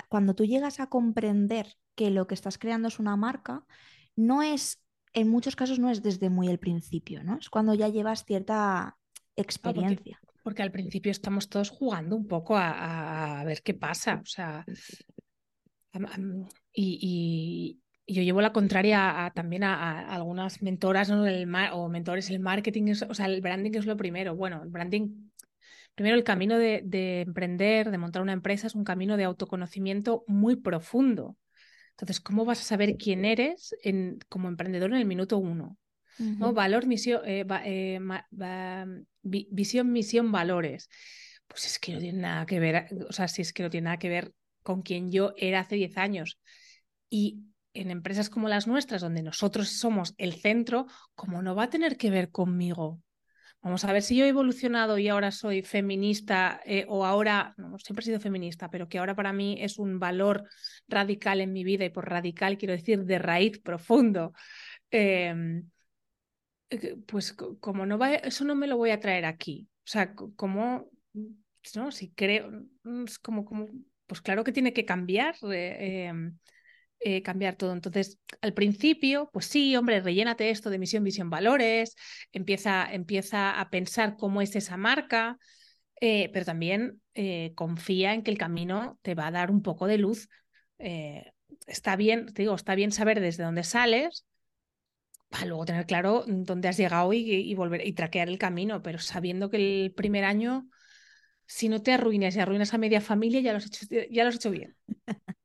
cuando 0.09 0.35
tú 0.35 0.45
llegas 0.45 0.81
a 0.81 0.89
comprender 0.89 1.75
que 1.95 2.11
lo 2.11 2.27
que 2.27 2.35
estás 2.35 2.59
creando 2.59 2.89
es 2.89 2.99
una 2.99 3.17
marca, 3.17 3.65
no 4.17 4.43
es, 4.43 4.85
en 5.13 5.29
muchos 5.29 5.57
casos 5.57 5.79
no 5.79 5.91
es 5.91 6.03
desde 6.03 6.31
muy 6.31 6.49
el 6.49 6.59
principio, 6.59 7.23
¿no? 7.25 7.39
Es 7.39 7.51
cuando 7.51 7.75
ya 7.75 7.89
llevas 7.89 8.25
cierta 8.25 8.97
experiencia. 9.43 10.21
porque, 10.43 10.63
al 10.63 10.71
principio 10.71 11.11
estamos 11.11 11.49
todos 11.49 11.71
jugando 11.71 12.17
un 12.17 12.27
poco 12.27 12.57
a, 12.57 13.43
ver 13.45 13.63
qué 13.63 13.75
pasa. 13.75 14.21
O 14.23 14.27
sea, 14.27 14.65
y, 16.73 17.81
yo 18.07 18.23
llevo 18.23 18.41
la 18.41 18.53
contraria 18.53 19.31
también 19.35 19.63
a, 19.63 20.13
algunas 20.13 20.63
mentoras 20.63 21.11
o 21.11 21.89
mentores. 21.89 22.31
El 22.31 22.41
marketing, 22.41 22.93
o 23.09 23.15
sea, 23.15 23.27
el 23.27 23.41
branding 23.41 23.73
es 23.75 23.87
lo 23.87 23.97
primero. 23.97 24.35
Bueno, 24.35 24.63
el 24.63 24.69
branding, 24.69 25.31
primero 25.95 26.17
el 26.17 26.25
camino 26.25 26.59
de, 26.59 26.83
de 26.85 27.21
emprender, 27.21 27.91
de 27.91 27.99
montar 27.99 28.23
una 28.23 28.33
empresa, 28.33 28.67
es 28.67 28.75
un 28.75 28.85
camino 28.85 29.17
de 29.17 29.25
autoconocimiento 29.25 30.25
muy 30.27 30.57
profundo. 30.57 31.37
Entonces, 32.01 32.21
¿cómo 32.21 32.47
vas 32.47 32.61
a 32.61 32.65
saber 32.65 32.97
quién 32.97 33.27
eres 33.27 33.77
en, 33.83 34.19
como 34.31 34.49
emprendedor 34.49 34.91
en 34.91 34.97
el 34.97 35.05
minuto 35.05 35.37
uno? 35.37 35.77
¿No? 36.19 36.53
Valor, 36.53 36.87
misión, 36.87 37.23
eh, 37.25 37.47
eh, 37.65 38.01
visión, 39.23 39.93
misión, 39.93 40.33
valores. 40.33 40.89
Pues 41.47 41.67
es 41.67 41.79
que 41.79 41.93
no 41.93 41.99
tiene 41.99 42.21
nada 42.21 42.47
que 42.47 42.61
ver, 42.61 42.89
o 43.09 43.13
sea, 43.13 43.29
si 43.29 43.43
es 43.43 43.53
que 43.53 43.63
no 43.63 43.71
tiene 43.71 43.87
nada 43.87 43.99
que 43.99 44.09
ver 44.09 44.33
con 44.63 44.83
quien 44.83 45.11
yo 45.11 45.33
era 45.37 45.61
hace 45.61 45.77
10 45.77 45.97
años. 45.97 46.39
Y 47.09 47.41
en 47.75 47.91
empresas 47.91 48.31
como 48.31 48.49
las 48.49 48.67
nuestras, 48.67 49.03
donde 49.03 49.23
nosotros 49.23 49.69
somos 49.71 50.15
el 50.19 50.35
centro, 50.35 50.87
¿cómo 51.15 51.43
no 51.43 51.55
va 51.55 51.65
a 51.65 51.71
tener 51.71 51.97
que 51.97 52.11
ver 52.11 52.31
conmigo? 52.31 53.01
Vamos 53.63 53.85
a 53.85 53.93
ver 53.93 54.03
si 54.03 54.17
yo 54.17 54.25
he 54.25 54.29
evolucionado 54.29 54.97
y 54.97 55.09
ahora 55.09 55.31
soy 55.31 55.63
feminista 55.63 56.63
eh, 56.65 56.87
o 56.89 57.05
ahora, 57.05 57.55
no, 57.59 57.79
siempre 57.79 58.03
he 58.03 58.07
sido 58.07 58.19
feminista, 58.19 58.71
pero 58.71 58.89
que 58.89 58.99
ahora 58.99 59.15
para 59.15 59.35
mí 59.35 59.59
es 59.61 59.79
un 59.79 59.99
valor 59.99 60.49
radical 60.89 61.43
en 61.43 61.53
mi 61.53 61.63
vida 61.63 61.85
y 61.85 61.91
por 61.91 62.09
radical 62.09 62.57
quiero 62.57 62.73
decir 62.73 63.05
de 63.05 63.19
raíz 63.19 63.59
profundo. 63.61 64.33
Em, 64.91 65.59
eh, 65.59 65.63
pues 67.07 67.33
como 67.33 67.87
no 67.87 67.99
va, 67.99 68.15
eso 68.15 68.45
no 68.45 68.55
me 68.55 68.67
lo 68.67 68.77
voy 68.77 68.91
a 68.91 69.01
traer 69.01 69.25
aquí. 69.25 69.69
O 69.79 69.91
sea, 69.91 70.15
como, 70.15 70.91
¿no? 71.75 71.91
Si 71.91 72.11
creo, 72.13 72.51
mm, 72.85 73.05
es 73.05 73.19
como, 73.19 73.45
como, 73.45 73.69
pues 74.07 74.21
claro 74.21 74.45
que 74.45 74.53
tiene 74.53 74.73
que 74.73 74.85
cambiar. 74.85 75.35
Eh, 75.43 76.07
em, 76.07 76.39
eh, 77.03 77.23
cambiar 77.23 77.57
todo. 77.57 77.73
Entonces, 77.73 78.19
al 78.43 78.53
principio, 78.53 79.31
pues 79.33 79.47
sí, 79.47 79.75
hombre, 79.75 80.01
rellénate 80.01 80.51
esto 80.51 80.69
de 80.69 80.79
misión, 80.79 81.03
visión, 81.03 81.31
valores, 81.31 81.97
empieza, 82.31 82.93
empieza 82.93 83.59
a 83.59 83.71
pensar 83.71 84.17
cómo 84.19 84.43
es 84.43 84.55
esa 84.55 84.77
marca, 84.77 85.39
eh, 85.99 86.29
pero 86.35 86.45
también 86.45 87.01
eh, 87.15 87.53
confía 87.55 88.13
en 88.13 88.23
que 88.23 88.31
el 88.31 88.37
camino 88.37 88.99
te 89.01 89.15
va 89.15 89.29
a 89.29 89.31
dar 89.31 89.51
un 89.51 89.63
poco 89.63 89.87
de 89.87 89.97
luz. 89.97 90.29
está 91.67 91.97
bien, 91.97 92.27
te 92.27 92.43
digo, 92.43 92.55
está 92.55 92.75
bien 92.75 92.93
saber 92.93 93.21
desde 93.21 93.45
dónde 93.45 93.65
sales, 93.65 94.27
para 95.31 95.47
luego 95.47 95.65
tener 95.65 95.87
claro 95.87 96.25
dónde 96.27 96.69
has 96.69 96.77
llegado 96.77 97.13
y, 97.13 97.55
volver 97.55 97.87
y 97.87 97.93
traquear 97.95 98.29
el 98.29 98.39
camino, 98.39 98.83
pero 98.83 98.99
sabiendo 98.99 99.49
que 99.49 99.85
el 99.87 99.93
primer 99.95 100.25
año, 100.25 100.69
si 101.47 101.69
no 101.69 101.83
te 101.83 101.93
arruinas 101.93 102.37
y 102.37 102.41
arruinas 102.41 102.75
a 102.75 102.79
media 102.79 103.01
familia, 103.01 103.41
ya 103.41 103.53
lo 103.53 103.59
has 103.59 103.67
hecho, 103.67 103.87
ya 104.11 104.25
lo 104.25 104.29
has 104.29 104.37
hecho 104.37 104.51
bien. 104.51 104.77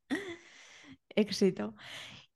éxito. 1.16 1.76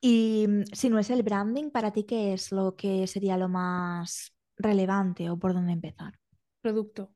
Y 0.01 0.45
mm, 0.47 0.63
si 0.73 0.89
no 0.89 0.99
es 0.99 1.09
el 1.09 1.23
branding, 1.23 1.69
¿para 1.71 1.91
ti 1.91 2.05
qué 2.05 2.33
es 2.33 2.51
lo 2.51 2.75
que 2.75 3.07
sería 3.07 3.37
lo 3.37 3.49
más 3.49 4.33
relevante 4.57 5.29
o 5.29 5.37
por 5.37 5.53
dónde 5.53 5.73
empezar? 5.73 6.13
Producto. 6.61 7.13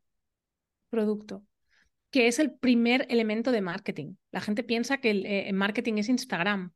Producto. 0.89 1.45
Que 2.11 2.27
es 2.27 2.39
el 2.39 2.53
primer 2.53 3.07
elemento 3.09 3.51
de 3.51 3.61
marketing. 3.61 4.15
La 4.31 4.41
gente 4.41 4.63
piensa 4.63 4.97
que 4.97 5.11
el, 5.11 5.25
eh, 5.25 5.51
marketing 5.53 5.95
es 5.95 6.09
Instagram 6.09 6.73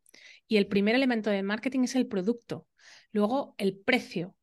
y 0.47 0.57
el 0.57 0.67
primer 0.67 0.95
elemento 0.95 1.29
de 1.29 1.43
marketing 1.43 1.81
es 1.81 1.95
el 1.95 2.07
producto. 2.07 2.67
Luego 3.11 3.55
el 3.57 3.77
precio. 3.77 4.35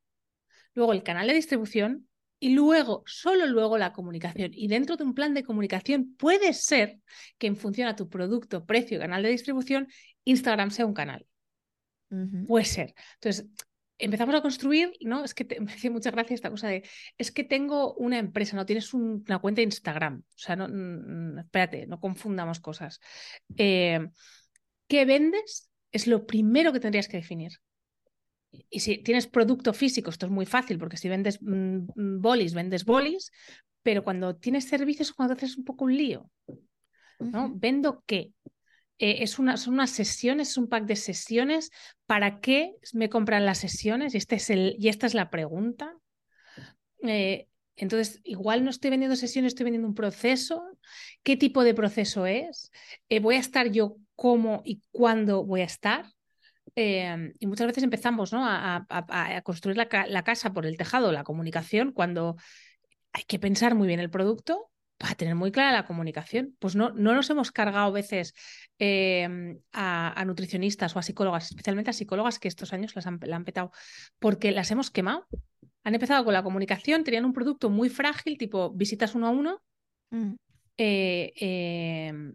Luego 0.74 0.92
el 0.92 1.02
canal 1.02 1.28
de 1.28 1.34
distribución 1.34 2.08
y 2.40 2.50
luego, 2.50 3.02
solo 3.06 3.46
luego 3.46 3.78
la 3.78 3.92
comunicación. 3.92 4.50
Y 4.52 4.68
dentro 4.68 4.96
de 4.96 5.04
un 5.04 5.14
plan 5.14 5.32
de 5.32 5.44
comunicación 5.44 6.14
puede 6.16 6.52
ser 6.52 6.98
que 7.38 7.46
en 7.46 7.56
función 7.56 7.88
a 7.88 7.96
tu 7.96 8.08
producto, 8.08 8.66
precio, 8.66 8.98
canal 8.98 9.22
de 9.22 9.30
distribución, 9.30 9.88
Instagram 10.24 10.70
sea 10.70 10.84
un 10.84 10.94
canal. 10.94 11.26
Puede 12.46 12.64
ser. 12.64 12.94
Entonces, 13.14 13.46
empezamos 13.98 14.34
a 14.34 14.42
construir, 14.42 14.92
¿no? 15.00 15.24
Es 15.24 15.34
que 15.34 15.44
te, 15.44 15.60
me 15.60 15.72
hace 15.72 15.90
mucha 15.90 16.10
gracia 16.10 16.34
esta 16.34 16.50
cosa 16.50 16.68
de, 16.68 16.86
es 17.18 17.32
que 17.32 17.44
tengo 17.44 17.94
una 17.94 18.18
empresa, 18.18 18.56
no 18.56 18.66
tienes 18.66 18.92
una 18.94 19.38
cuenta 19.38 19.60
de 19.60 19.64
Instagram. 19.64 20.18
O 20.18 20.38
sea, 20.38 20.56
no, 20.56 20.68
mm, 20.68 21.38
espérate, 21.38 21.86
no 21.86 22.00
confundamos 22.00 22.60
cosas. 22.60 23.00
Eh, 23.56 24.06
¿Qué 24.86 25.04
vendes? 25.04 25.70
Es 25.92 26.06
lo 26.06 26.26
primero 26.26 26.72
que 26.72 26.80
tendrías 26.80 27.08
que 27.08 27.16
definir. 27.16 27.52
Y 28.70 28.80
si 28.80 28.98
tienes 28.98 29.26
producto 29.26 29.72
físico, 29.72 30.10
esto 30.10 30.26
es 30.26 30.32
muy 30.32 30.46
fácil, 30.46 30.78
porque 30.78 30.96
si 30.96 31.08
vendes 31.08 31.40
mm, 31.42 31.86
mm, 31.94 32.20
bolis, 32.20 32.54
vendes 32.54 32.84
bolis, 32.84 33.30
pero 33.82 34.02
cuando 34.02 34.36
tienes 34.36 34.64
servicios, 34.66 35.12
cuando 35.12 35.34
haces 35.34 35.56
un 35.56 35.64
poco 35.64 35.84
un 35.84 35.96
lío. 35.96 36.30
¿no? 37.18 37.52
¿Vendo 37.54 38.02
qué? 38.06 38.32
Eh, 38.98 39.22
es 39.22 39.38
una, 39.38 39.56
son 39.56 39.74
unas 39.74 39.90
sesiones, 39.90 40.50
es 40.50 40.56
un 40.56 40.68
pack 40.68 40.84
de 40.84 40.96
sesiones. 40.96 41.70
¿Para 42.06 42.40
qué 42.40 42.74
me 42.92 43.08
compran 43.08 43.44
las 43.44 43.58
sesiones? 43.58 44.14
Y, 44.14 44.18
este 44.18 44.36
es 44.36 44.50
el, 44.50 44.76
y 44.78 44.88
esta 44.88 45.06
es 45.06 45.14
la 45.14 45.30
pregunta. 45.30 45.96
Eh, 47.02 47.48
entonces, 47.76 48.20
igual 48.24 48.64
no 48.64 48.70
estoy 48.70 48.90
vendiendo 48.90 49.16
sesiones, 49.16 49.50
estoy 49.50 49.64
vendiendo 49.64 49.88
un 49.88 49.94
proceso. 49.94 50.62
¿Qué 51.22 51.36
tipo 51.36 51.64
de 51.64 51.74
proceso 51.74 52.26
es? 52.26 52.70
Eh, 53.08 53.20
¿Voy 53.20 53.34
a 53.34 53.40
estar 53.40 53.70
yo 53.70 53.96
cómo 54.14 54.62
y 54.64 54.80
cuándo 54.92 55.44
voy 55.44 55.62
a 55.62 55.64
estar? 55.64 56.06
Y 56.76 57.46
muchas 57.46 57.66
veces 57.66 57.84
empezamos 57.84 58.32
¿no? 58.32 58.44
a, 58.44 58.86
construir 59.44 59.76
la, 59.76 59.88
la, 60.08 60.24
casa 60.24 60.52
por 60.52 60.66
el 60.66 60.76
tejado, 60.76 61.12
la 61.12 61.24
comunicación, 61.24 61.92
cuando 61.92 62.36
hay 63.12 63.22
que 63.24 63.38
pensar 63.38 63.74
muy 63.74 63.86
bien 63.86 64.00
el 64.00 64.10
producto 64.10 64.70
para 64.98 65.14
tener 65.14 65.34
muy 65.34 65.50
clara 65.52 65.72
la 65.72 65.86
comunicación. 65.86 66.56
Pues 66.58 66.76
no, 66.76 66.90
no 66.90 67.14
nos 67.14 67.28
hemos 67.30 67.52
cargado 67.52 67.92
veces 67.92 68.34
em, 68.78 69.58
a, 69.72 70.24
nutricionistas 70.24 70.94
o 70.94 70.98
a 70.98 71.02
psicólogas, 71.02 71.46
especialmente 71.50 71.90
a 71.90 71.94
psicólogas 71.94 72.38
que 72.38 72.48
estos 72.48 72.72
años 72.72 72.94
las 72.94 73.06
han, 73.06 73.18
la 73.22 73.36
han 73.36 73.44
petado, 73.44 73.70
porque 74.18 74.52
las 74.52 74.70
hemos 74.70 74.90
quemado. 74.90 75.26
Han 75.84 75.94
empezado 75.94 76.24
con 76.24 76.32
la 76.32 76.42
comunicación, 76.42 77.04
tenían 77.04 77.24
un 77.24 77.32
producto 77.32 77.68
muy 77.70 77.90
frágil, 77.90 78.38
tipo 78.38 78.70
visitas 78.70 79.14
uno 79.14 79.26
a 79.26 79.30
uno. 79.30 79.62
Mm. 80.10 80.34
Eh, 80.76 81.32
em, 81.36 82.34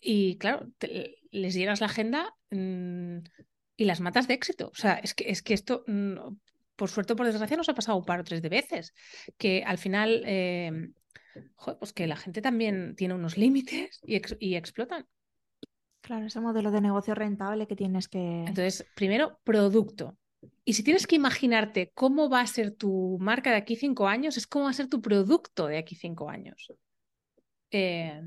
y 0.00 0.36
claro, 0.38 0.68
les 1.30 1.54
llenas 1.54 1.80
la 1.80 1.86
agenda 1.86 2.34
mm, 2.50 3.18
y 3.76 3.84
las 3.84 4.00
matas 4.00 4.28
de 4.28 4.34
éxito. 4.34 4.68
O 4.68 4.74
sea, 4.74 4.94
es 4.94 5.14
que, 5.14 5.30
es 5.30 5.42
que 5.42 5.54
esto, 5.54 5.84
mm, 5.86 6.14
por 6.76 6.90
suerte 6.90 7.12
o 7.12 7.16
por 7.16 7.26
desgracia, 7.26 7.56
nos 7.56 7.68
ha 7.68 7.74
pasado 7.74 7.98
un 7.98 8.04
par 8.04 8.20
o 8.20 8.24
tres 8.24 8.42
de 8.42 8.48
veces, 8.48 8.94
que 9.38 9.62
al 9.64 9.78
final 9.78 10.22
em, 10.26 10.94
pues 11.78 11.92
que 11.92 12.06
la 12.06 12.16
gente 12.16 12.42
también 12.42 12.94
tiene 12.96 13.14
unos 13.14 13.36
límites 13.36 14.00
y, 14.02 14.54
explotan. 14.54 15.06
Claro, 16.00 16.26
ese 16.26 16.40
modelo 16.40 16.70
de 16.70 16.80
negocio 16.80 17.14
rentable 17.14 17.66
que 17.66 17.76
tienes 17.76 18.08
que... 18.08 18.18
Entonces, 18.18 18.86
primero, 18.94 19.38
producto. 19.44 20.16
Y 20.64 20.72
si 20.72 20.82
tienes 20.82 21.06
que 21.06 21.16
imaginarte 21.16 21.92
cómo 21.94 22.30
va 22.30 22.40
a 22.40 22.46
ser 22.46 22.70
tu 22.72 23.18
marca 23.20 23.50
de 23.50 23.56
aquí 23.56 23.76
cinco 23.76 24.08
años, 24.08 24.36
es 24.36 24.46
cómo 24.46 24.64
va 24.64 24.70
a 24.70 24.74
ser 24.74 24.88
tu 24.88 25.02
producto 25.02 25.66
de 25.66 25.78
aquí 25.78 25.94
cinco 25.94 26.30
años. 26.30 26.72
Eh, 27.70 28.22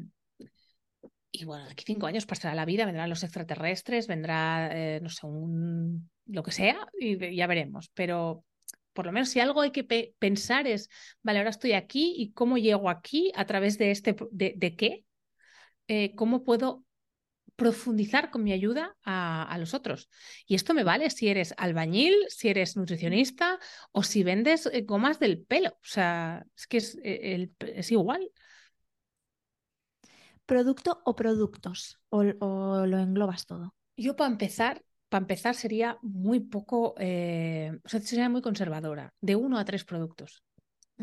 y 1.35 1.45
bueno, 1.45 1.65
de 1.65 1.71
aquí 1.71 1.83
cinco 1.85 2.05
años 2.05 2.27
pasará 2.27 2.53
la 2.53 2.63
vida, 2.63 2.85
vendrán 2.85 3.09
los 3.09 3.23
extraterrestres, 3.23 4.07
vendrá, 4.07 4.69
eh, 4.71 4.99
no 5.01 5.09
sé, 5.09 5.25
un, 5.25 6.09
lo 6.27 6.43
que 6.43 6.51
sea, 6.51 6.87
y 6.97 7.35
ya 7.35 7.47
veremos. 7.47 7.89
Pero 7.95 8.45
por 8.93 9.07
lo 9.07 9.11
menos 9.11 9.29
si 9.29 9.39
algo 9.39 9.61
hay 9.61 9.71
que 9.71 10.13
pensar 10.19 10.67
es, 10.67 10.89
vale, 11.23 11.39
ahora 11.39 11.49
estoy 11.49 11.73
aquí 11.73 12.13
y 12.15 12.33
cómo 12.33 12.59
llego 12.59 12.87
aquí 12.87 13.31
a 13.35 13.45
través 13.45 13.79
de 13.79 13.89
este, 13.89 14.15
de, 14.31 14.75
qué, 14.75 15.05
eh, 15.87 16.13
cómo 16.13 16.43
puedo 16.43 16.85
profundizar 17.55 18.29
con 18.29 18.43
mi 18.43 18.53
ayuda 18.53 18.95
a, 19.03 19.55
los 19.57 19.73
otros. 19.73 20.09
Y 20.45 20.53
esto 20.53 20.75
me 20.75 20.83
vale 20.83 21.09
si 21.09 21.29
eres 21.29 21.55
albañil, 21.57 22.13
si 22.29 22.49
eres 22.49 22.77
nutricionista 22.77 23.59
o 23.91 24.03
si 24.03 24.23
vendes 24.23 24.67
eh, 24.67 24.83
gomas 24.83 25.19
del 25.19 25.41
pelo. 25.41 25.69
O 25.69 25.85
sea, 25.85 26.45
es 26.55 26.67
que 26.67 26.77
es, 26.77 26.97
eh, 27.03 27.49
es 27.59 27.91
igual. 27.91 28.29
¿Producto 30.45 31.01
o 31.05 31.15
productos? 31.15 31.99
¿O, 32.09 32.23
lo 32.23 32.97
englobas 32.99 33.45
todo? 33.45 33.73
Yo 33.97 34.15
para 34.15 34.31
empezar 34.31 34.83
para 35.13 35.21
empezar, 35.21 35.53
sería 35.53 35.99
muy 36.01 36.39
poco, 36.39 36.95
eh, 36.97 37.71
o 37.85 37.87
sea, 37.87 37.99
sería 37.99 38.29
muy 38.29 38.41
conservadora, 38.41 39.13
de 39.21 39.35
uno 39.35 39.59
a 39.59 39.63
tres 39.63 39.85
productos. 39.85 40.43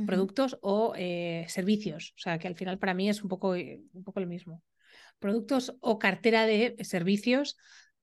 Productos 0.04 0.58
o 0.62 0.94
eh, 0.96 1.44
servicios, 1.46 2.14
o 2.16 2.20
sea, 2.20 2.36
que 2.36 2.48
al 2.48 2.56
final 2.56 2.76
para 2.80 2.92
mí 2.92 3.08
es 3.08 3.22
un 3.22 3.28
poco, 3.28 3.54
eh, 3.54 3.80
un 3.92 4.02
poco 4.02 4.18
lo 4.18 4.26
mismo. 4.26 4.64
Productos 5.20 5.76
o 5.78 6.00
cartera 6.00 6.44
de 6.44 6.74
servicios, 6.80 7.56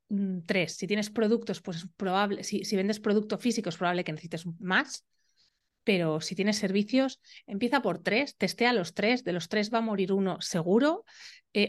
mm, 0.08 0.44
tres. 0.46 0.78
Si 0.78 0.88
tienes 0.88 1.10
productos, 1.10 1.60
pues 1.62 1.76
es 1.76 1.90
probable, 1.98 2.46
si, 2.46 2.64
si 2.64 2.78
vendes 2.78 3.02
producto 3.02 3.38
físico, 3.38 3.68
es 3.68 3.76
probable 3.76 4.06
que 4.06 4.14
necesites 4.14 4.46
más, 4.60 5.06
pero 5.88 6.20
si 6.20 6.36
tienes 6.36 6.58
servicios, 6.58 7.22
empieza 7.46 7.82
por 7.82 8.00
tres, 8.00 8.36
testea 8.36 8.74
los 8.74 8.94
tres, 8.94 9.24
de 9.24 9.32
los 9.32 9.48
tres 9.48 9.74
va 9.74 9.78
a 9.78 9.82
morir 9.82 10.12
uno 10.12 10.42
seguro, 10.42 11.06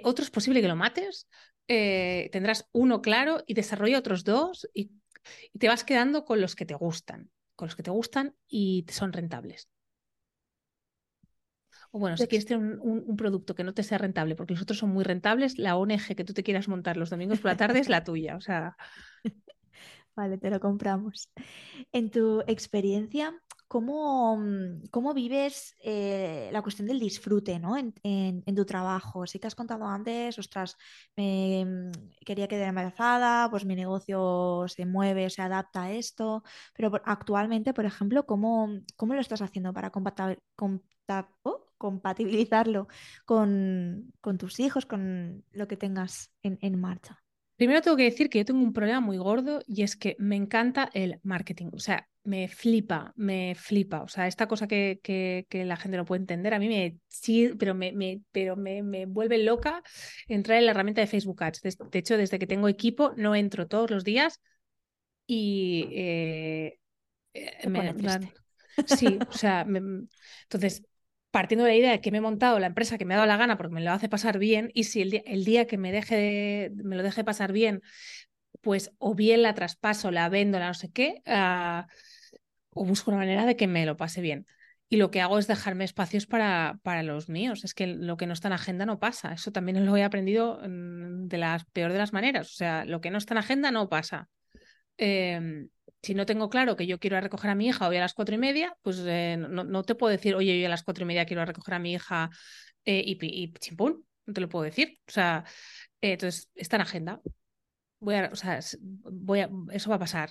otro 0.03 0.25
es 0.25 0.31
posible 0.33 0.61
que 0.61 0.67
lo 0.67 0.75
mates, 0.75 1.29
eh, 1.69 2.29
tendrás 2.33 2.69
uno 2.73 3.01
claro 3.01 3.45
y 3.47 3.55
desarrolla 3.55 3.97
otros 3.97 4.25
dos 4.25 4.69
y, 4.75 4.91
te 5.57 5.69
vas 5.69 5.85
quedando 5.85 6.25
con 6.25 6.41
los 6.41 6.57
que 6.57 6.67
te 6.67 6.75
gustan, 6.75 7.31
con 7.55 7.69
los 7.69 7.77
que 7.77 7.85
te 7.85 7.93
gustan 7.93 8.35
y 8.49 8.85
son 8.89 9.13
rentables. 9.13 9.69
O 11.93 12.01
bueno, 12.01 12.17
si 12.17 12.27
quieres 12.27 12.47
tener 12.47 12.81
un, 12.81 13.17
producto 13.17 13.55
que 13.55 13.63
no 13.63 13.73
te 13.73 13.85
sea 13.85 13.99
rentable, 13.99 14.35
porque 14.35 14.55
los 14.55 14.63
otros 14.63 14.79
son 14.79 14.91
muy 14.91 15.05
rentables, 15.05 15.59
la 15.59 15.77
ONG 15.77 16.17
que 16.17 16.25
tú 16.25 16.33
te 16.33 16.43
quieras 16.43 16.67
montar 16.67 16.97
los 16.97 17.11
domingos 17.11 17.39
por 17.39 17.53
la 17.53 17.57
tarde 17.57 17.79
es 17.79 17.89
la 17.89 18.03
tuya. 18.03 18.35
O 18.35 18.41
sea. 18.41 18.77
Vale, 20.17 20.39
te 20.39 20.51
lo 20.51 20.59
compramos. 20.59 21.31
En 21.93 22.11
tu 22.11 22.43
experiencia, 22.49 23.41
¿Cómo, 23.69 24.37
mm, 24.39 24.89
cómo 24.91 25.13
vives 25.13 25.77
eh, 25.81 26.49
la 26.53 26.63
cuestión 26.63 26.89
del 26.89 26.99
disfrute 26.99 27.59
¿no? 27.59 27.77
en, 27.77 28.55
tu 28.57 28.65
trabajo? 28.65 29.27
Sí 29.27 29.39
que 29.39 29.47
has 29.47 29.55
contado 29.55 29.87
antes, 29.87 30.39
ostras, 30.39 30.77
mm, 31.17 31.91
quería 32.25 32.49
quedar 32.49 32.69
embarazada, 32.69 33.51
pues 33.51 33.65
mi 33.67 33.77
negocio 33.77 34.65
se 34.69 34.87
mueve, 34.87 35.29
se 35.31 35.43
adapta 35.43 35.83
a 35.85 35.93
esto, 35.93 36.43
pero 36.75 36.91
actualmente, 37.05 37.75
por 37.75 37.85
ejemplo, 37.85 38.25
¿cómo, 38.27 38.71
cómo 38.97 39.15
lo 39.15 39.21
estás 39.21 39.43
haciendo 39.43 39.73
para 39.75 39.93
oh, 41.43 41.67
compatibilizarlo 41.77 42.89
con, 43.27 44.13
tus 44.39 44.61
hijos, 44.61 44.87
con 44.87 45.45
lo 45.53 45.69
que 45.69 45.77
tengas 45.77 46.33
en, 46.43 46.59
en 46.63 46.81
marcha? 46.81 47.23
Primero 47.59 47.83
tengo 47.83 47.97
que 47.97 48.05
decir 48.05 48.31
que 48.31 48.39
yo 48.39 48.45
tengo 48.45 48.63
un 48.63 48.73
problema 48.73 49.01
muy 49.01 49.19
gordo 49.19 49.63
y 49.67 49.83
es 49.83 49.97
que 49.97 50.15
me 50.21 50.37
encanta 50.37 50.91
el 50.95 51.19
marketing. 51.25 51.71
O 51.73 51.81
sea, 51.81 52.09
me 52.23 52.47
flipa, 52.47 53.13
me 53.17 53.57
flipa. 53.57 54.03
O 54.03 54.07
sea, 54.07 54.29
esta 54.29 54.47
cosa 54.47 54.69
que, 54.69 55.01
que, 55.03 55.65
la 55.65 55.77
gente 55.77 55.97
no 55.97 56.05
puede 56.05 56.21
entender, 56.21 56.55
a 56.55 56.61
mí 56.61 56.69
me 56.69 56.99
sí, 57.09 57.51
pero 57.59 57.75
me, 57.75 57.91
me 57.91 58.21
pero 58.31 58.55
me, 58.55 58.85
me, 58.85 59.07
vuelve 59.07 59.39
loca 59.39 59.83
entrar 60.29 60.59
en 60.59 60.67
la 60.67 60.71
herramienta 60.71 61.01
de 61.01 61.09
Facebook 61.09 61.43
Ads. 61.43 61.63
De, 61.63 61.99
hecho, 61.99 62.17
desde 62.17 62.39
que 62.39 62.47
tengo 62.47 62.69
equipo, 62.69 63.13
no 63.17 63.35
entro 63.35 63.67
todos 63.67 63.91
los 63.91 64.05
días 64.05 64.41
y 65.27 65.89
eh, 65.91 66.79
eh 67.35 67.69
me, 67.69 67.93
sí, 68.87 69.19
o 69.29 69.33
sea, 69.33 69.67
entonces 69.67 70.85
partiendo 71.31 71.65
de 71.65 71.71
la 71.71 71.77
idea 71.77 71.91
de 71.91 72.01
que 72.01 72.11
me 72.11 72.19
he 72.19 72.23
montado 72.23 72.59
la 72.59 72.67
empresa 72.67 72.99
que 72.99 73.05
me 73.05 73.15
ha 73.15 73.19
dado 73.19 73.29
la 73.29 73.37
gana 73.37 73.57
porque 73.57 73.75
me 73.75 73.83
lo 73.83 73.93
hace 73.93 74.09
pasar 74.09 74.39
bien 74.39 74.71
y 74.75 74.85
si 74.85 75.03
el 75.03 75.11
día, 75.11 75.23
el 75.27 75.45
día 75.45 75.67
que 75.67 75.77
me 75.77 75.93
deje 75.93 76.71
me 76.75 76.97
lo 76.97 77.03
deje 77.03 77.25
pasar 77.25 77.53
bien 77.53 77.83
pues 78.61 78.93
o 78.99 79.15
bien 79.15 79.43
la 79.43 79.55
traspaso, 79.55 80.11
la 80.11 80.29
vendo, 80.29 80.59
la 80.59 80.69
no 80.69 80.75
sé 80.75 80.91
qué, 80.91 81.23
uh, 81.27 81.87
o 82.71 82.85
busco 82.85 83.11
una 83.11 83.19
manera 83.19 83.47
de 83.47 83.57
que 83.57 83.67
me 83.67 83.87
lo 83.87 83.97
pase 83.97 84.21
bien. 84.21 84.47
Y 84.91 84.97
lo 84.97 85.11
que 85.11 85.21
hago 85.21 85.39
es 85.39 85.47
dejarme 85.47 85.85
espacios 85.85 86.27
para, 86.27 86.79
para 86.83 87.03
los 87.03 87.29
míos. 87.29 87.63
Es 87.65 87.75
que 87.75 87.87
lo 87.87 88.17
que 88.17 88.27
no 88.27 88.33
está 88.33 88.49
en 88.49 88.55
agenda 88.55 88.87
no 88.87 88.99
pasa. 88.99 89.33
Eso 89.35 89.53
también 89.53 89.85
lo 89.85 89.97
he 89.97 90.03
aprendido 90.03 90.61
mm, 90.63 91.29
de 91.29 91.39
la 91.39 91.65
peor 91.73 91.93
de 91.93 91.99
las 91.99 92.15
maneras. 92.15 92.49
O 92.49 92.55
sea, 92.55 92.85
lo 92.87 93.01
que 93.01 93.11
no 93.11 93.19
está 93.19 93.35
en 93.35 93.39
agenda 93.39 93.71
no 93.71 93.89
pasa. 93.91 94.29
Eh, 94.97 95.69
si 96.03 96.15
no 96.15 96.27
tengo 96.27 96.49
claro 96.49 96.77
que 96.77 96.87
yo 96.87 96.99
quiero 96.99 97.21
recoger 97.21 97.51
a 97.51 97.55
mi 97.55 97.69
hija 97.69 97.89
hoy 97.89 97.97
a 97.97 98.01
las 98.01 98.15
cuatro 98.15 98.35
y 98.35 98.39
media, 98.39 98.77
pues 98.83 99.03
eh, 99.05 99.37
no, 99.39 99.83
te 99.83 99.95
puedo 99.95 100.11
decir, 100.11 100.35
oye, 100.35 100.59
yo 100.61 100.67
a 100.67 100.71
las 100.71 100.85
cuatro 100.85 101.03
y 101.03 101.07
media 101.07 101.27
quiero 101.27 101.45
recoger 101.45 101.75
a 101.75 101.79
mi 101.79 101.93
hija 101.93 102.31
eh, 102.85 103.03
y, 103.05 103.19
y 103.21 103.53
chimpún. 103.55 104.05
No 104.27 104.35
te 104.35 104.41
lo 104.41 104.49
puedo 104.49 104.65
decir. 104.65 104.99
O 105.09 105.11
sea, 105.11 105.45
eh, 106.01 106.13
entonces 106.13 106.51
está 106.55 106.77
en 106.77 106.83
agenda. 106.83 107.21
Voy 108.01 108.15
a, 108.15 108.31
eso 109.73 109.91
va 109.91 109.97
a 109.97 109.99
pasar. 109.99 110.31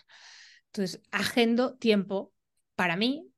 Entonces, 0.68 1.02
agendo 1.12 1.76
tiempo 1.76 2.34
para 2.76 2.96
mí, 2.96 3.30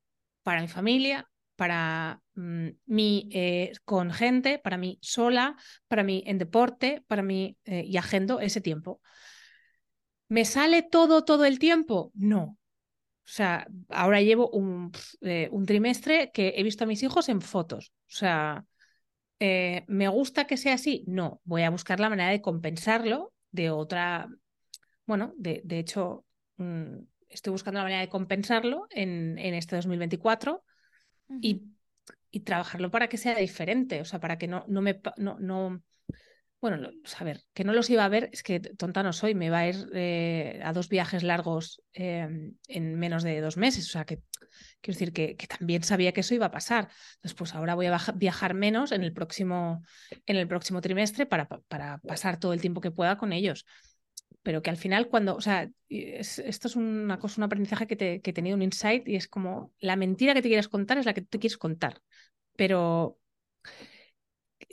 para 0.43 0.61
mi 0.61 0.67
familia, 0.67 1.27
para 1.55 2.21
mm, 2.35 2.69
mí 2.85 3.29
eh, 3.31 3.71
con 3.85 4.11
gente, 4.11 4.59
para 4.59 4.77
mí 4.77 4.99
sola, 5.01 5.55
para 5.87 6.03
mí 6.03 6.23
en 6.27 6.37
deporte, 6.37 7.03
para 7.07 7.23
mí 7.23 7.57
y 7.65 7.97
agendo 7.97 8.39
ese 8.39 8.61
tiempo. 8.61 9.01
¿Me 10.29 10.45
sale 10.45 10.83
todo, 10.83 11.25
todo 11.25 11.45
el 11.45 11.59
tiempo? 11.59 12.11
No. 12.15 12.57
O 13.25 13.31
sea, 13.31 13.67
ahora 13.89 14.21
llevo 14.21 14.49
un, 14.49 14.91
eh, 15.21 15.49
un 15.51 15.65
trimestre 15.65 16.31
que 16.33 16.53
he 16.55 16.63
visto 16.63 16.83
a 16.83 16.87
mis 16.87 17.03
hijos 17.03 17.29
en 17.29 17.41
fotos. 17.41 17.91
O 18.07 18.15
sea, 18.15 18.65
¿me 19.39 20.07
gusta 20.07 20.45
que 20.45 20.57
sea 20.57 20.75
así? 20.75 21.03
No. 21.07 21.41
Voy 21.43 21.63
a 21.63 21.69
buscar 21.69 21.99
la 21.99 22.09
manera 22.09 22.29
de 22.29 22.41
compensarlo 22.41 23.33
de 23.51 23.69
otra. 23.69 24.27
Bueno, 25.05 25.33
de, 25.37 25.61
de 25.63 25.79
hecho, 25.79 26.25
mm, 26.57 26.97
estoy 27.29 27.51
buscando 27.51 27.79
la 27.79 27.83
manera 27.85 28.01
de 28.01 28.09
compensarlo 28.09 28.87
en, 28.89 29.37
en 29.37 29.53
este 29.53 29.75
2024 29.75 30.63
uh 31.27 31.33
-huh. 31.33 31.39
y, 31.41 31.63
y, 32.31 32.39
trabajarlo 32.41 32.91
para 32.91 33.07
que 33.07 33.17
sea 33.17 33.35
diferente, 33.35 34.01
o 34.01 34.05
sea, 34.05 34.19
para 34.19 34.37
que 34.37 34.47
no, 34.47 34.65
no 34.67 34.81
me... 34.81 34.99
No, 35.17 35.37
no, 35.39 35.81
bueno, 36.61 36.89
a 37.17 37.23
ver, 37.23 37.43
que 37.53 37.63
no 37.63 37.73
los 37.73 37.89
iba 37.89 38.03
a 38.03 38.09
ver, 38.09 38.29
es 38.33 38.43
que 38.43 38.59
tonta 38.59 39.01
no 39.03 39.13
soy, 39.13 39.33
me 39.33 39.49
va 39.49 39.59
a 39.59 39.67
ir 39.69 39.89
eh, 39.93 40.59
a 40.63 40.73
dos 40.73 40.89
viajes 40.89 41.23
largos 41.23 41.81
eh, 41.93 42.27
en 42.67 42.95
menos 42.99 43.23
de 43.23 43.39
dos 43.39 43.57
meses, 43.57 43.87
o 43.87 43.91
sea, 43.91 44.05
que 44.05 44.21
quiero 44.81 44.99
decir 44.99 45.13
que, 45.13 45.35
también 45.47 45.83
sabía 45.83 46.11
que 46.11 46.21
eso 46.21 46.35
iba 46.35 46.47
a 46.47 46.51
pasar. 46.51 46.89
Entonces, 47.15 47.35
pues 47.37 47.55
ahora 47.55 47.75
voy 47.75 47.85
a 47.85 47.97
viajar 48.15 48.53
menos 48.53 48.91
en 48.91 49.03
el 49.03 49.13
próximo, 49.13 49.83
en 50.25 50.35
el 50.35 50.47
próximo 50.47 50.81
trimestre 50.81 51.25
para, 51.25 51.47
para 51.47 51.99
pasar 51.99 52.39
todo 52.39 52.53
el 52.53 52.61
tiempo 52.61 52.81
que 52.81 52.91
pueda 52.91 53.17
con 53.17 53.31
ellos 53.31 53.65
pero 54.43 54.61
que 54.61 54.69
al 54.69 54.77
final 54.77 55.09
cuando, 55.09 55.35
o 55.35 55.41
sea, 55.41 55.69
es, 55.89 56.39
esto 56.39 56.67
es 56.67 56.75
una 56.75 57.19
cosa, 57.19 57.39
un 57.39 57.43
aprendizaje 57.43 57.87
que, 57.87 57.95
te, 57.95 58.21
he 58.23 58.33
tenido 58.33 58.55
un 58.55 58.61
insight 58.61 59.07
y 59.07 59.15
es 59.15 59.27
como 59.27 59.73
la 59.79 59.95
mentira 59.95 60.33
que 60.33 60.41
te 60.41 60.47
quieres 60.47 60.69
contar 60.69 60.97
es 60.97 61.05
la 61.05 61.13
que 61.13 61.21
te 61.21 61.39
quieres 61.39 61.57
contar, 61.57 62.01
pero 62.55 63.18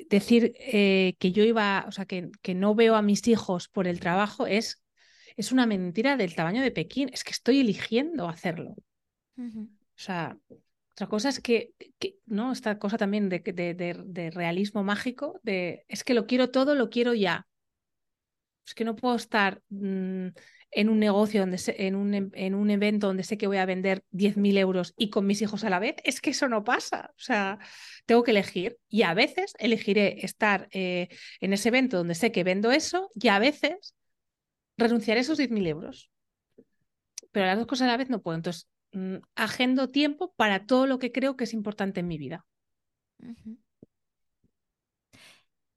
decir 0.09 0.55
eh, 0.59 1.15
que 1.19 1.33
yo 1.33 1.45
iba, 1.45 1.85
o 1.89 1.93
sea, 1.93 2.07
que, 2.07 2.31
que, 2.43 2.55
no 2.55 2.75
veo 2.75 2.95
a 2.95 3.03
mis 3.03 3.27
hijos 3.29 3.69
por 3.69 3.87
el 3.87 4.01
trabajo 4.01 4.47
es, 4.47 4.83
es 5.37 5.53
una 5.53 5.67
mentira 5.67 6.17
del 6.17 6.35
tamaño 6.35 6.63
de 6.63 6.71
Pekín, 6.71 7.11
es 7.13 7.25
que 7.25 7.33
estoy 7.33 7.61
eligiendo 7.61 8.29
hacerlo. 8.29 8.75
Uh 9.37 9.43
-huh. 9.43 9.69
O 9.69 9.99
sea, 9.99 10.39
otra 10.93 11.07
cosa 11.07 11.29
es 11.29 11.41
que, 11.41 11.73
que, 11.99 12.17
¿no? 12.27 12.53
Esta 12.53 12.79
cosa 12.79 12.99
también 12.99 13.29
de, 13.29 13.41
de, 13.41 13.75
de, 13.75 14.03
de 14.05 14.31
realismo 14.31 14.83
mágico, 14.83 15.41
de 15.43 15.85
es 15.89 16.05
que 16.05 16.15
lo 16.15 16.27
quiero 16.27 16.51
todo, 16.51 16.75
lo 16.75 16.91
quiero 16.91 17.15
ya 17.15 17.47
es 18.67 18.75
que 18.75 18.85
no 18.85 18.97
puedo 18.97 19.15
estar 19.15 19.63
mmm, 19.69 20.29
en 20.77 20.91
un 20.91 20.99
negocio, 21.01 21.41
donde 21.41 21.57
se, 21.57 21.87
en, 21.87 21.97
un, 21.97 22.31
en 22.35 22.55
un 22.55 22.71
evento 22.71 23.07
donde 23.07 23.25
sé 23.25 23.39
que 23.39 23.47
voy 23.47 23.57
a 23.57 23.65
vender 23.65 24.05
10.000 24.13 24.59
euros 24.59 24.93
y 24.99 25.09
con 25.09 25.27
mis 25.27 25.41
hijos 25.41 25.65
a 25.65 25.71
la 25.71 25.79
vez. 25.79 25.97
Es 26.05 26.21
que 26.21 26.31
eso 26.31 26.49
no 26.49 26.65
pasa. 26.65 27.13
O 27.13 27.19
sea, 27.19 27.59
tengo 28.05 28.23
que 28.23 28.33
elegir 28.33 28.79
y 28.87 29.03
a 29.03 29.15
veces 29.15 29.55
elegiré 29.59 30.25
estar 30.27 30.69
eh, 30.73 31.09
en 31.41 31.55
ese 31.55 31.71
evento 31.71 31.97
donde 31.97 32.15
sé 32.15 32.31
que 32.31 32.45
vendo 32.45 32.71
eso 32.73 33.11
y 33.15 33.29
a 33.29 33.39
veces 33.39 33.95
renunciaré 34.77 35.21
a 35.21 35.23
esos 35.23 35.39
10.000 35.39 35.67
euros. 35.67 36.11
Pero 37.33 37.47
las 37.47 37.57
dos 37.57 37.67
cosas 37.67 37.89
a 37.89 37.93
la 37.93 37.97
vez 37.97 38.11
no 38.11 38.21
puedo. 38.21 38.37
Entonces, 38.37 38.69
mmm, 38.93 39.17
agendo 39.35 39.89
tiempo 39.89 40.35
para 40.37 40.67
todo 40.67 40.87
lo 40.87 40.99
que 40.99 41.11
creo 41.11 41.39
que 41.39 41.45
es 41.45 41.55
importante 41.55 42.01
en 42.01 42.09
mi 42.09 42.19
vida. 42.19 42.45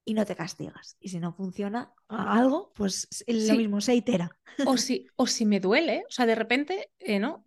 Y 0.10 0.16
no 0.16 0.26
te 0.26 0.36
castigas. 0.36 0.98
Y 1.00 1.10
si 1.10 1.20
no 1.20 1.34
funciona 1.34 1.94
algo, 2.08 2.72
pues 2.74 3.08
lo 3.28 3.40
sí. 3.40 3.58
mismo, 3.58 3.80
se 3.80 3.94
itera. 3.94 4.36
O 4.66 4.76
si, 4.76 5.06
o 5.16 5.28
si 5.28 5.46
me 5.46 5.60
duele, 5.60 6.04
o 6.10 6.12
sea, 6.12 6.26
de 6.26 6.34
repente, 6.34 6.90
eh, 6.98 7.20
¿no? 7.20 7.46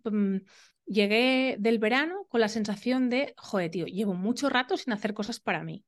Llegué 0.85 1.57
del 1.59 1.77
verano 1.77 2.25
con 2.29 2.39
la 2.39 2.47
sensación 2.47 3.09
de, 3.09 3.33
joder, 3.37 3.69
tío, 3.69 3.85
llevo 3.85 4.13
mucho 4.13 4.47
rato 4.47 4.77
sin 4.77 4.93
hacer 4.93 5.13
cosas 5.13 5.41
para 5.41 5.61
mí. 5.61 5.83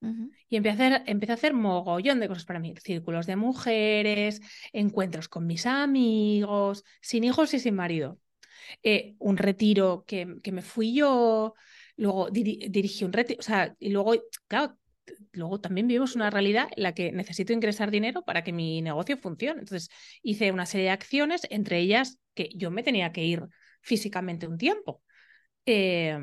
Uh 0.00 0.08
-huh. 0.08 0.30
Y 0.48 0.56
empecé 0.56 0.82
a, 0.82 0.86
hacer, 0.86 1.02
empecé 1.06 1.32
a 1.32 1.34
hacer 1.36 1.54
mogollón 1.54 2.18
de 2.18 2.26
cosas 2.26 2.44
para 2.44 2.58
mí. 2.58 2.74
Círculos 2.82 3.26
de 3.26 3.36
mujeres, 3.36 4.40
encuentros 4.72 5.28
con 5.28 5.46
mis 5.46 5.64
amigos, 5.64 6.82
sin 7.00 7.22
hijos 7.22 7.54
y 7.54 7.60
sin 7.60 7.76
marido. 7.76 8.18
Eh, 8.82 9.14
un 9.20 9.36
retiro 9.36 10.04
que, 10.08 10.38
que, 10.42 10.50
me 10.50 10.62
fui 10.62 10.92
yo, 10.92 11.54
luego 11.96 12.30
diri 12.30 12.66
dirigí 12.68 13.04
un 13.04 13.12
retiro, 13.12 13.38
o 13.38 13.42
sea, 13.42 13.76
y 13.78 13.90
luego, 13.90 14.14
claro, 14.48 14.76
luego 15.32 15.60
también 15.60 15.86
vivimos 15.86 16.16
una 16.16 16.30
realidad 16.30 16.68
en 16.76 16.82
la 16.82 16.92
que 16.94 17.12
necesito 17.12 17.52
ingresar 17.52 17.90
dinero 17.90 18.24
para 18.24 18.42
que 18.42 18.52
mi 18.52 18.82
negocio 18.82 19.16
funcione. 19.16 19.60
Entonces 19.60 19.88
hice 20.22 20.52
una 20.52 20.66
serie 20.66 20.86
de 20.86 20.92
acciones, 20.92 21.46
entre 21.50 21.78
ellas 21.78 22.18
que 22.34 22.50
yo 22.54 22.70
me 22.70 22.82
tenía 22.82 23.12
que 23.12 23.24
ir 23.24 23.42
físicamente 23.80 24.46
un 24.46 24.58
tiempo. 24.58 25.02
Eh, 25.64 26.18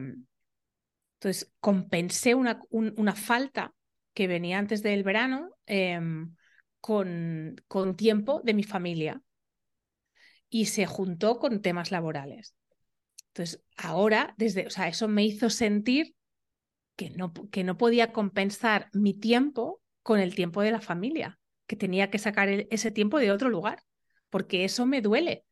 entonces 1.16 1.54
compensé 1.60 2.36
una, 2.36 2.60
un, 2.70 2.94
una, 2.98 3.14
falta 3.14 3.74
que 4.14 4.28
venía 4.28 4.60
antes 4.60 4.84
del 4.84 5.04
verano 5.04 5.52
eh, 5.66 6.00
con, 6.82 7.56
con 7.68 7.96
tiempo 7.96 8.42
de 8.44 8.54
mi 8.54 8.64
familia 8.64 9.22
y 10.50 10.66
se 10.66 10.86
juntó 10.86 11.40
con 11.40 11.62
temas 11.62 11.92
laborales. 11.92 12.56
Entonces, 13.30 13.64
ahora, 13.76 14.36
desde, 14.38 14.68
o 14.68 14.70
sea, 14.70 14.88
eso 14.88 15.08
me 15.08 15.24
hizo 15.24 15.50
sentir 15.50 16.14
que 16.96 17.10
no, 17.10 17.34
que 17.52 17.64
no 17.64 17.78
podía 17.78 18.12
compensar 18.12 18.90
mi 18.94 19.14
tiempo 19.14 19.82
con 20.02 20.20
el 20.20 20.36
tiempo 20.36 20.62
de 20.62 20.72
la 20.72 20.82
familia, 20.82 21.40
que 21.68 21.76
tenía 21.76 22.10
que 22.10 22.20
sacar 22.20 22.50
el, 22.50 22.68
ese 22.72 22.92
tiempo 22.92 23.20
de 23.20 23.32
otro 23.32 23.50
lugar, 23.50 23.84
porque 24.30 24.66
eso 24.66 24.86
me 24.86 25.02
duele. 25.02 25.46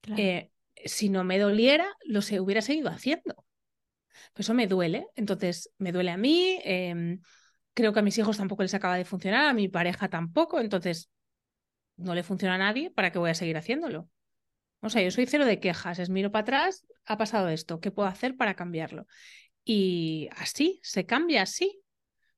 Claro. 0.00 0.22
Eh, 0.22 0.50
si 0.84 1.08
no 1.08 1.24
me 1.24 1.38
doliera, 1.38 1.86
lo 2.04 2.22
se 2.22 2.40
hubiera 2.40 2.60
seguido 2.60 2.90
haciendo. 2.90 3.44
Pues 4.32 4.46
eso 4.46 4.54
me 4.54 4.66
duele, 4.66 5.06
entonces 5.16 5.70
me 5.78 5.92
duele 5.92 6.10
a 6.10 6.16
mí, 6.16 6.60
eh, 6.64 7.18
creo 7.74 7.92
que 7.92 7.98
a 7.98 8.02
mis 8.02 8.16
hijos 8.18 8.36
tampoco 8.36 8.62
les 8.62 8.74
acaba 8.74 8.96
de 8.96 9.04
funcionar, 9.04 9.46
a 9.46 9.54
mi 9.54 9.68
pareja 9.68 10.08
tampoco, 10.08 10.60
entonces 10.60 11.10
no 11.96 12.14
le 12.14 12.22
funciona 12.22 12.54
a 12.54 12.58
nadie, 12.58 12.90
¿para 12.90 13.12
qué 13.12 13.18
voy 13.18 13.30
a 13.30 13.34
seguir 13.34 13.56
haciéndolo? 13.56 14.08
O 14.80 14.90
sea, 14.90 15.02
yo 15.02 15.10
soy 15.10 15.26
cero 15.26 15.46
de 15.46 15.60
quejas, 15.60 15.98
es 15.98 16.10
miro 16.10 16.30
para 16.30 16.42
atrás, 16.42 16.86
ha 17.06 17.16
pasado 17.16 17.48
esto, 17.48 17.80
¿qué 17.80 17.90
puedo 17.90 18.08
hacer 18.08 18.36
para 18.36 18.54
cambiarlo? 18.54 19.06
Y 19.64 20.28
así, 20.36 20.80
se 20.82 21.06
cambia 21.06 21.42
así. 21.42 21.80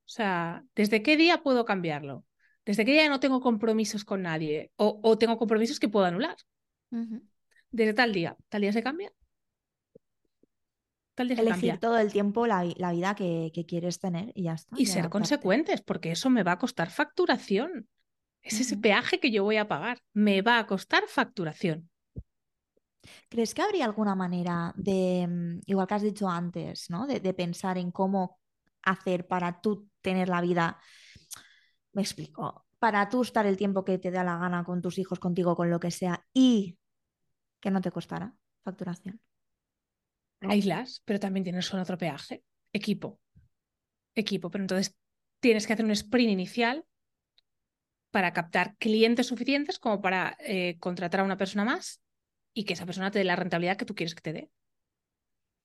O 0.05 0.09
sea, 0.09 0.63
¿desde 0.75 1.03
qué 1.03 1.17
día 1.17 1.43
puedo 1.43 1.65
cambiarlo? 1.65 2.25
¿Desde 2.65 2.85
qué 2.85 2.93
día 2.93 3.09
no 3.09 3.19
tengo 3.19 3.41
compromisos 3.41 4.05
con 4.05 4.21
nadie? 4.21 4.71
¿O, 4.75 4.99
o 5.03 5.17
tengo 5.17 5.37
compromisos 5.37 5.79
que 5.79 5.89
puedo 5.89 6.05
anular? 6.05 6.37
Uh 6.91 6.97
-huh. 6.97 7.21
Desde 7.71 7.93
tal 7.93 8.13
día. 8.13 8.37
¿Tal 8.49 8.61
día 8.61 8.71
se 8.71 8.83
cambia? 8.83 9.11
Tal 11.15 11.27
día 11.27 11.39
Elegir 11.39 11.55
se 11.55 11.67
cambia. 11.67 11.79
todo 11.79 11.97
el 11.97 12.11
tiempo 12.11 12.47
la, 12.47 12.63
la 12.77 12.91
vida 12.91 13.15
que, 13.15 13.51
que, 13.53 13.65
quieres 13.65 13.99
tener 13.99 14.31
y 14.35 14.43
ya 14.43 14.53
está. 14.53 14.75
Y, 14.77 14.85
ser 14.85 15.09
consecuentes, 15.09 15.81
porque 15.81 16.11
eso 16.11 16.29
me 16.29 16.43
va 16.43 16.53
a 16.53 16.59
costar 16.59 16.89
facturación. 16.89 17.89
Es 18.41 18.53
uh 18.53 18.57
-huh. 18.57 18.61
ese 18.61 18.77
peaje 18.77 19.19
que 19.19 19.31
yo 19.31 19.43
voy 19.43 19.57
a 19.57 19.67
pagar. 19.67 19.99
Me 20.13 20.41
va 20.41 20.59
a 20.59 20.67
costar 20.67 21.03
facturación. 21.07 21.89
¿Crees 23.29 23.53
que 23.53 23.61
habría 23.61 23.85
alguna 23.85 24.15
manera 24.15 24.73
de, 24.75 25.27
mm, 25.27 25.59
igual 25.65 25.87
que 25.87 25.93
has 25.93 26.01
dicho 26.01 26.29
antes, 26.29 26.89
¿no? 26.89 27.07
de, 27.07 27.33
pensar 27.33 27.77
en 27.77 27.91
cómo 27.91 28.39
hacer 28.83 29.27
para 29.27 29.61
tú 29.61 29.89
tener 30.01 30.29
la 30.29 30.41
vida, 30.41 30.79
me 31.93 32.01
explico, 32.01 32.65
para 32.79 33.09
tú 33.09 33.21
estar 33.21 33.45
el 33.45 33.57
tiempo 33.57 33.83
que 33.83 33.97
te 33.97 34.11
da 34.11 34.23
la 34.23 34.37
gana 34.37 34.63
con 34.63 34.81
tus 34.81 34.97
hijos, 34.97 35.19
contigo, 35.19 35.55
con 35.55 35.69
lo 35.69 35.79
que 35.79 35.91
sea, 35.91 36.25
y 36.33 36.77
que 37.59 37.71
no 37.71 37.81
te 37.81 37.91
costara 37.91 38.33
facturación? 38.63 39.21
Aislas, 40.41 41.01
pero 41.05 41.19
también 41.19 41.43
tienes 41.43 41.71
un 41.73 41.79
otro 41.79 41.97
peaje, 41.97 42.43
equipo. 42.71 43.19
Equipo, 44.13 44.49
pero 44.49 44.63
entonces 44.63 44.95
tienes 45.39 45.65
que 45.65 45.73
hacer 45.73 45.85
un 45.85 45.91
sprint 45.91 46.31
inicial 46.31 46.85
para 48.11 48.33
captar 48.33 48.75
clientes 48.77 49.27
suficientes 49.27 49.79
como 49.79 50.01
para 50.01 50.37
eh, 50.39 50.77
contratar 50.79 51.21
a 51.21 51.23
una 51.23 51.37
persona 51.37 51.65
más 51.65 52.01
y 52.57 52.63
que 52.63 52.73
esa 52.73 52.87
persona 52.87 53.11
te 53.11 53.19
dé 53.19 53.25
la 53.25 53.35
rentabilidad 53.35 53.77
que 53.77 53.85
tú 53.85 53.93
quieres 53.93 54.15
que 54.15 54.21
te 54.21 54.33
dé. 54.33 54.49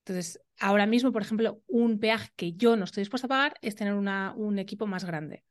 Entonces, 0.04 0.38
ahora 0.60 0.84
mismo, 0.84 1.10
por 1.10 1.22
ejemplo, 1.22 1.62
un 1.66 1.98
peaje 1.98 2.28
que 2.36 2.52
yo 2.52 2.76
no 2.76 2.84
estoy 2.84 3.00
dispuesta 3.00 3.26
a 3.26 3.30
pagar 3.30 3.54
es 3.62 3.76
tener 3.76 3.94
una, 3.94 4.34
un 4.36 4.58
equipo 4.58 4.86
más 4.86 5.06
grande. 5.06 5.42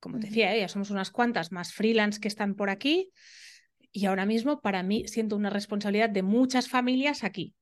Como 0.00 0.18
te 0.18 0.26
decía, 0.26 0.56
¿eh? 0.56 0.60
ya 0.60 0.68
somos 0.68 0.90
unas 0.90 1.12
cuantas 1.12 1.52
más 1.52 1.72
freelance 1.72 2.18
que 2.18 2.26
están 2.26 2.56
por 2.56 2.70
aquí. 2.70 3.12
Y 3.92 4.06
ahora 4.06 4.26
mismo, 4.26 4.60
para 4.60 4.82
mí, 4.82 5.06
siento 5.06 5.36
una 5.36 5.48
responsabilidad 5.50 6.10
de 6.10 6.22
muchas 6.22 6.68
familias 6.68 7.22
aquí. 7.22 7.54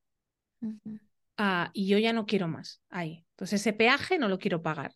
Ah, 1.37 1.71
y 1.75 1.89
yo 1.89 1.99
ya 1.99 2.15
no 2.15 2.25
quiero 2.25 2.49
más 2.49 2.81
ahí. 2.89 3.27
Entonces, 3.33 3.61
ese 3.61 3.75
peaje 3.75 4.19
no 4.19 4.29
lo 4.29 4.39
quiero 4.39 4.63
pagar. 4.63 4.95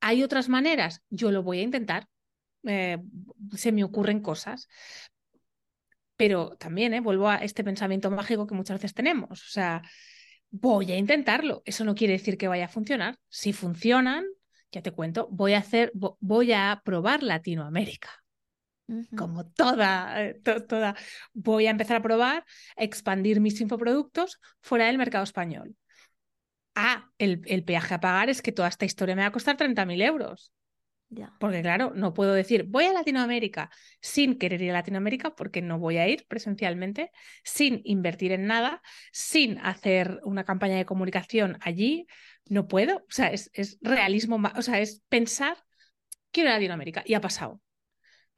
¿Hay 0.00 0.22
otras 0.22 0.50
maneras? 0.50 1.02
Yo 1.08 1.30
lo 1.30 1.42
voy 1.42 1.60
a 1.60 1.62
intentar. 1.62 2.06
Eh, 2.64 2.98
se 3.56 3.72
me 3.72 3.82
ocurren 3.82 4.20
cosas. 4.20 4.68
Pero 6.20 6.54
también, 6.58 6.92
eh, 6.92 7.00
vuelvo 7.00 7.30
a 7.30 7.36
este 7.36 7.64
pensamiento 7.64 8.10
mágico 8.10 8.46
que 8.46 8.54
muchas 8.54 8.76
veces 8.76 8.92
tenemos. 8.92 9.40
O 9.40 9.48
sea, 9.48 9.80
voy 10.50 10.92
a 10.92 10.98
intentarlo. 10.98 11.62
Eso 11.64 11.82
no 11.82 11.94
quiere 11.94 12.12
decir 12.12 12.36
que 12.36 12.46
vaya 12.46 12.66
a 12.66 12.68
funcionar. 12.68 13.16
Si 13.30 13.54
funcionan, 13.54 14.26
ya 14.70 14.82
te 14.82 14.90
cuento, 14.90 15.28
voy 15.30 15.54
a 15.54 15.60
hacer, 15.60 15.90
voy 15.94 16.52
a 16.52 16.82
probar 16.84 17.22
Latinoamérica. 17.22 18.10
Como 19.16 19.46
toda, 19.46 20.22
eh, 20.22 20.34
toda, 20.68 20.94
voy 21.32 21.68
a 21.68 21.70
empezar 21.70 21.96
a 21.96 22.02
probar, 22.02 22.44
expandir 22.76 23.40
mis 23.40 23.58
infoproductos 23.58 24.40
fuera 24.60 24.88
del 24.88 24.98
mercado 24.98 25.24
español. 25.24 25.74
Ah, 26.74 27.08
el, 27.16 27.40
el 27.46 27.64
peaje 27.64 27.94
a 27.94 28.00
pagar 28.00 28.28
es 28.28 28.42
que 28.42 28.52
toda 28.52 28.68
esta 28.68 28.84
historia 28.84 29.16
me 29.16 29.22
va 29.22 29.28
a 29.28 29.32
costar 29.32 29.56
30.000 29.56 30.02
euros. 30.02 30.52
Porque 31.40 31.60
claro, 31.62 31.92
no 31.94 32.14
puedo 32.14 32.34
decir 32.34 32.64
voy 32.64 32.84
a 32.84 32.92
Latinoamérica 32.92 33.70
sin 34.00 34.38
querer 34.38 34.62
ir 34.62 34.70
a 34.70 34.74
Latinoamérica 34.74 35.34
porque 35.34 35.60
no 35.60 35.78
voy 35.78 35.98
a 35.98 36.08
ir 36.08 36.24
presencialmente, 36.28 37.10
sin 37.42 37.80
invertir 37.84 38.32
en 38.32 38.46
nada, 38.46 38.80
sin 39.12 39.58
hacer 39.58 40.20
una 40.22 40.44
campaña 40.44 40.76
de 40.76 40.84
comunicación 40.84 41.58
allí. 41.62 42.06
No 42.46 42.68
puedo. 42.68 42.98
O 42.98 43.10
sea, 43.10 43.28
es, 43.28 43.50
es 43.54 43.78
realismo, 43.80 44.40
o 44.56 44.62
sea, 44.62 44.80
es 44.80 45.02
pensar 45.08 45.56
quiero 46.30 46.50
a 46.50 46.54
Latinoamérica 46.54 47.02
y 47.04 47.14
ha 47.14 47.20
pasado. 47.20 47.60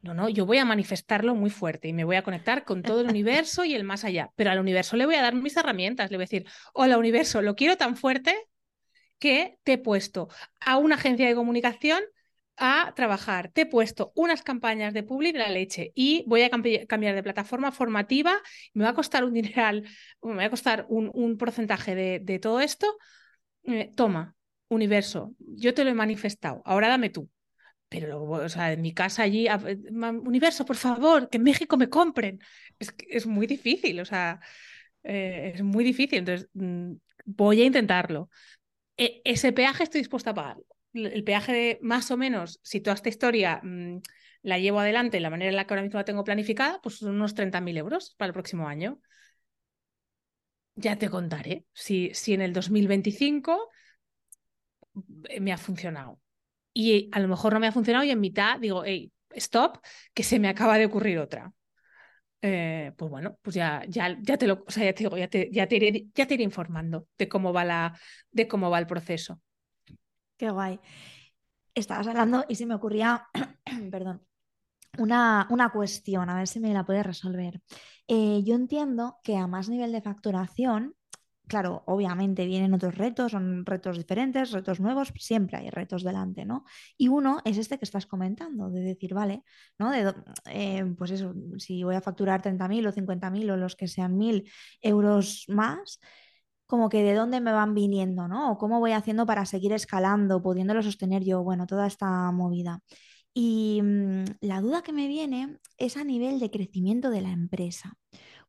No, 0.00 0.14
no, 0.14 0.28
yo 0.28 0.46
voy 0.46 0.58
a 0.58 0.64
manifestarlo 0.64 1.36
muy 1.36 1.50
fuerte 1.50 1.86
y 1.86 1.92
me 1.92 2.02
voy 2.04 2.16
a 2.16 2.24
conectar 2.24 2.64
con 2.64 2.82
todo 2.82 3.02
el 3.02 3.08
universo 3.08 3.64
y 3.64 3.74
el 3.74 3.84
más 3.84 4.04
allá. 4.04 4.32
Pero 4.34 4.50
al 4.50 4.58
universo 4.58 4.96
le 4.96 5.06
voy 5.06 5.14
a 5.14 5.22
dar 5.22 5.34
mis 5.34 5.56
herramientas. 5.56 6.10
Le 6.10 6.16
voy 6.16 6.24
a 6.24 6.26
decir, 6.26 6.46
hola 6.74 6.98
universo, 6.98 7.40
lo 7.40 7.54
quiero 7.54 7.76
tan 7.76 7.96
fuerte 7.96 8.34
que 9.20 9.58
te 9.62 9.74
he 9.74 9.78
puesto 9.78 10.28
a 10.58 10.76
una 10.78 10.96
agencia 10.96 11.28
de 11.28 11.36
comunicación 11.36 12.02
a 12.56 12.92
trabajar. 12.94 13.50
Te 13.52 13.62
he 13.62 13.66
puesto 13.66 14.12
unas 14.14 14.42
campañas 14.42 14.94
de 14.94 15.02
public 15.02 15.32
de 15.32 15.38
la 15.40 15.48
leche 15.48 15.92
y 15.94 16.24
voy 16.26 16.42
a 16.42 16.50
cambiar 16.50 17.14
de 17.14 17.22
plataforma 17.22 17.72
formativa. 17.72 18.38
Me 18.74 18.84
va 18.84 18.90
a 18.90 18.94
costar 18.94 19.24
un 19.24 19.34
dineral, 19.34 19.84
me 20.22 20.36
va 20.36 20.44
a 20.44 20.50
costar 20.50 20.86
un, 20.88 21.36
porcentaje 21.38 21.94
de, 21.94 22.38
todo 22.38 22.60
esto. 22.60 22.96
Eh, 23.64 23.90
toma, 23.96 24.34
universo, 24.68 25.34
yo 25.38 25.74
te 25.74 25.84
lo 25.84 25.90
he 25.90 25.94
manifestado, 25.94 26.62
ahora 26.64 26.88
dame 26.88 27.10
tú. 27.10 27.28
Pero 27.88 28.22
o 28.24 28.48
sea, 28.48 28.72
en 28.72 28.80
mi 28.80 28.94
casa 28.94 29.22
allí, 29.22 29.46
universo, 30.24 30.64
por 30.64 30.76
favor, 30.76 31.28
que 31.28 31.36
en 31.36 31.42
México 31.44 31.76
me 31.76 31.90
compren. 31.90 32.40
Es, 32.78 32.94
es 33.08 33.26
muy 33.26 33.46
difícil, 33.46 34.00
o 34.00 34.04
sea, 34.06 34.40
eh, 35.02 35.52
es 35.54 35.62
muy 35.62 35.84
difícil. 35.84 36.20
Entonces, 36.20 36.48
mm, 36.54 36.94
voy 37.26 37.60
a 37.60 37.66
intentarlo. 37.66 38.30
E, 38.96 39.20
ese 39.24 39.52
peaje 39.52 39.84
estoy 39.84 40.00
dispuesta 40.00 40.30
a 40.30 40.34
pagarlo 40.34 40.71
el 40.94 41.24
peaje 41.24 41.52
de 41.52 41.78
más 41.82 42.10
o 42.10 42.16
menos, 42.16 42.60
si 42.62 42.80
toda 42.80 42.94
esta 42.94 43.08
historia 43.08 43.60
mm, 43.62 43.98
la 44.42 44.58
llevo 44.58 44.80
adelante 44.80 45.16
de 45.16 45.20
la 45.20 45.30
manera 45.30 45.50
en 45.50 45.56
la 45.56 45.66
que 45.66 45.74
ahora 45.74 45.82
mismo 45.82 45.98
la 45.98 46.04
tengo 46.04 46.24
planificada, 46.24 46.80
pues 46.82 46.96
son 46.96 47.14
unos 47.14 47.34
30.000 47.34 47.76
euros 47.76 48.14
para 48.18 48.28
el 48.28 48.32
próximo 48.32 48.68
año. 48.68 49.00
Ya 50.74 50.96
te 50.96 51.10
contaré 51.10 51.66
si, 51.72 52.10
si 52.14 52.32
en 52.34 52.40
el 52.40 52.52
2025 52.52 53.70
eh, 55.28 55.40
me 55.40 55.52
ha 55.52 55.58
funcionado. 55.58 56.20
Y 56.74 57.10
a 57.12 57.20
lo 57.20 57.28
mejor 57.28 57.52
no 57.52 57.60
me 57.60 57.66
ha 57.68 57.72
funcionado 57.72 58.04
y 58.04 58.10
en 58.10 58.20
mitad 58.20 58.58
digo, 58.58 58.84
hey, 58.84 59.12
stop, 59.30 59.78
que 60.14 60.22
se 60.22 60.38
me 60.38 60.48
acaba 60.48 60.78
de 60.78 60.86
ocurrir 60.86 61.18
otra. 61.18 61.52
Eh, 62.40 62.92
pues 62.96 63.10
bueno, 63.10 63.38
pues 63.42 63.54
ya, 63.54 63.84
ya, 63.88 64.16
ya 64.20 64.36
te 64.36 64.46
lo, 64.46 64.64
o 64.66 64.70
sea, 64.70 64.84
ya 64.84 64.94
te 64.94 65.04
digo, 65.04 65.16
ya 65.16 65.28
te, 65.28 65.48
ya 65.52 65.66
te, 65.68 65.76
iré, 65.76 66.06
ya 66.14 66.26
te 66.26 66.34
iré 66.34 66.42
informando 66.44 67.06
de 67.16 67.28
cómo 67.28 67.52
va 67.52 67.64
la, 67.64 67.98
de 68.30 68.48
cómo 68.48 68.70
va 68.70 68.78
el 68.78 68.86
proceso. 68.86 69.40
Qué 70.42 70.50
guay. 70.50 70.80
Estabas 71.72 72.08
hablando 72.08 72.44
y 72.48 72.56
se 72.56 72.66
me 72.66 72.74
ocurría, 72.74 73.28
perdón, 73.92 74.26
una, 74.98 75.46
una, 75.50 75.70
cuestión, 75.70 76.28
a 76.28 76.34
ver 76.34 76.48
si 76.48 76.58
me 76.58 76.74
la 76.74 76.84
puedes 76.84 77.06
resolver. 77.06 77.60
Eh, 78.08 78.42
yo 78.42 78.56
entiendo 78.56 79.20
que 79.22 79.36
a 79.36 79.46
más 79.46 79.68
nivel 79.68 79.92
de 79.92 80.02
facturación, 80.02 80.96
claro, 81.46 81.84
obviamente 81.86 82.44
vienen 82.44 82.74
otros 82.74 82.96
retos, 82.96 83.30
son 83.30 83.64
retos 83.64 83.96
diferentes, 83.96 84.50
retos 84.50 84.80
nuevos, 84.80 85.12
siempre 85.16 85.58
hay 85.58 85.70
retos 85.70 86.02
delante, 86.02 86.44
¿no? 86.44 86.64
Y 86.98 87.06
uno 87.06 87.38
es 87.44 87.56
este 87.56 87.78
que 87.78 87.84
estás 87.84 88.06
comentando, 88.06 88.68
de 88.68 88.80
decir, 88.80 89.14
vale, 89.14 89.44
¿no? 89.78 89.92
Eh, 89.94 90.94
pues 90.98 91.12
eso, 91.12 91.34
si 91.58 91.84
voy 91.84 91.94
a 91.94 92.00
facturar 92.00 92.42
30.000 92.42 92.88
o 92.88 92.92
50.000 92.92 93.48
o 93.48 93.56
los 93.56 93.76
que 93.76 93.86
sean 93.86 94.18
1.000 94.18 94.50
euros 94.80 95.44
más, 95.46 96.00
como 96.72 96.88
que 96.88 97.02
de 97.02 97.12
dónde 97.12 97.42
me 97.42 97.52
van 97.52 97.74
viniendo, 97.74 98.28
¿no? 98.28 98.50
O 98.52 98.56
cómo 98.56 98.80
voy 98.80 98.92
haciendo 98.92 99.26
para 99.26 99.44
seguir 99.44 99.74
escalando, 99.74 100.40
pudiéndolo 100.40 100.82
sostener 100.82 101.22
yo, 101.22 101.42
bueno, 101.42 101.66
toda 101.66 101.86
esta 101.86 102.32
movida. 102.32 102.80
Y 103.34 103.82
mm, 103.82 104.24
la 104.40 104.62
duda 104.62 104.82
que 104.82 104.94
me 104.94 105.06
viene 105.06 105.58
es 105.76 105.98
a 105.98 106.04
nivel 106.04 106.40
de 106.40 106.50
crecimiento 106.50 107.10
de 107.10 107.20
la 107.20 107.30
empresa. 107.30 107.92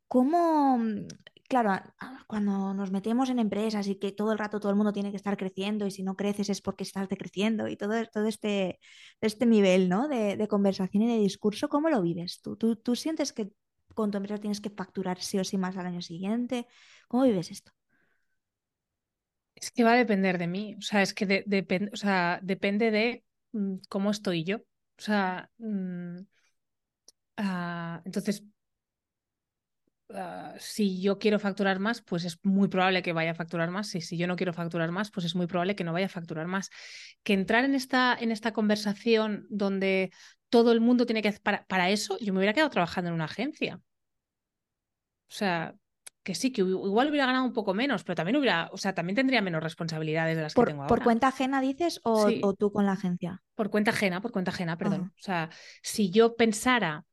¿Cómo, 0.08 0.78
mm, 0.78 1.06
claro, 1.50 1.82
cuando 2.26 2.72
nos 2.72 2.90
metemos 2.90 3.28
en 3.28 3.40
empresas 3.40 3.88
y 3.88 3.96
que 3.96 4.12
todo 4.12 4.32
el 4.32 4.38
rato 4.38 4.58
todo 4.58 4.70
el 4.70 4.76
mundo 4.76 4.94
tiene 4.94 5.10
que 5.10 5.18
estar 5.18 5.36
creciendo 5.36 5.86
y 5.86 5.90
si 5.90 6.02
no 6.02 6.16
creces 6.16 6.48
es 6.48 6.62
porque 6.62 6.84
estás 6.84 7.10
decreciendo 7.10 7.68
y 7.68 7.76
todo, 7.76 7.92
este, 8.26 8.80
este 9.20 9.44
nivel 9.44 9.90
¿no? 9.90 10.08
de, 10.08 10.38
de, 10.38 10.48
conversación 10.48 11.02
y 11.02 11.08
de 11.08 11.18
discurso, 11.18 11.68
¿cómo 11.68 11.90
lo 11.90 12.00
vives? 12.00 12.40
¿Tú, 12.40 12.56
tú 12.56 12.96
sientes 12.96 13.34
que 13.34 13.52
con 13.94 14.10
tu 14.10 14.16
empresa 14.16 14.40
tienes 14.40 14.62
que 14.62 14.70
facturar 14.70 15.20
sí 15.20 15.38
o 15.38 15.44
sí 15.44 15.58
más 15.58 15.76
al 15.76 15.86
año 15.86 16.00
siguiente? 16.00 16.66
¿Cómo 17.08 17.24
vives 17.24 17.50
esto? 17.50 17.72
Es 19.64 19.70
que 19.74 19.84
va 19.86 19.92
a 19.94 20.02
depender 20.04 20.36
de 20.38 20.46
mí, 20.54 20.64
o 20.78 20.82
sea, 20.82 21.00
es 21.02 21.14
que 21.14 21.24
de, 21.26 21.88
o 21.92 21.96
sea, 21.96 22.38
depende 22.42 22.90
de 22.90 23.24
mm, 23.52 23.76
cómo 23.88 24.10
estoy 24.10 24.44
yo. 24.44 24.58
O 24.58 25.02
sea, 25.06 25.50
mm, 25.58 26.18
ah, 27.36 28.02
entonces, 28.04 28.42
ah, 30.10 30.54
si 30.58 31.00
yo 31.00 31.18
quiero 31.18 31.38
facturar 31.38 31.78
más, 31.80 32.02
pues 32.02 32.24
es 32.24 32.38
muy 32.44 32.68
probable 32.68 33.02
que 33.02 33.12
vaya 33.12 33.32
a 33.32 33.34
facturar 33.34 33.70
más. 33.70 33.94
Y 33.94 34.00
si 34.00 34.16
yo 34.16 34.26
no 34.26 34.36
quiero 34.36 34.52
facturar 34.52 34.90
más, 34.92 35.10
pues 35.10 35.26
es 35.26 35.34
muy 35.34 35.46
probable 35.46 35.74
que 35.76 35.84
no 35.84 35.92
vaya 35.92 36.06
a 36.06 36.08
facturar 36.08 36.46
más. 36.46 36.70
Que 37.22 37.32
entrar 37.34 37.64
en 37.64 37.74
esta, 37.74 38.16
en 38.20 38.30
esta 38.32 38.52
conversación 38.52 39.46
donde 39.50 40.12
todo 40.50 40.72
el 40.72 40.80
mundo 40.80 41.06
tiene 41.06 41.22
que... 41.22 41.32
Para, 41.32 41.64
para 41.66 41.90
eso, 41.90 42.18
yo 42.20 42.32
me 42.32 42.38
hubiera 42.40 42.54
quedado 42.54 42.70
trabajando 42.70 43.08
en 43.08 43.14
una 43.14 43.24
agencia. 43.26 43.80
O 45.28 45.36
sea, 45.36 45.74
que 46.24 46.34
sí, 46.34 46.52
que 46.52 46.62
igual 46.62 47.10
hubiera 47.10 47.26
ganado 47.26 47.44
un 47.44 47.52
poco 47.52 47.74
menos, 47.74 48.02
pero 48.02 48.16
también 48.16 48.36
hubiera, 48.36 48.70
o 48.72 48.78
sea, 48.78 48.94
también 48.94 49.14
tendría 49.14 49.42
menos 49.42 49.62
responsabilidades 49.62 50.36
de 50.36 50.42
las 50.42 50.54
que 50.54 50.62
tengo 50.62 50.82
ahora. 50.82 50.88
¿Por 50.88 51.04
cuenta 51.04 51.28
ajena 51.28 51.60
dices 51.60 52.00
o, 52.02 52.54
tú 52.54 52.72
con 52.72 52.86
la 52.86 52.92
agencia? 52.92 53.42
Por 53.54 53.68
cuenta 53.70 53.90
ajena, 53.90 54.22
por 54.22 54.32
cuenta 54.32 54.50
ajena, 54.50 54.78
perdón. 54.78 55.12
O 55.16 55.22
sea, 55.22 55.50
si 55.82 56.10
yo 56.10 56.34
pensara 56.34 57.04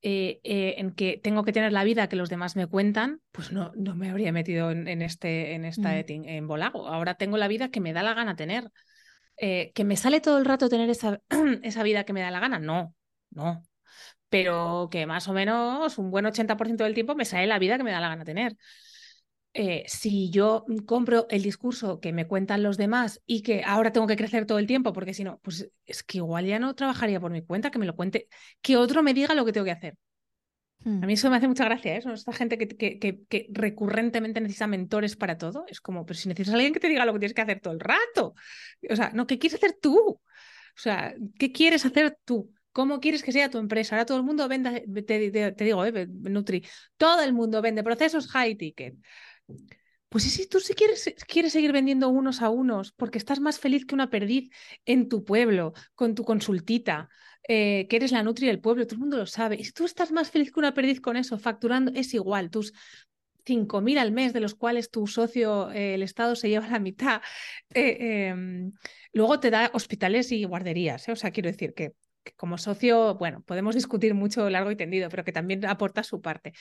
eh, 0.00 0.40
eh, 0.44 0.76
en 0.78 0.92
que 0.92 1.20
tengo 1.22 1.44
que 1.44 1.52
tener 1.52 1.72
la 1.72 1.84
vida 1.84 2.08
que 2.08 2.16
los 2.16 2.30
demás 2.30 2.56
me 2.56 2.66
cuentan, 2.66 3.20
pues 3.32 3.52
no, 3.52 3.70
no 3.76 3.94
me 3.94 4.08
habría 4.08 4.32
metido 4.32 4.70
en, 4.70 5.02
este, 5.02 5.54
en 5.54 5.66
esta 5.66 5.90
mm. 5.90 6.04
en 6.08 6.48
Volago. 6.48 6.88
Ahora 6.88 7.16
tengo 7.16 7.36
la 7.36 7.48
vida 7.48 7.68
que 7.70 7.80
me 7.80 7.92
da 7.92 8.02
la 8.02 8.14
gana 8.14 8.34
tener. 8.34 8.70
Eh, 9.36 9.72
¿Que 9.74 9.84
me 9.84 9.96
sale 9.96 10.22
todo 10.22 10.38
el 10.38 10.46
rato 10.46 10.70
tener 10.70 10.88
esa, 10.88 11.20
esa 11.62 11.82
vida 11.82 12.04
que 12.04 12.14
me 12.14 12.22
da 12.22 12.30
la 12.30 12.40
gana? 12.40 12.58
No, 12.58 12.94
no 13.30 13.62
pero 14.28 14.88
que 14.90 15.06
más 15.06 15.28
o 15.28 15.32
menos 15.32 15.98
un 15.98 16.10
buen 16.10 16.26
80% 16.26 16.84
del 16.84 16.94
tiempo 16.94 17.14
me 17.14 17.24
sale 17.24 17.46
la 17.46 17.58
vida 17.58 17.76
que 17.76 17.84
me 17.84 17.92
da 17.92 18.00
la 18.00 18.08
gana 18.08 18.24
tener. 18.24 18.56
Eh, 19.54 19.84
si 19.88 20.30
yo 20.30 20.64
compro 20.86 21.26
el 21.30 21.42
discurso 21.42 22.00
que 22.00 22.12
me 22.12 22.26
cuentan 22.26 22.62
los 22.62 22.76
demás 22.76 23.22
y 23.26 23.42
que 23.42 23.62
ahora 23.64 23.92
tengo 23.92 24.06
que 24.06 24.16
crecer 24.16 24.46
todo 24.46 24.58
el 24.58 24.66
tiempo, 24.66 24.92
porque 24.92 25.14
si 25.14 25.24
no, 25.24 25.40
pues 25.42 25.70
es 25.86 26.02
que 26.02 26.18
igual 26.18 26.46
ya 26.46 26.58
no 26.58 26.74
trabajaría 26.74 27.18
por 27.20 27.32
mi 27.32 27.42
cuenta, 27.42 27.70
que 27.70 27.78
me 27.78 27.86
lo 27.86 27.96
cuente, 27.96 28.28
que 28.60 28.76
otro 28.76 29.02
me 29.02 29.14
diga 29.14 29.34
lo 29.34 29.44
que 29.44 29.52
tengo 29.52 29.64
que 29.64 29.72
hacer. 29.72 29.96
A 30.84 30.88
mí 30.90 31.06
hmm. 31.06 31.10
eso 31.10 31.28
me 31.28 31.36
hace 31.36 31.48
mucha 31.48 31.64
gracia, 31.64 31.96
¿eh? 31.96 32.02
Esta 32.14 32.32
gente 32.32 32.56
que, 32.56 32.68
que, 32.68 33.24
que, 33.28 33.48
recurrentemente 33.50 34.40
necesita 34.40 34.68
mentores 34.68 35.16
para 35.16 35.36
todo. 35.36 35.64
Es 35.66 35.80
como, 35.80 36.06
pero 36.06 36.16
si 36.16 36.28
necesitas 36.28 36.52
a 36.52 36.56
alguien 36.56 36.72
que 36.72 36.78
te 36.78 36.88
diga 36.88 37.04
lo 37.04 37.12
que 37.14 37.18
tienes 37.18 37.34
que 37.34 37.42
hacer 37.42 37.60
todo 37.60 37.74
el 37.74 37.80
rato. 37.80 38.34
O 38.88 38.94
sea, 38.94 39.10
no, 39.12 39.26
¿qué 39.26 39.40
quieres 39.40 39.56
hacer 39.56 39.76
tú? 39.80 39.98
O 39.98 40.20
sea, 40.80 41.14
¿qué 41.36 41.50
quieres 41.50 41.84
hacer 41.84 42.16
tú? 42.24 42.52
¿Cómo 42.72 43.00
quieres 43.00 43.22
que 43.22 43.32
sea 43.32 43.50
tu 43.50 43.58
empresa? 43.58 43.96
Ahora 43.96 44.06
todo 44.06 44.18
el 44.18 44.24
mundo 44.24 44.46
vende, 44.48 44.84
te, 45.02 45.64
digo, 45.64 45.84
eh, 45.84 46.06
Nutri, 46.06 46.64
todo 46.96 47.22
el 47.22 47.32
mundo 47.32 47.60
vende 47.62 47.82
procesos 47.82 48.28
high 48.28 48.56
ticket. 48.56 48.94
Pues 50.08 50.24
si 50.24 50.48
tú 50.48 50.60
sí 50.60 50.74
quieres, 50.74 51.14
quieres 51.26 51.52
seguir 51.52 51.72
vendiendo 51.72 52.08
unos 52.08 52.40
a 52.40 52.48
unos 52.48 52.92
porque 52.92 53.18
estás 53.18 53.40
más 53.40 53.58
feliz 53.58 53.84
que 53.84 53.94
una 53.94 54.08
perdiz 54.10 54.50
en 54.86 55.08
tu 55.08 55.24
pueblo, 55.24 55.74
con 55.94 56.14
tu 56.14 56.24
consultita, 56.24 57.08
eh, 57.46 57.86
que 57.88 57.96
eres 57.96 58.12
la 58.12 58.22
Nutri 58.22 58.46
del 58.46 58.60
pueblo, 58.60 58.86
todo 58.86 58.94
el 58.94 59.00
mundo 59.00 59.16
lo 59.18 59.26
sabe. 59.26 59.56
Y 59.56 59.64
si 59.64 59.72
tú 59.72 59.84
estás 59.84 60.10
más 60.12 60.30
feliz 60.30 60.52
que 60.52 60.60
una 60.60 60.72
perdiz 60.72 61.00
con 61.00 61.16
eso, 61.16 61.38
facturando, 61.38 61.92
es 61.94 62.14
igual. 62.14 62.50
Tus 62.50 62.72
5.000 63.44 63.98
al 63.98 64.12
mes, 64.12 64.32
de 64.32 64.40
los 64.40 64.54
cuales 64.54 64.90
tu 64.90 65.06
socio, 65.06 65.70
eh, 65.72 65.94
el 65.94 66.02
Estado, 66.02 66.36
se 66.36 66.48
lleva 66.48 66.68
la 66.68 66.78
mitad. 66.78 67.22
Em, 67.70 68.72
luego 69.12 69.40
te 69.40 69.50
da 69.50 69.70
hospitales 69.74 70.32
y 70.32 70.44
guarderías. 70.44 71.08
O 71.08 71.16
sea, 71.16 71.30
quiero 71.30 71.50
decir 71.50 71.74
que 71.74 71.92
como 72.36 72.58
socio, 72.58 73.14
bueno, 73.16 73.42
podemos 73.42 73.74
discutir 73.74 74.14
mucho 74.14 74.48
largo 74.50 74.70
y 74.70 74.76
tendido, 74.76 75.08
pero 75.10 75.24
que 75.24 75.32
también 75.32 75.64
aporta 75.66 76.02
su 76.02 76.20
parte. 76.20 76.52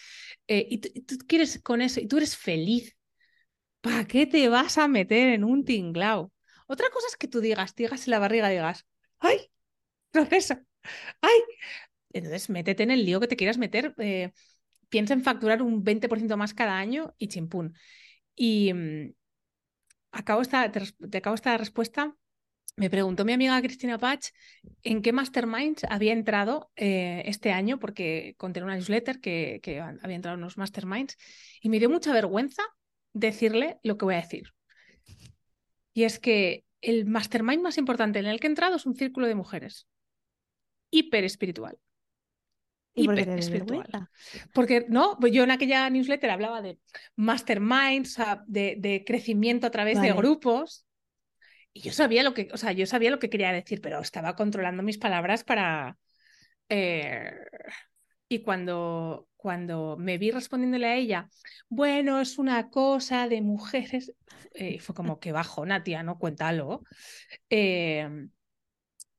Eh, 0.48 0.68
y, 0.70 0.80
tú 0.80 1.18
quieres 1.28 1.62
con 1.64 1.82
eso, 1.82 2.00
y 2.00 2.08
tú 2.08 2.18
eres 2.18 2.38
feliz. 2.38 2.96
¿Para 3.82 4.06
qué 4.06 4.26
te 4.28 4.50
vas 4.50 4.78
a 4.78 4.88
meter 4.88 5.30
en 5.30 5.44
un 5.44 5.66
tinglao? 5.66 6.32
Otra 6.68 6.90
cosa 6.90 7.08
es 7.10 7.18
que 7.18 7.28
tú 7.28 7.42
digas, 7.42 7.76
digas 7.76 8.08
en 8.08 8.12
la 8.12 8.20
barriga, 8.20 8.50
digas, 8.50 8.86
¡ay! 9.20 9.52
Proceso, 10.12 10.56
¡ay! 11.22 11.40
Entonces, 12.14 12.50
métete 12.50 12.84
en 12.84 12.92
el 12.92 13.06
lío 13.06 13.20
que 13.20 13.28
te 13.28 13.36
quieras 13.38 13.58
meter. 13.58 13.94
Eh, 14.00 14.32
piensa 14.90 15.14
en 15.14 15.24
facturar 15.24 15.62
un 15.62 15.84
20% 15.84 16.38
más 16.38 16.54
cada 16.54 16.78
año 16.78 17.14
y 17.18 17.28
chimpún. 17.28 17.76
Y 18.36 18.74
mm, 18.74 19.14
acabo 20.12 20.42
esta, 20.42 20.72
te, 20.72 21.18
acabo 21.18 21.36
esta 21.36 21.58
respuesta. 21.58 22.16
Me 22.78 22.92
preguntó 22.92 23.26
mi 23.26 23.34
amiga 23.34 23.60
Cristina 23.60 23.98
Patch 23.98 24.28
en 24.84 25.02
qué 25.02 25.12
masterminds 25.12 25.84
había 25.90 26.14
entrado 26.14 26.72
eh, 26.76 27.24
este 27.26 27.52
año, 27.52 27.80
porque 27.80 28.36
conté 28.38 28.62
una 28.62 28.76
newsletter 28.76 29.20
que, 29.20 29.60
que 29.64 29.82
había 29.82 30.16
entrado 30.16 30.36
en 30.36 30.44
unos 30.44 30.58
masterminds, 30.58 31.18
y 31.60 31.70
me 31.70 31.80
dio 31.80 31.90
mucha 31.90 32.14
vergüenza 32.14 32.62
decirle 33.14 33.80
lo 33.82 33.98
que 33.98 34.06
voy 34.06 34.14
a 34.14 34.22
decir. 34.22 34.54
Y 35.94 36.04
es 36.04 36.20
que 36.20 36.66
el 36.82 37.08
mastermind 37.08 37.64
más 37.64 37.80
importante 37.80 38.20
en 38.20 38.28
el 38.28 38.40
que 38.40 38.46
he 38.46 38.50
entrado 38.52 38.76
es 38.76 38.86
un 38.86 38.96
círculo 38.96 39.26
de 39.26 39.34
mujeres. 39.34 39.88
Hiper 40.92 41.24
espiritual. 41.24 41.80
Hiper 42.94 43.30
espiritual. 43.30 43.88
Porque 44.54 44.86
no, 44.88 45.18
pues 45.20 45.34
yo 45.34 45.44
en 45.44 45.52
aquella 45.52 45.90
newsletter 45.90 46.30
hablaba 46.30 46.62
de 46.62 46.80
masterminds, 47.16 48.18
de, 48.48 49.04
crecimiento 49.06 49.68
a 49.68 49.72
través 49.72 50.00
de 50.02 50.14
grupos. 50.14 50.87
Y 51.74 51.82
yo 51.82 51.92
sabía 51.92 52.24
lo 52.24 52.34
que, 52.34 52.50
o 52.52 52.58
sea, 52.58 52.72
yo 52.72 52.86
sabía 52.86 53.12
lo 53.12 53.20
que 53.20 53.30
quería 53.30 53.52
decir, 53.52 53.82
pero 53.82 54.00
estaba 54.00 54.36
controlando 54.36 54.84
mis 54.84 54.98
palabras 54.98 55.44
para. 55.44 55.98
Eh, 56.70 57.32
y 58.30 58.40
cuando, 58.40 59.30
cuando 59.38 59.96
me 59.98 60.18
vi 60.18 60.32
respondiéndole 60.32 60.88
a 60.88 60.96
ella, 60.96 61.30
bueno, 61.70 62.20
es 62.20 62.38
una 62.38 62.70
cosa 62.70 63.28
de 63.28 63.42
mujeres, 63.42 64.14
eh, 64.54 64.80
fue 64.80 64.96
como 64.96 65.20
que 65.20 65.32
bajo, 65.32 65.64
tía, 65.84 66.04
¿no? 66.04 66.18
Cuéntalo. 66.18 66.84
Em, 67.50 68.32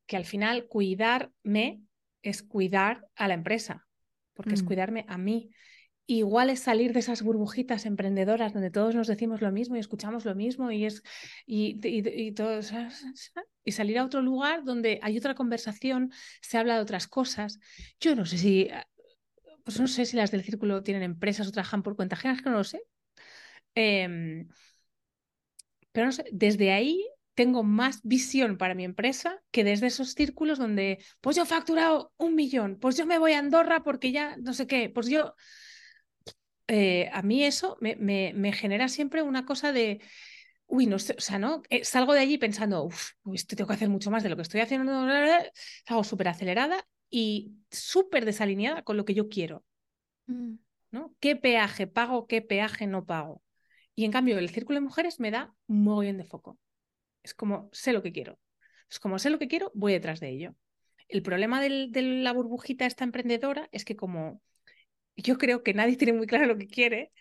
que 0.07 0.17
al 0.17 0.25
final 0.25 0.67
cuidarme 0.67 1.83
es 2.23 2.43
cuidar 2.43 3.07
a 3.15 3.29
la 3.29 3.35
empresa, 3.35 3.87
porque 4.35 4.55
es 4.55 4.63
mm. 4.63 4.67
cuidarme 4.67 5.05
a 5.09 5.19
mí. 5.19 5.51
Igual 6.11 6.49
es 6.49 6.61
salir 6.61 6.95
de 6.95 7.01
esas 7.01 7.21
burbujitas 7.21 7.85
emprendedoras 7.85 8.55
donde 8.55 8.71
todos 8.71 8.95
nos 8.95 9.09
decimos 9.09 9.43
lo 9.43 9.53
mismo 9.53 9.77
y 9.77 9.79
escuchamos 9.79 10.25
lo 10.25 10.35
mismo 10.35 10.71
y 10.71 10.87
es 10.87 11.03
y, 11.45 11.79
y, 11.87 12.33
todos, 12.33 12.73
y 13.63 13.73
salir 13.73 13.99
a 13.99 14.07
otro 14.07 14.23
lugar 14.23 14.65
donde 14.65 15.01
hay 15.03 15.19
otra 15.19 15.35
conversación, 15.35 16.11
se 16.41 16.57
habla 16.57 16.77
de 16.77 16.81
otras 16.81 17.09
cosas. 17.09 17.61
Yo 18.01 18.17
no 18.17 18.25
sé 18.25 18.39
si 18.39 18.71
pues 19.65 19.79
no 19.79 19.87
sé 19.87 20.07
si 20.07 20.17
las 20.17 20.31
del 20.31 20.43
círculo 20.45 20.83
tienen 20.83 21.03
empresas 21.03 21.47
o 21.47 21.53
trabajan 21.53 21.83
por 21.83 21.95
cuenta 21.95 22.17
ajena, 22.17 22.39
que 22.43 22.49
no 22.49 22.57
lo 22.57 22.65
sé. 22.65 22.81
Em, 23.75 24.49
pero 25.93 26.07
no 26.07 26.13
sé, 26.13 26.25
desde 26.33 26.73
ahí 26.73 27.05
tengo 27.35 27.63
más 27.65 28.01
visión 28.03 28.57
para 28.57 28.75
mi 28.75 28.85
empresa 28.85 29.43
que 29.51 29.65
desde 29.65 29.89
esos 29.89 30.15
círculos 30.15 30.59
donde, 30.59 31.05
pues 31.21 31.37
yo 31.37 31.43
he 31.43 31.47
facturado 31.47 32.15
un 32.17 32.35
millón, 32.35 32.79
pues 32.81 32.97
yo 32.97 33.05
me 33.05 33.19
voy 33.19 33.33
a 33.33 33.41
Andorra 33.41 33.85
porque 33.85 34.11
ya 34.11 34.37
no 34.39 34.55
sé 34.55 34.67
qué, 34.67 34.89
pues 34.89 35.09
yo... 35.09 35.35
Eh, 36.69 37.11
a 37.13 37.23
mí 37.23 37.45
eso 37.45 37.77
me, 37.81 37.97
me, 37.97 38.53
genera 38.53 38.89
siempre 38.89 39.23
una 39.23 39.45
cosa 39.47 39.73
de, 39.73 40.01
uy, 40.67 40.87
no 40.87 40.99
sé, 40.99 41.15
o 41.17 41.21
sea, 41.21 41.39
¿no? 41.39 41.63
Eh, 41.71 41.85
salgo 41.85 42.13
de 42.13 42.21
allí 42.21 42.39
pensando, 42.39 42.85
uff, 42.85 43.13
esto 43.33 43.57
tengo 43.57 43.69
que 43.69 43.75
hacer 43.75 43.89
mucho 43.89 44.11
más 44.11 44.23
de 44.23 44.29
lo 44.29 44.37
que 44.37 44.43
estoy 44.43 44.61
haciendo, 44.61 44.93
hago 45.87 46.05
súper 46.05 46.29
acelerada 46.29 46.87
y 47.11 47.55
súper 47.71 48.25
desalineada 48.25 48.83
con 48.83 48.97
lo 48.97 49.05
que 49.05 49.15
yo 49.15 49.29
quiero. 49.29 49.65
Mm. 50.27 50.57
¿no? 50.91 51.15
¿Qué 51.21 51.37
peaje 51.37 51.87
pago, 51.87 52.27
qué 52.27 52.43
peaje 52.43 52.87
no 52.87 53.05
pago? 53.05 53.43
Y 53.95 54.05
en 54.05 54.13
cambio, 54.13 54.39
el 54.39 54.51
círculo 54.51 54.77
de 54.79 54.85
mujeres 54.85 55.21
me 55.21 55.31
da 55.31 55.55
muy 55.67 56.07
bien 56.07 56.19
de 56.19 56.25
foco. 56.25 56.59
Es 57.23 57.35
como, 57.35 57.69
sé 57.73 57.93
lo 57.93 58.03
que 58.03 58.13
quiero. 58.13 58.39
Es 58.91 59.01
como 59.01 59.19
sé 59.19 59.31
lo 59.31 59.39
que 59.39 59.49
quiero, 59.49 59.71
voy 59.75 59.93
detrás 59.93 60.21
de 60.21 60.31
ello. 60.31 60.55
El 61.09 61.23
problema 61.23 61.61
de 61.61 61.89
la 62.23 62.33
burbujita 62.33 62.87
esta 62.87 63.05
emprendedora 63.05 63.69
es 63.73 63.85
que 63.85 63.97
como 63.97 64.41
yo 65.23 65.39
creo 65.39 65.63
que 65.63 65.75
nadie 65.75 65.97
tiene 65.97 66.13
muy 66.13 66.27
claro 66.27 66.47
lo 66.47 66.59
que 66.59 66.67
quiere, 66.67 67.13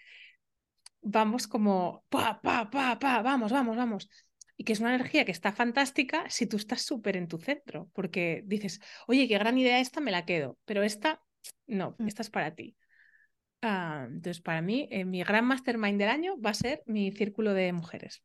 vamos 1.01 1.47
como, 1.47 2.03
pa, 2.09 2.41
pa, 2.41 2.69
pa, 2.69 2.99
pa, 2.99 3.21
vamos, 3.21 3.51
vamos, 3.51 3.77
vamos 3.77 4.09
y 4.57 4.63
que 4.63 4.73
es 4.73 4.79
una 4.79 4.93
energía 4.93 5.23
que 5.23 5.31
está 5.31 5.53
fantástica 5.53 6.27
si 6.29 6.47
tú 6.47 6.57
estás 6.57 6.81
súper 6.81 7.15
en 7.15 7.27
tu 7.27 7.37
centro, 7.37 7.89
porque 7.93 8.41
dices, 8.45 8.81
oye, 9.07 9.27
qué 9.27 9.35
gran 9.37 9.57
idea 9.57 9.79
esta, 9.79 10.01
me 10.01 10.11
la 10.11 10.25
quedo, 10.25 10.57
pero 10.65 10.81
esta, 10.83 11.21
no, 11.67 11.95
mm. 11.99 12.07
esta 12.07 12.23
es 12.23 12.29
para 12.31 12.55
ti. 12.55 12.75
Ah, 13.61 14.05
entonces, 14.07 14.41
para 14.41 14.61
mí, 14.61 14.87
eh, 14.91 15.05
mi 15.05 15.23
gran 15.23 15.45
mastermind 15.45 15.99
del 15.99 16.09
año 16.09 16.39
va 16.41 16.51
a 16.51 16.55
ser 16.55 16.83
mi 16.85 17.11
círculo 17.11 17.53
de 17.53 17.71
mujeres. 17.71 18.23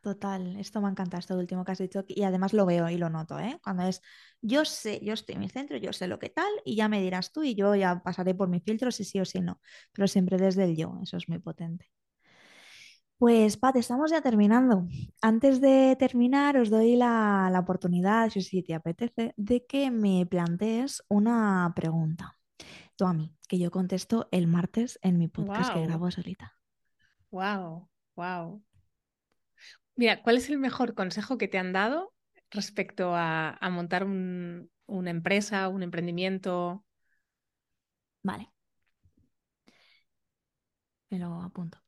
Total, 0.00 0.56
esto 0.56 0.80
me 0.80 0.88
encanta, 0.88 1.18
esto 1.18 1.36
último 1.36 1.62
que 1.62 1.72
has 1.72 1.78
dicho, 1.78 2.04
y 2.08 2.22
además 2.22 2.54
lo 2.54 2.64
veo 2.64 2.88
y 2.88 2.96
lo 2.96 3.10
noto, 3.10 3.38
¿eh? 3.38 3.60
Cuando 3.62 3.82
es, 3.82 4.00
yo 4.40 4.64
sé, 4.64 4.98
yo 5.04 5.12
estoy 5.12 5.34
en 5.34 5.40
mi 5.40 5.48
centro, 5.50 5.76
yo 5.76 5.92
sé 5.92 6.06
lo 6.06 6.18
que 6.18 6.30
tal, 6.30 6.50
y 6.64 6.74
ya 6.74 6.88
me 6.88 7.02
dirás 7.02 7.32
tú, 7.32 7.42
y 7.42 7.54
yo 7.54 7.74
ya 7.74 8.02
pasaré 8.02 8.34
por 8.34 8.48
mi 8.48 8.60
filtro 8.60 8.90
si 8.90 9.04
sí 9.04 9.20
o 9.20 9.26
si 9.26 9.40
no, 9.40 9.60
pero 9.92 10.08
siempre 10.08 10.38
desde 10.38 10.64
el 10.64 10.74
yo, 10.74 10.98
eso 11.02 11.18
es 11.18 11.28
muy 11.28 11.38
potente. 11.38 11.90
Pues 13.18 13.58
Pat, 13.58 13.76
estamos 13.76 14.10
ya 14.10 14.22
terminando. 14.22 14.88
Antes 15.20 15.60
de 15.60 15.94
terminar, 15.98 16.56
os 16.56 16.70
doy 16.70 16.96
la, 16.96 17.52
oportunidad, 17.60 18.30
si 18.30 18.62
te 18.62 18.72
apetece, 18.72 19.34
de 19.36 19.66
que 19.66 19.90
me 19.90 20.24
plantees 20.24 21.02
una 21.08 21.70
pregunta. 21.76 22.38
Tú 22.96 23.04
a 23.04 23.12
mí, 23.12 23.36
que 23.46 23.58
yo 23.58 23.70
contesto 23.70 24.28
el 24.32 24.46
martes 24.46 24.98
en 25.02 25.18
mi 25.18 25.28
podcast 25.28 25.74
que 25.74 25.82
grabo 25.82 26.10
solita. 26.10 26.56
Wow, 27.30 27.90
wow. 28.16 28.62
Mira, 30.00 30.22
¿cuál 30.22 30.38
es 30.38 30.48
el 30.48 30.56
mejor 30.56 30.94
consejo 30.94 31.36
que 31.36 31.46
te 31.46 31.58
han 31.58 31.74
dado 31.74 32.14
respecto 32.50 33.12
a, 33.14 33.58
montar 33.70 34.06
una 34.06 35.10
empresa, 35.10 35.68
un 35.68 35.82
emprendimiento? 35.82 36.86
Vale. 38.22 38.50
Me 41.10 41.18
lo 41.18 41.42
apunto. 41.42 41.78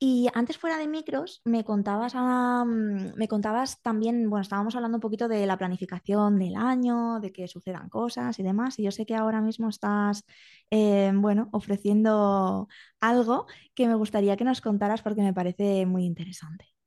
Y 0.00 0.28
antes 0.34 0.58
fuera 0.58 0.78
de 0.78 0.88
micros, 0.88 1.42
me 1.44 1.64
contabas, 1.64 2.14
mm, 2.14 3.14
me 3.16 3.28
contabas 3.28 3.82
también, 3.82 4.30
bueno, 4.30 4.42
estábamos 4.42 4.76
hablando 4.76 4.98
un 4.98 5.02
poquito 5.02 5.28
de 5.28 5.46
la 5.46 5.58
planificación 5.58 6.38
del 6.38 6.56
año, 6.56 7.20
de 7.20 7.32
que 7.32 7.48
sucedan 7.48 7.88
cosas 7.88 8.38
y 8.38 8.42
demás, 8.44 8.78
y 8.78 8.84
yo 8.84 8.92
sé 8.92 9.06
que 9.06 9.16
ahora 9.16 9.40
mismo 9.40 9.68
estás, 9.70 10.24
eh, 10.70 11.12
bueno, 11.14 11.48
ofreciendo 11.52 12.68
algo 13.00 13.46
que 13.74 13.88
me 13.88 13.94
gustaría 13.94 14.36
que 14.36 14.44
nos 14.44 14.60
contaras 14.60 15.02
porque 15.02 15.22
me 15.22 15.34
parece 15.34 15.86
muy 15.86 16.04
interesante. 16.04 16.77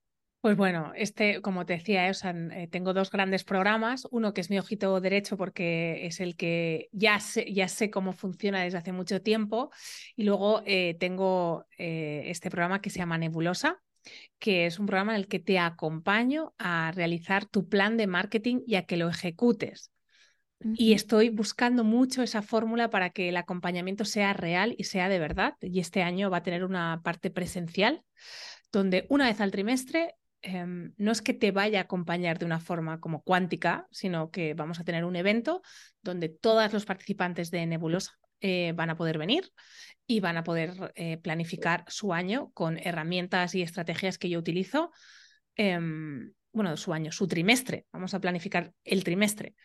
Pues 0.42 0.58
bueno, 0.58 0.92
este, 0.96 1.40
como 1.40 1.68
te 1.68 1.74
decía, 1.74 2.10
eh, 2.10 2.14
eh, 2.24 2.68
tengo 2.72 2.96
dos 2.96 3.12
grandes 3.12 3.44
programas. 3.44 4.08
Uno 4.10 4.34
que 4.34 4.42
es 4.42 4.50
mi 4.50 4.58
ojito 4.58 5.00
derecho 5.00 5.38
porque 5.38 6.08
es 6.08 6.20
el 6.20 6.36
que 6.36 6.90
ya 6.92 7.20
sé, 7.20 7.54
ya 7.54 7.68
sé 7.68 7.92
cómo 7.92 8.12
funciona 8.12 8.64
desde 8.64 8.80
hace 8.80 8.92
mucho 8.92 9.22
tiempo. 9.22 9.70
Y 10.16 10.24
luego 10.24 10.64
eh, 10.66 10.98
tengo 11.00 11.68
este 11.78 12.50
programa 12.50 12.82
que 12.82 12.90
se 12.90 12.98
llama 12.98 13.20
Nebulosa, 13.20 13.84
que 14.40 14.66
es 14.66 14.80
un 14.80 14.88
programa 14.88 15.14
en 15.14 15.20
el 15.20 15.28
que 15.28 15.40
te 15.40 15.60
acompaño 15.60 16.56
a 16.58 16.92
realizar 16.92 17.46
tu 17.46 17.70
plan 17.70 17.96
de 17.96 18.08
marketing 18.08 18.62
y 18.66 18.76
a 18.76 18.88
que 18.88 18.98
lo 18.98 19.10
ejecutes. 19.10 19.92
Y 20.76 20.94
estoy 20.94 21.30
buscando 21.30 21.84
mucho 21.84 22.24
esa 22.24 22.42
fórmula 22.42 22.90
para 22.90 23.12
que 23.12 23.30
el 23.30 23.38
acompañamiento 23.38 24.06
sea 24.06 24.34
real 24.34 24.74
y 24.78 24.86
sea 24.86 25.08
de 25.08 25.20
verdad. 25.20 25.54
Y 25.62 25.80
este 25.80 26.02
año 26.02 26.32
va 26.32 26.38
a 26.38 26.44
tener 26.44 26.64
una 26.64 27.02
parte 27.04 27.30
presencial 27.30 28.04
donde 28.72 29.06
una 29.10 29.26
vez 29.26 29.42
al 29.42 29.52
trimestre 29.52 30.16
Em, 30.42 30.94
no 30.98 31.12
es 31.12 31.22
que 31.22 31.34
te 31.34 31.52
vaya 31.52 31.80
a 31.80 31.84
acompañar 31.84 32.40
de 32.40 32.46
una 32.46 32.60
forma 32.60 33.00
como 33.00 33.22
cuántica, 33.22 33.88
sino 33.92 34.32
que 34.32 34.54
vamos 34.56 34.80
a 34.80 34.84
tener 34.84 35.06
un 35.06 35.16
evento 35.16 35.62
donde 36.02 36.30
todos 36.30 36.74
los 36.74 36.86
participantes 36.86 37.52
de 37.52 37.66
Nebulosa 37.68 38.14
eh, 38.40 38.74
van 38.76 38.90
a 38.90 38.98
poder 38.98 39.20
venir 39.20 39.52
y 40.08 40.20
van 40.20 40.38
a 40.38 40.44
poder 40.44 40.92
eh, 40.96 41.18
planificar 41.18 41.86
su 41.88 42.12
año 42.12 42.50
con 42.54 42.80
herramientas 42.80 43.54
y 43.54 43.62
estrategias 43.62 44.18
que 44.18 44.30
yo 44.30 44.40
utilizo. 44.40 44.92
Em, 45.56 46.34
bueno, 46.54 46.76
su 46.76 46.94
año, 46.94 47.12
su 47.12 47.28
trimestre. 47.28 47.86
Vamos 47.94 48.14
a 48.14 48.20
planificar 48.20 48.74
el 48.84 49.04
trimestre. 49.04 49.56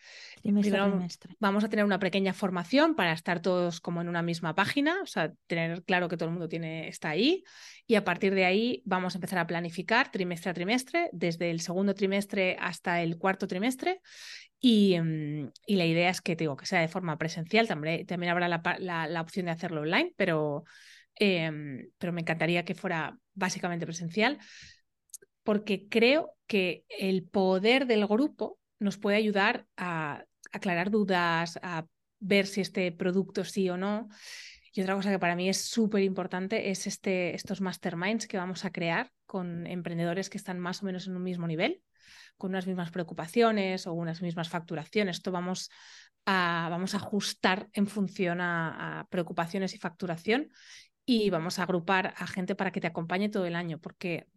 Vamos 1.39 1.63
a 1.63 1.69
tener 1.69 1.83
una 1.83 1.99
pequeña 1.99 2.33
formación 2.33 2.95
para 2.95 3.11
estar 3.11 3.41
todos 3.41 3.81
como 3.81 4.01
en 4.01 4.07
una 4.07 4.21
misma 4.21 4.55
página, 4.55 5.01
o 5.01 5.05
sea, 5.05 5.33
tener 5.47 5.83
claro 5.83 6.07
que 6.07 6.15
todo 6.15 6.29
el 6.29 6.33
mundo 6.33 6.47
tiene, 6.47 6.87
está 6.87 7.09
ahí. 7.09 7.43
Y 7.85 7.95
a 7.95 8.05
partir 8.05 8.33
de 8.33 8.45
ahí 8.45 8.81
vamos 8.85 9.15
a 9.15 9.17
empezar 9.17 9.39
a 9.39 9.47
planificar 9.47 10.11
trimestre 10.11 10.51
a 10.51 10.53
trimestre, 10.53 11.09
desde 11.11 11.51
el 11.51 11.59
segundo 11.59 11.93
trimestre 11.93 12.57
hasta 12.59 13.01
el 13.01 13.17
cuarto 13.17 13.47
trimestre. 13.47 14.01
Y, 14.59 14.99
mm, 14.99 15.51
la 15.67 15.85
idea 15.85 16.09
es 16.09 16.21
que, 16.21 16.35
digo, 16.35 16.55
que 16.55 16.65
sea 16.65 16.79
de 16.79 16.87
forma 16.87 17.17
presencial, 17.17 17.67
también, 17.67 18.05
también 18.05 18.31
habrá 18.31 18.47
la, 18.47 19.21
opción 19.21 19.45
de 19.47 19.51
hacerlo 19.51 19.81
online, 19.81 20.13
pero, 20.15 20.63
em, 21.15 21.89
pero 21.97 22.13
me 22.13 22.21
encantaría 22.21 22.63
que 22.63 22.75
fuera 22.75 23.17
básicamente 23.33 23.85
presencial 23.85 24.39
porque 25.47 25.87
creo 25.87 26.35
que 26.45 26.83
el 26.89 27.23
poder 27.23 27.87
del 27.87 28.05
grupo 28.05 28.59
nos 28.79 28.97
puede 28.97 29.15
ayudar 29.15 29.65
a, 29.77 30.25
aclarar 30.51 30.91
dudas, 30.91 31.57
a 31.63 31.85
ver 32.19 32.47
si 32.47 32.59
este 32.59 32.91
producto 32.91 33.45
sí 33.45 33.69
o 33.69 33.77
no. 33.77 34.09
Y 34.73 34.81
otra 34.81 34.95
cosa 34.95 35.09
que 35.09 35.19
para 35.19 35.37
mí 35.37 35.47
es 35.47 35.61
súper 35.61 36.03
importante 36.03 36.69
es 36.69 36.85
este, 36.85 37.33
estos 37.33 37.61
masterminds 37.61 38.27
que 38.27 38.35
vamos 38.35 38.65
a 38.65 38.71
crear 38.71 39.09
con 39.25 39.65
emprendedores 39.67 40.29
que 40.29 40.37
están 40.37 40.59
más 40.59 40.83
o 40.83 40.85
menos 40.85 41.07
en 41.07 41.15
un 41.15 41.23
mismo 41.23 41.47
nivel, 41.47 41.81
con 42.35 42.49
unas 42.49 42.67
mismas 42.67 42.91
preocupaciones 42.91 43.87
o 43.87 43.93
unas 43.93 44.21
mismas 44.21 44.49
facturaciones. 44.49 45.15
Esto 45.15 45.31
vamos 45.31 45.69
a, 46.25 46.67
vamos 46.69 46.93
a 46.93 46.97
ajustar 46.97 47.69
en 47.71 47.87
función 47.87 48.41
a, 48.41 48.99
a 48.99 49.07
preocupaciones 49.07 49.73
y 49.73 49.77
facturación 49.77 50.49
y 51.05 51.29
vamos 51.29 51.57
a 51.57 51.63
agrupar 51.63 52.13
a 52.17 52.27
gente 52.27 52.53
para 52.53 52.73
que 52.73 52.81
te 52.81 52.87
acompañe 52.87 53.29
todo 53.29 53.45
el 53.45 53.55
año, 53.55 53.79
porque 53.79 54.27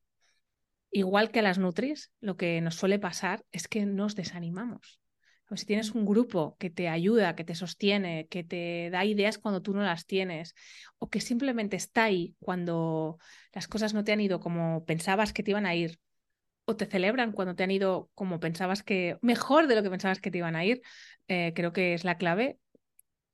igual 0.91 1.31
que 1.31 1.41
a 1.41 1.43
las 1.43 1.59
Nutris, 1.59 2.11
lo 2.21 2.37
que 2.37 2.61
nos 2.61 2.75
suele 2.75 2.99
pasar 2.99 3.45
es 3.53 3.69
que 3.69 3.87
nos 3.87 4.15
desanimamos. 4.15 5.01
O 5.51 5.57
si 5.57 5.67
tienes 5.67 5.91
un 5.91 6.07
grupo 6.07 6.57
que 6.61 6.71
te 6.71 6.89
ayuda, 6.89 7.35
que 7.35 7.43
te 7.43 7.57
sostiene, 7.57 8.29
que 8.29 8.45
te 8.45 8.89
da 8.91 9.05
ideas 9.05 9.39
cuando 9.39 9.63
tú 9.63 9.75
no 9.75 9.83
las 9.83 10.07
tienes, 10.07 10.55
o 10.99 11.11
que 11.11 11.21
simplemente 11.21 11.77
está 11.77 12.05
ahí 12.05 12.37
cuando 12.39 13.19
las 13.53 13.67
cosas 13.67 13.93
no 13.93 14.05
te 14.05 14.13
han 14.13 14.21
ido 14.21 14.39
como 14.39 14.85
pensabas 14.85 15.33
que 15.33 15.43
te 15.43 15.51
iban 15.51 15.67
a 15.67 15.75
ir, 15.75 15.99
o 16.67 16.77
te 16.77 16.87
celebran 16.87 17.33
cuando 17.33 17.57
te 17.57 17.65
han 17.65 17.73
ido 17.73 18.11
como 18.15 18.39
pensabas 18.39 18.85
que, 18.85 19.19
mejor 19.23 19.67
de 19.67 19.75
lo 19.75 19.83
que 19.83 19.91
pensabas 19.91 20.21
que 20.21 20.31
te 20.31 20.39
iban 20.39 20.55
a 20.55 20.65
ir, 20.65 20.83
eh, 21.27 21.53
creo 21.55 21.73
que 21.73 21.95
es 21.95 22.05
la 22.05 22.17
clave. 22.17 22.59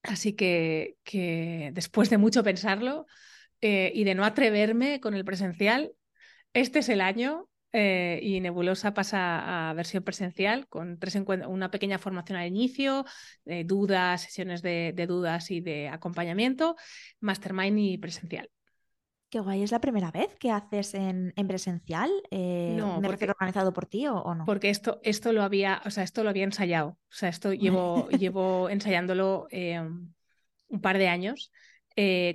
Así 0.03 0.33
que, 0.33 0.97
que 1.05 1.71
después 1.75 2.09
de 2.09 2.17
mucho 2.17 2.43
pensarlo 2.43 3.07
eh, 3.61 3.93
y 3.95 4.05
de 4.05 4.15
no 4.15 4.25
atreverme 4.25 5.01
con 5.01 5.15
el 5.15 5.25
presencial, 5.25 5.93
este 6.57 6.79
es 6.79 6.89
el 6.89 7.03
año 7.03 7.49
eh, 7.73 8.19
y 8.23 8.41
Nebulosa 8.41 8.95
pasa 8.95 9.69
a 9.69 9.75
versión 9.75 10.03
presencial 10.03 10.67
con 10.69 10.99
tres 10.99 11.15
una 11.17 11.71
pequeña 11.71 11.99
formación 11.99 12.39
al 12.39 12.47
inicio, 12.47 13.05
de 13.45 13.65
dudas, 13.65 14.23
sesiones 14.23 14.63
de, 14.63 14.95
dudas 15.07 15.51
y 15.51 15.61
de 15.61 15.89
acompañamiento, 15.89 16.77
mastermind 17.21 17.79
y 17.79 17.99
presencial. 17.99 18.49
Qué 19.29 19.41
guay, 19.41 19.63
¿es 19.63 19.73
la 19.73 19.83
primera 19.83 20.11
vez 20.11 20.35
que 20.39 20.51
haces 20.51 20.95
en, 20.95 21.35
presencial? 21.47 22.11
Eh, 22.31 22.77
no, 22.79 23.03
¿Me 23.03 23.09
refiero 23.09 23.33
organizado 23.33 23.75
por 23.75 23.85
ti 23.85 24.07
o, 24.07 24.35
no? 24.35 24.47
Porque 24.47 24.71
esto, 24.71 25.01
esto 25.03 25.33
lo 25.33 25.43
había, 25.43 25.83
o 25.85 25.91
sea, 25.91 26.05
esto 26.05 26.25
lo 26.25 26.31
había 26.31 26.45
ensayado. 26.45 26.89
O 26.89 27.15
sea, 27.15 27.29
esto 27.29 27.53
llevo, 27.53 28.09
llevo 28.19 28.71
ensayándolo 28.71 29.49
eh, 29.51 29.79
un 29.79 30.81
par 30.81 30.97
de 30.97 31.09
años 31.09 31.53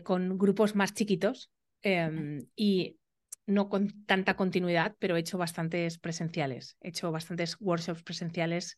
con 0.03 0.37
grupos 0.37 0.75
más 0.75 0.93
chiquitos. 0.93 1.49
Em, 1.83 2.45
y 2.55 2.99
no 3.45 3.69
con 3.69 4.05
tanta 4.05 4.35
continuidad, 4.35 4.95
pero 4.99 5.15
he 5.15 5.19
hecho 5.19 5.37
bastantes 5.37 5.97
presenciales. 5.97 6.77
He 6.81 6.89
hecho 6.89 7.11
bastantes 7.11 7.57
workshops 7.59 8.03
presenciales 8.03 8.77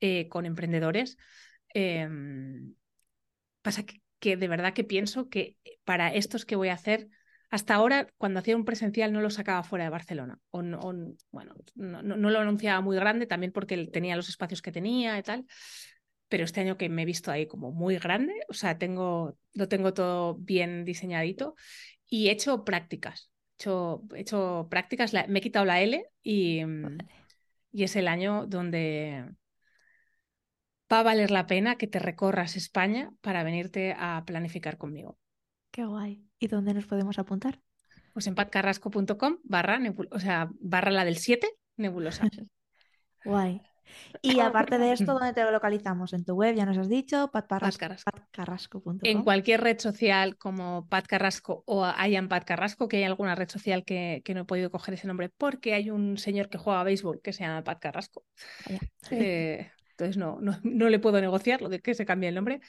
eh, 0.00 0.28
con 0.28 0.46
emprendedores. 0.46 1.16
Em, 1.74 2.74
pasa 3.62 3.84
que, 4.18 4.36
de 4.36 4.48
verdad 4.48 4.72
que 4.72 4.84
pienso 4.84 5.28
que 5.28 5.56
para 5.84 6.12
estos 6.14 6.44
que 6.44 6.56
voy 6.56 6.68
a 6.68 6.74
hacer, 6.74 7.08
hasta 7.50 7.74
ahora 7.74 8.08
cuando 8.16 8.40
hacía 8.40 8.56
un 8.56 8.64
presencial 8.64 9.12
no 9.12 9.20
lo 9.20 9.30
sacaba 9.30 9.62
fuera 9.62 9.84
de 9.84 9.90
Barcelona. 9.90 10.38
O, 10.50 10.62
bueno, 11.30 11.54
no, 11.74 12.02
no, 12.02 12.30
lo 12.30 12.40
anunciaba 12.40 12.80
muy 12.80 12.96
grande 12.96 13.26
también 13.26 13.52
porque 13.52 13.86
tenía 13.86 14.16
los 14.16 14.28
espacios 14.28 14.62
que 14.62 14.72
tenía 14.72 15.18
y 15.18 15.22
tal. 15.22 15.46
Pero 16.28 16.44
este 16.44 16.60
año 16.60 16.76
que 16.76 16.88
me 16.88 17.02
he 17.02 17.04
visto 17.04 17.30
ahí 17.30 17.46
como 17.46 17.70
muy 17.70 17.98
grande, 17.98 18.34
o 18.48 18.54
sea, 18.54 18.78
tengo, 18.78 19.38
lo 19.52 19.68
tengo 19.68 19.94
todo 19.94 20.34
bien 20.34 20.84
diseñadito 20.84 21.54
y 22.08 22.28
he 22.28 22.32
hecho 22.32 22.64
prácticas 22.64 23.30
hecho, 23.58 24.02
hecho 24.14 24.66
prácticas, 24.70 25.12
me 25.28 25.38
he 25.38 25.42
quitado 25.42 25.64
la 25.64 25.80
L 25.80 26.04
y, 26.22 26.64
mm, 26.64 26.98
y 27.72 27.84
es 27.84 27.96
el 27.96 28.08
año 28.08 28.46
donde 28.46 29.24
va 30.92 31.00
a 31.00 31.02
valer 31.02 31.30
la 31.30 31.46
pena 31.46 31.76
que 31.76 31.86
te 31.86 31.98
recorras 31.98 32.56
España 32.56 33.12
para 33.20 33.42
venirte 33.42 33.94
a 33.98 34.24
planificar 34.26 34.78
conmigo. 34.78 35.18
Qué 35.70 35.84
guay. 35.84 36.24
¿Y 36.38 36.46
dónde 36.48 36.74
nos 36.74 36.86
podemos 36.86 37.18
apuntar? 37.18 37.60
Pues 38.12 38.26
en 38.26 38.34
patcarrasco.com 38.34 39.38
barra, 39.42 39.80
o 40.10 40.20
sea, 40.20 40.50
barra 40.60 40.90
la 40.90 41.04
del 41.04 41.16
7, 41.16 41.48
nebulosa. 41.76 42.28
guay. 43.24 43.60
Y 44.22 44.40
aparte 44.40 44.78
de 44.78 44.92
esto, 44.92 45.12
¿dónde 45.14 45.32
te 45.32 45.50
localizamos? 45.50 46.12
En 46.12 46.24
tu 46.24 46.34
web, 46.34 46.54
ya 46.54 46.66
nos 46.66 46.78
has 46.78 46.88
dicho, 46.88 47.30
patcarrasco.com. 47.32 48.98
En 49.02 49.22
cualquier 49.22 49.60
red 49.60 49.78
social 49.78 50.36
como 50.36 50.86
Pat 50.88 51.06
Carrasco 51.06 51.62
o 51.66 51.84
hayan 51.84 52.28
Pat 52.28 52.44
Carrasco, 52.44 52.88
que 52.88 52.98
hay 52.98 53.04
alguna 53.04 53.34
red 53.34 53.48
social 53.48 53.84
que, 53.84 54.22
no 54.34 54.40
he 54.40 54.44
podido 54.44 54.70
coger 54.70 54.94
ese 54.94 55.06
nombre 55.06 55.30
porque 55.30 55.74
hay 55.74 55.90
un 55.90 56.18
señor 56.18 56.48
que 56.48 56.58
juega 56.58 56.80
a 56.80 56.84
béisbol 56.84 57.20
que 57.22 57.32
se 57.32 57.44
llama 57.44 57.64
Pat 57.64 57.80
Carrasco. 57.80 58.24
Eh, 59.10 59.70
entonces 59.90 60.16
no, 60.16 60.40
no, 60.40 60.88
le 60.88 60.98
puedo 60.98 61.20
negociar 61.20 61.62
lo 61.62 61.68
de 61.68 61.80
que 61.80 61.94
se 61.94 62.04
cambie 62.04 62.28
el 62.28 62.34
nombre. 62.34 62.60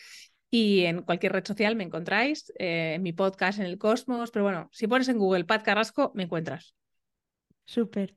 Y 0.50 0.86
en 0.86 1.02
cualquier 1.02 1.34
red 1.34 1.46
social 1.46 1.76
me 1.76 1.84
encontráis, 1.84 2.54
eh, 2.58 2.94
en 2.96 3.02
mi 3.04 3.12
podcast, 3.12 3.60
en 3.60 3.66
el 3.66 3.78
Cosmos, 3.78 4.32
pero 4.32 4.44
bueno, 4.44 4.70
si 4.72 4.88
pones 4.88 5.10
en 5.10 5.18
Google 5.18 5.44
Pat 5.44 5.64
Carrasco, 5.64 6.12
me 6.16 6.24
encuentras. 6.24 6.76
Súper. 7.68 8.16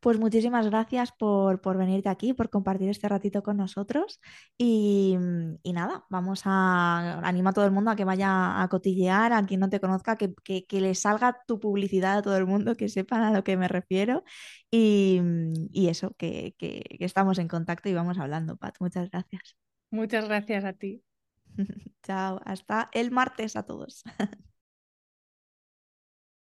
Pues 0.00 0.18
muchísimas 0.18 0.66
gracias 0.66 1.12
por, 1.12 1.60
venirte 1.76 2.08
aquí, 2.08 2.32
por 2.34 2.50
compartir 2.50 2.88
este 2.88 3.08
ratito 3.08 3.44
con 3.44 3.56
nosotros. 3.56 4.20
Y, 4.58 5.16
nada, 5.72 6.04
vamos 6.10 6.42
a 6.44 7.20
animar 7.20 7.52
a 7.52 7.54
todo 7.54 7.64
el 7.64 7.70
mundo 7.70 7.92
a 7.92 7.96
que 7.96 8.04
vaya 8.04 8.60
a 8.60 8.68
cotillear, 8.68 9.32
a 9.32 9.46
quien 9.46 9.60
no 9.60 9.70
te 9.70 9.78
conozca, 9.78 10.16
que, 10.16 10.34
que, 10.42 10.80
le 10.80 10.96
salga 10.96 11.38
tu 11.46 11.60
publicidad 11.60 12.18
a 12.18 12.22
todo 12.22 12.36
el 12.36 12.46
mundo, 12.46 12.74
que 12.74 12.88
sepan 12.88 13.22
a 13.22 13.30
lo 13.30 13.44
que 13.44 13.56
me 13.56 13.68
refiero. 13.68 14.24
Y, 14.68 15.20
eso, 15.88 16.14
que, 16.18 16.56
que 16.58 16.84
estamos 16.98 17.38
en 17.38 17.46
contacto 17.46 17.88
y 17.88 17.94
vamos 17.94 18.18
hablando, 18.18 18.56
Pat. 18.56 18.74
Muchas 18.80 19.10
gracias. 19.10 19.56
Muchas 19.92 20.26
gracias 20.26 20.64
a 20.64 20.72
ti. 20.72 21.04
Chao, 22.02 22.40
hasta 22.44 22.90
el 22.92 23.12
martes 23.12 23.54
a 23.54 23.62
todos. 23.62 24.02